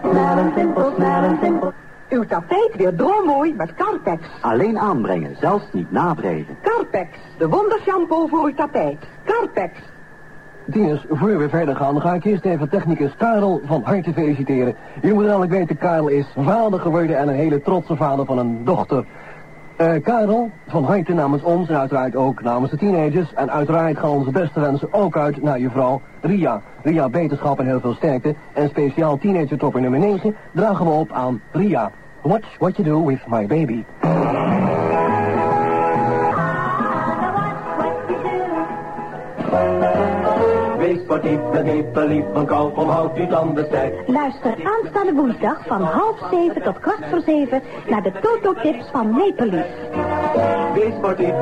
Snel 0.02 0.38
en 0.38 0.52
simpel, 0.56 0.92
snel 0.96 1.24
en 1.24 1.38
simpel. 1.42 1.74
Uw 2.10 2.26
tapijt 2.26 2.76
weer 2.76 2.96
droommooi 2.96 3.54
met 3.54 3.74
Carpex. 3.74 4.22
Alleen 4.42 4.80
aanbrengen, 4.80 5.36
zelfs 5.40 5.66
niet 5.72 5.92
nabrengen. 5.92 6.46
Carpex, 6.62 7.10
de 7.38 7.48
wondershampoo 7.50 8.28
voor 8.28 8.46
uw 8.46 8.54
tapijt. 8.54 8.98
Carpex. 9.26 9.72
Tieners, 10.72 11.06
voor 11.10 11.38
we 11.38 11.50
verder 11.50 11.76
gaan, 11.76 12.02
ga 12.02 12.14
ik 12.14 12.24
eerst 12.24 12.46
even 12.46 12.70
technicus 12.70 13.16
Karel 13.18 13.62
van 13.66 13.82
harte 13.84 14.14
feliciteren. 14.14 14.76
Je 15.02 15.14
moet 15.14 15.26
namelijk 15.26 15.52
weten, 15.52 15.78
Karel 15.78 16.08
is 16.08 16.26
vader 16.38 16.80
geworden 16.80 17.18
en 17.18 17.28
een 17.28 17.36
hele 17.36 17.62
trotse 17.62 17.96
vader 17.96 18.26
van 18.26 18.38
een 18.38 18.66
dochter. 18.66 19.06
Eh, 19.78 20.04
Karel, 20.04 20.50
van 20.68 20.84
harte 20.84 21.14
namens 21.14 21.44
ons 21.44 21.70
en 21.70 21.78
uiteraard 21.78 22.16
ook 22.16 22.42
namens 22.42 22.72
de 22.72 22.78
teenagers. 22.78 23.34
En 23.34 23.52
uiteraard 23.52 23.98
gaan 23.98 24.10
onze 24.10 24.32
beste 24.32 24.60
wensen 24.60 24.94
ook 24.94 25.18
uit 25.18 25.44
naar 25.44 25.60
je 25.60 25.70
vrouw 25.70 26.02
Ria. 26.22 26.62
Ria, 26.84 27.10
beterschap 27.10 27.60
en 27.60 27.66
heel 27.66 27.80
veel 27.80 27.94
sterkte. 27.94 28.36
En 28.54 28.70
speciaal 28.70 29.18
teenager 29.18 29.58
topper 29.58 29.82
nummer 29.82 30.00
9 30.00 30.36
dragen 30.54 30.86
we 30.86 30.92
op 30.92 31.12
aan 31.12 31.42
Ria. 31.52 31.92
Watch 32.22 32.58
what 32.58 32.76
you 32.76 32.88
do 32.88 33.06
with 33.06 33.28
my 33.28 33.46
baby. 33.46 33.84
Lief, 40.88 42.26
van 42.34 42.48
tanden. 43.30 43.68
Luister 44.06 44.56
aanstaande 44.64 45.14
woensdag 45.14 45.66
van 45.68 45.82
half 45.82 46.30
zeven 46.32 46.62
tot 46.64 46.80
kwart 46.80 47.06
voor 47.10 47.22
zeven 47.26 47.62
naar 47.88 48.04
de 48.04 48.12
Toto-tips 48.22 48.86
van. 48.92 49.16
Wees 50.74 50.94
sportief, 50.98 51.34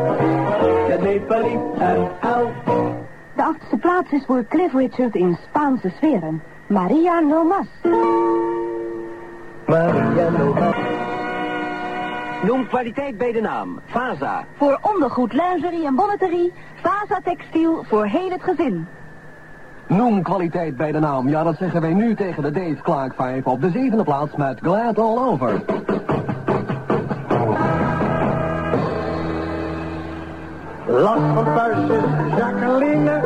met 0.87 1.01
Nepelief 1.01 1.59
en 1.77 2.11
El. 2.21 2.51
De 3.35 3.43
achtste 3.43 3.77
plaats 3.77 4.11
is 4.11 4.25
voor 4.25 4.45
Cliff 4.49 4.73
Richard 4.73 5.15
in 5.15 5.37
Spaanse 5.49 5.89
sferen. 5.95 6.43
Maria 6.67 7.19
No 7.19 7.43
Mas. 7.43 7.67
Maria 9.65 10.29
Nova. 10.29 10.73
Noem 12.43 12.67
kwaliteit 12.67 13.17
bij 13.17 13.31
de 13.31 13.41
naam. 13.41 13.79
Fasa. 13.85 14.45
Voor 14.57 14.79
ondergoed, 14.81 15.33
lingerie 15.33 15.85
en 15.85 15.95
bonneterie. 15.95 16.53
Fasa 16.75 17.19
Textiel 17.23 17.83
voor 17.83 18.05
heel 18.05 18.29
het 18.29 18.43
gezin. 18.43 18.87
Noem 19.87 20.23
kwaliteit 20.23 20.77
bij 20.77 20.91
de 20.91 20.99
naam. 20.99 21.29
Ja, 21.29 21.43
dat 21.43 21.57
zeggen 21.57 21.81
wij 21.81 21.93
nu 21.93 22.15
tegen 22.15 22.43
de 22.43 22.51
Dave 22.51 22.81
Clark 22.83 23.13
5 23.15 23.45
op 23.45 23.61
de 23.61 23.69
zevende 23.69 24.03
plaats 24.03 24.35
met 24.35 24.59
Glad 24.61 24.99
All 24.99 25.17
Over. 25.17 25.61
Last 30.87 31.33
van 31.33 31.53
puistjes, 31.53 32.03
Jacqueline, 32.37 33.21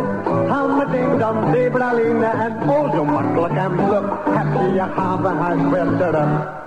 haal 0.48 0.68
meteen 0.68 1.18
dan 1.18 1.54
Zebraline 1.54 2.26
en 2.26 2.70
oh 2.70 2.94
zo 2.94 3.06
makkelijk 3.06 3.54
en 3.54 3.72
vlug 3.72 4.06
heb 4.30 4.62
je 4.62 4.74
je 4.74 4.80
havenhuis 4.80 5.62
weer 5.62 5.98
terug. 5.98 6.58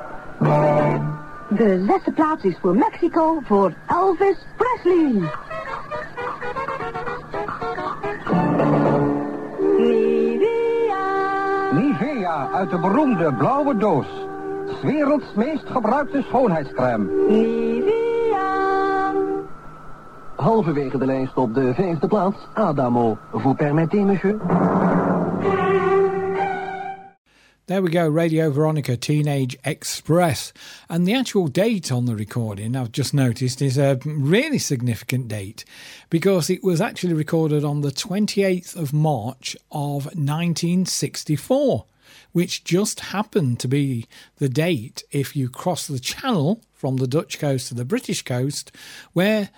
De 1.48 1.84
zesde 1.86 2.12
plaats 2.12 2.44
is 2.44 2.58
voor 2.60 2.74
Mexico 2.74 3.40
voor 3.44 3.72
Elvis 3.86 4.46
Presley. 4.56 5.30
Nivea 12.32 12.50
uit 12.52 12.70
de 12.70 12.78
beroemde 12.78 13.34
blauwe 13.34 13.76
doos. 13.76 14.06
's 14.66 14.82
werelds 14.82 15.24
meest 15.36 15.66
gebruikte 15.66 16.22
schoonheidscrème. 16.22 17.08
Halverwege 20.36 20.98
de 20.98 21.06
lijst 21.06 21.36
op 21.36 21.54
de 21.54 21.74
vijfde 21.74 22.06
plaats, 22.06 22.36
Adamo. 22.54 23.18
Vous 23.32 23.56
permettez, 23.56 24.00
monsieur? 24.00 24.40
There 27.66 27.82
we 27.82 27.90
go, 27.90 28.08
Radio 28.08 28.52
Veronica 28.52 28.96
Teenage 28.96 29.56
Express. 29.62 30.52
And 30.88 31.06
the 31.06 31.14
actual 31.14 31.48
date 31.48 31.94
on 31.94 32.06
the 32.06 32.14
recording, 32.14 32.76
I've 32.76 32.92
just 32.92 33.14
noticed, 33.14 33.62
is 33.62 33.78
a 33.78 33.98
really 34.04 34.58
significant 34.58 35.28
date 35.28 35.64
because 36.08 36.50
it 36.50 36.62
was 36.62 36.80
actually 36.80 37.14
recorded 37.14 37.64
on 37.64 37.82
the 37.82 37.92
28th 37.92 38.74
of 38.74 38.92
March 38.92 39.56
of 39.70 40.06
1964, 40.16 41.84
which 42.32 42.64
just 42.64 43.00
happened 43.00 43.60
to 43.60 43.68
be 43.68 44.06
the 44.38 44.48
date 44.48 45.04
if 45.10 45.36
you 45.36 45.48
cross 45.48 45.86
the 45.86 46.00
channel 46.00 46.62
from 46.72 46.96
the 46.96 47.06
Dutch 47.06 47.38
coast 47.38 47.68
to 47.68 47.74
the 47.74 47.84
British 47.84 48.22
coast, 48.22 48.72
where 49.12 49.50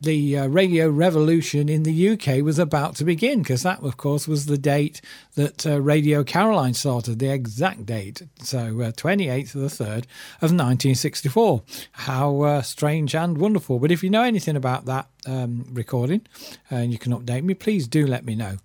the 0.00 0.38
uh, 0.38 0.46
radio 0.46 0.88
revolution 0.88 1.68
in 1.68 1.82
the 1.82 2.10
UK 2.10 2.42
was 2.42 2.58
about 2.58 2.96
to 2.96 3.04
begin, 3.04 3.42
because 3.42 3.62
that, 3.62 3.82
of 3.82 3.96
course, 3.96 4.28
was 4.28 4.46
the 4.46 4.58
date 4.58 5.00
that 5.34 5.66
uh, 5.66 5.80
Radio 5.80 6.22
Caroline 6.22 6.74
started, 6.74 7.18
the 7.18 7.32
exact 7.32 7.86
date. 7.86 8.22
So, 8.40 8.58
uh, 8.58 8.92
28th 8.92 9.54
of 9.54 9.60
the 9.62 9.84
3rd 9.84 10.04
of 10.40 10.52
1964. 10.52 11.62
How 11.92 12.40
uh, 12.42 12.62
strange 12.62 13.14
and 13.14 13.38
wonderful. 13.38 13.78
But 13.78 13.90
if 13.90 14.02
you 14.02 14.10
know 14.10 14.22
anything 14.22 14.56
about 14.56 14.84
that 14.86 15.08
um, 15.26 15.66
recording 15.72 16.26
and 16.70 16.92
you 16.92 16.98
can 16.98 17.12
update 17.12 17.42
me, 17.42 17.54
please 17.54 17.88
do 17.88 18.06
let 18.06 18.24
me 18.24 18.34
know. 18.34 18.56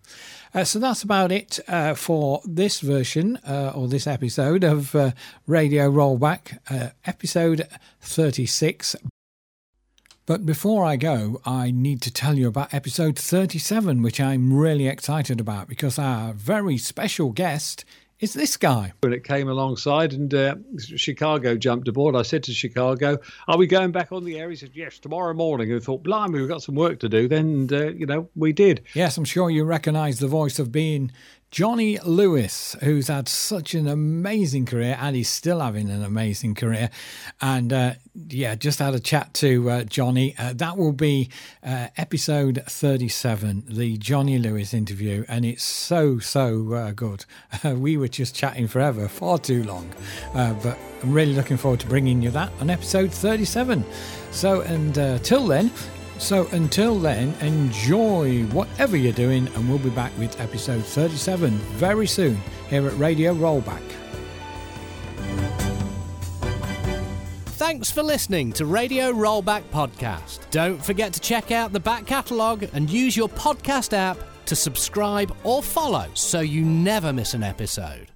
Uh, 0.54 0.64
so 0.64 0.80
that's 0.80 1.04
about 1.04 1.32
it 1.32 1.60
uh, 1.68 1.94
for 1.94 2.42
this 2.44 2.80
version 2.80 3.38
uh, 3.48 3.72
or 3.76 3.88
this 3.88 4.08
episode 4.08 4.64
of 4.64 4.96
uh, 4.96 5.12
Radio 5.46 5.92
Rollback, 5.92 6.58
uh, 6.70 6.90
episode 7.06 7.68
36. 8.02 8.96
But 10.26 10.46
before 10.46 10.86
I 10.86 10.96
go, 10.96 11.42
I 11.46 11.72
need 11.72 12.02
to 12.04 12.12
tell 12.12 12.36
you 12.36 12.48
about 12.48 12.74
episode 12.74 13.18
37, 13.18 14.02
which 14.02 14.20
I'm 14.20 14.54
really 14.54 14.88
excited 14.88 15.40
about 15.40 15.68
because 15.68 16.00
our 16.00 16.34
very 16.34 16.78
special 16.78 17.32
guest 17.32 17.86
is 18.20 18.34
this 18.34 18.58
guy. 18.58 18.94
When 19.02 19.14
it 19.14 19.24
came 19.24 19.48
alongside 19.48 20.14
and 20.14 20.34
uh, 20.34 20.56
Chicago 20.78 21.56
jumped 21.56 21.88
aboard, 21.88 22.16
I 22.16 22.24
said 22.24 22.44
to 22.44 22.54
Chicago, 22.54 23.18
Are 23.48 23.58
we 23.58 23.66
going 23.66 23.92
back 23.92 24.12
on 24.12 24.26
the 24.26 24.38
air? 24.38 24.50
He 24.50 24.56
said, 24.56 24.72
Yes, 24.74 25.00
tomorrow 25.00 25.34
morning. 25.34 25.72
And 25.72 25.82
I 25.82 25.84
thought, 25.84 26.04
Blimey, 26.04 26.40
we've 26.40 26.50
got 26.50 26.64
some 26.64 26.76
work 26.76 27.00
to 27.00 27.10
do 27.10 27.28
then. 27.28 27.46
And, 27.46 27.74
uh, 27.74 27.88
you 27.92 28.06
know, 28.06 28.30
we 28.36 28.52
did. 28.52 28.82
Yes, 28.94 29.18
I'm 29.18 29.26
sure 29.26 29.50
you 29.50 29.64
recognise 29.64 30.20
the 30.20 30.28
voice 30.28 30.60
of 30.60 30.72
being 30.72 31.12
Johnny 31.52 31.98
Lewis, 32.06 32.76
who's 32.84 33.08
had 33.08 33.28
such 33.28 33.74
an 33.74 33.88
amazing 33.88 34.68
career 34.68 34.96
and 35.00 35.16
he's 35.16 35.30
still 35.30 35.60
having 35.60 35.90
an 35.90 36.04
amazing 36.04 36.54
career. 36.54 36.92
And 37.42 37.74
uh, 37.74 37.94
yeah, 38.28 38.54
just 38.54 38.78
had 38.78 38.94
a 38.94 39.00
chat 39.00 39.34
to 39.36 39.70
uh, 39.70 39.84
Johnny. 39.86 40.36
Uh, 40.38 40.54
that 40.54 40.78
will 40.78 40.92
be 40.92 41.30
uh, 41.64 41.88
episode 41.98 42.64
37, 42.68 43.64
the 43.68 43.98
Johnny 43.98 44.38
Lewis 44.38 44.76
interview. 44.76 45.26
And 45.28 45.44
it's 45.44 45.64
so, 45.64 46.20
so 46.20 46.74
uh, 46.74 46.92
good. 46.92 47.26
we 47.64 47.98
were 47.98 48.08
just 48.08 48.36
chatting 48.36 48.68
forever, 48.68 49.08
far 49.08 49.40
too 49.40 49.64
long. 49.64 49.90
Uh, 50.36 50.54
but 50.62 50.78
I'm 51.02 51.12
really 51.12 51.34
looking 51.34 51.58
forward 51.58 51.80
to 51.80 51.88
bringing 51.88 52.22
you 52.22 52.30
that 52.32 52.52
on 52.62 52.70
episode 52.70 53.12
37. 53.12 53.84
So, 54.32 54.62
and 54.62 55.24
till 55.24 55.48
then, 55.48 55.72
so 56.20 56.48
until 56.52 57.00
then, 57.00 57.34
enjoy 57.42 58.44
whatever 58.48 58.96
you're 58.96 59.14
doing, 59.14 59.48
and 59.48 59.70
we'll 59.70 59.80
be 59.80 59.90
back 59.90 60.16
with 60.18 60.40
episode 60.40 60.84
37 60.84 61.52
very 61.52 62.06
soon 62.06 62.38
here 62.70 62.88
at 62.88 62.98
Radio 62.98 63.34
Rollback. 63.34 63.82
Thanks 67.70 67.92
for 67.92 68.04
listening 68.04 68.52
to 68.54 68.66
Radio 68.66 69.12
Rollback 69.12 69.64
Podcast. 69.72 70.40
Don't 70.50 70.84
forget 70.84 71.14
to 71.14 71.20
check 71.20 71.52
out 71.52 71.72
the 71.72 71.80
back 71.80 72.06
catalogue 72.06 72.66
and 72.74 72.90
use 72.90 73.16
your 73.16 73.30
podcast 73.30 73.94
app 73.94 74.18
to 74.46 74.56
subscribe 74.56 75.36
or 75.44 75.62
follow 75.62 76.08
so 76.14 76.40
you 76.40 76.64
never 76.64 77.14
miss 77.14 77.34
an 77.34 77.44
episode. 77.44 78.09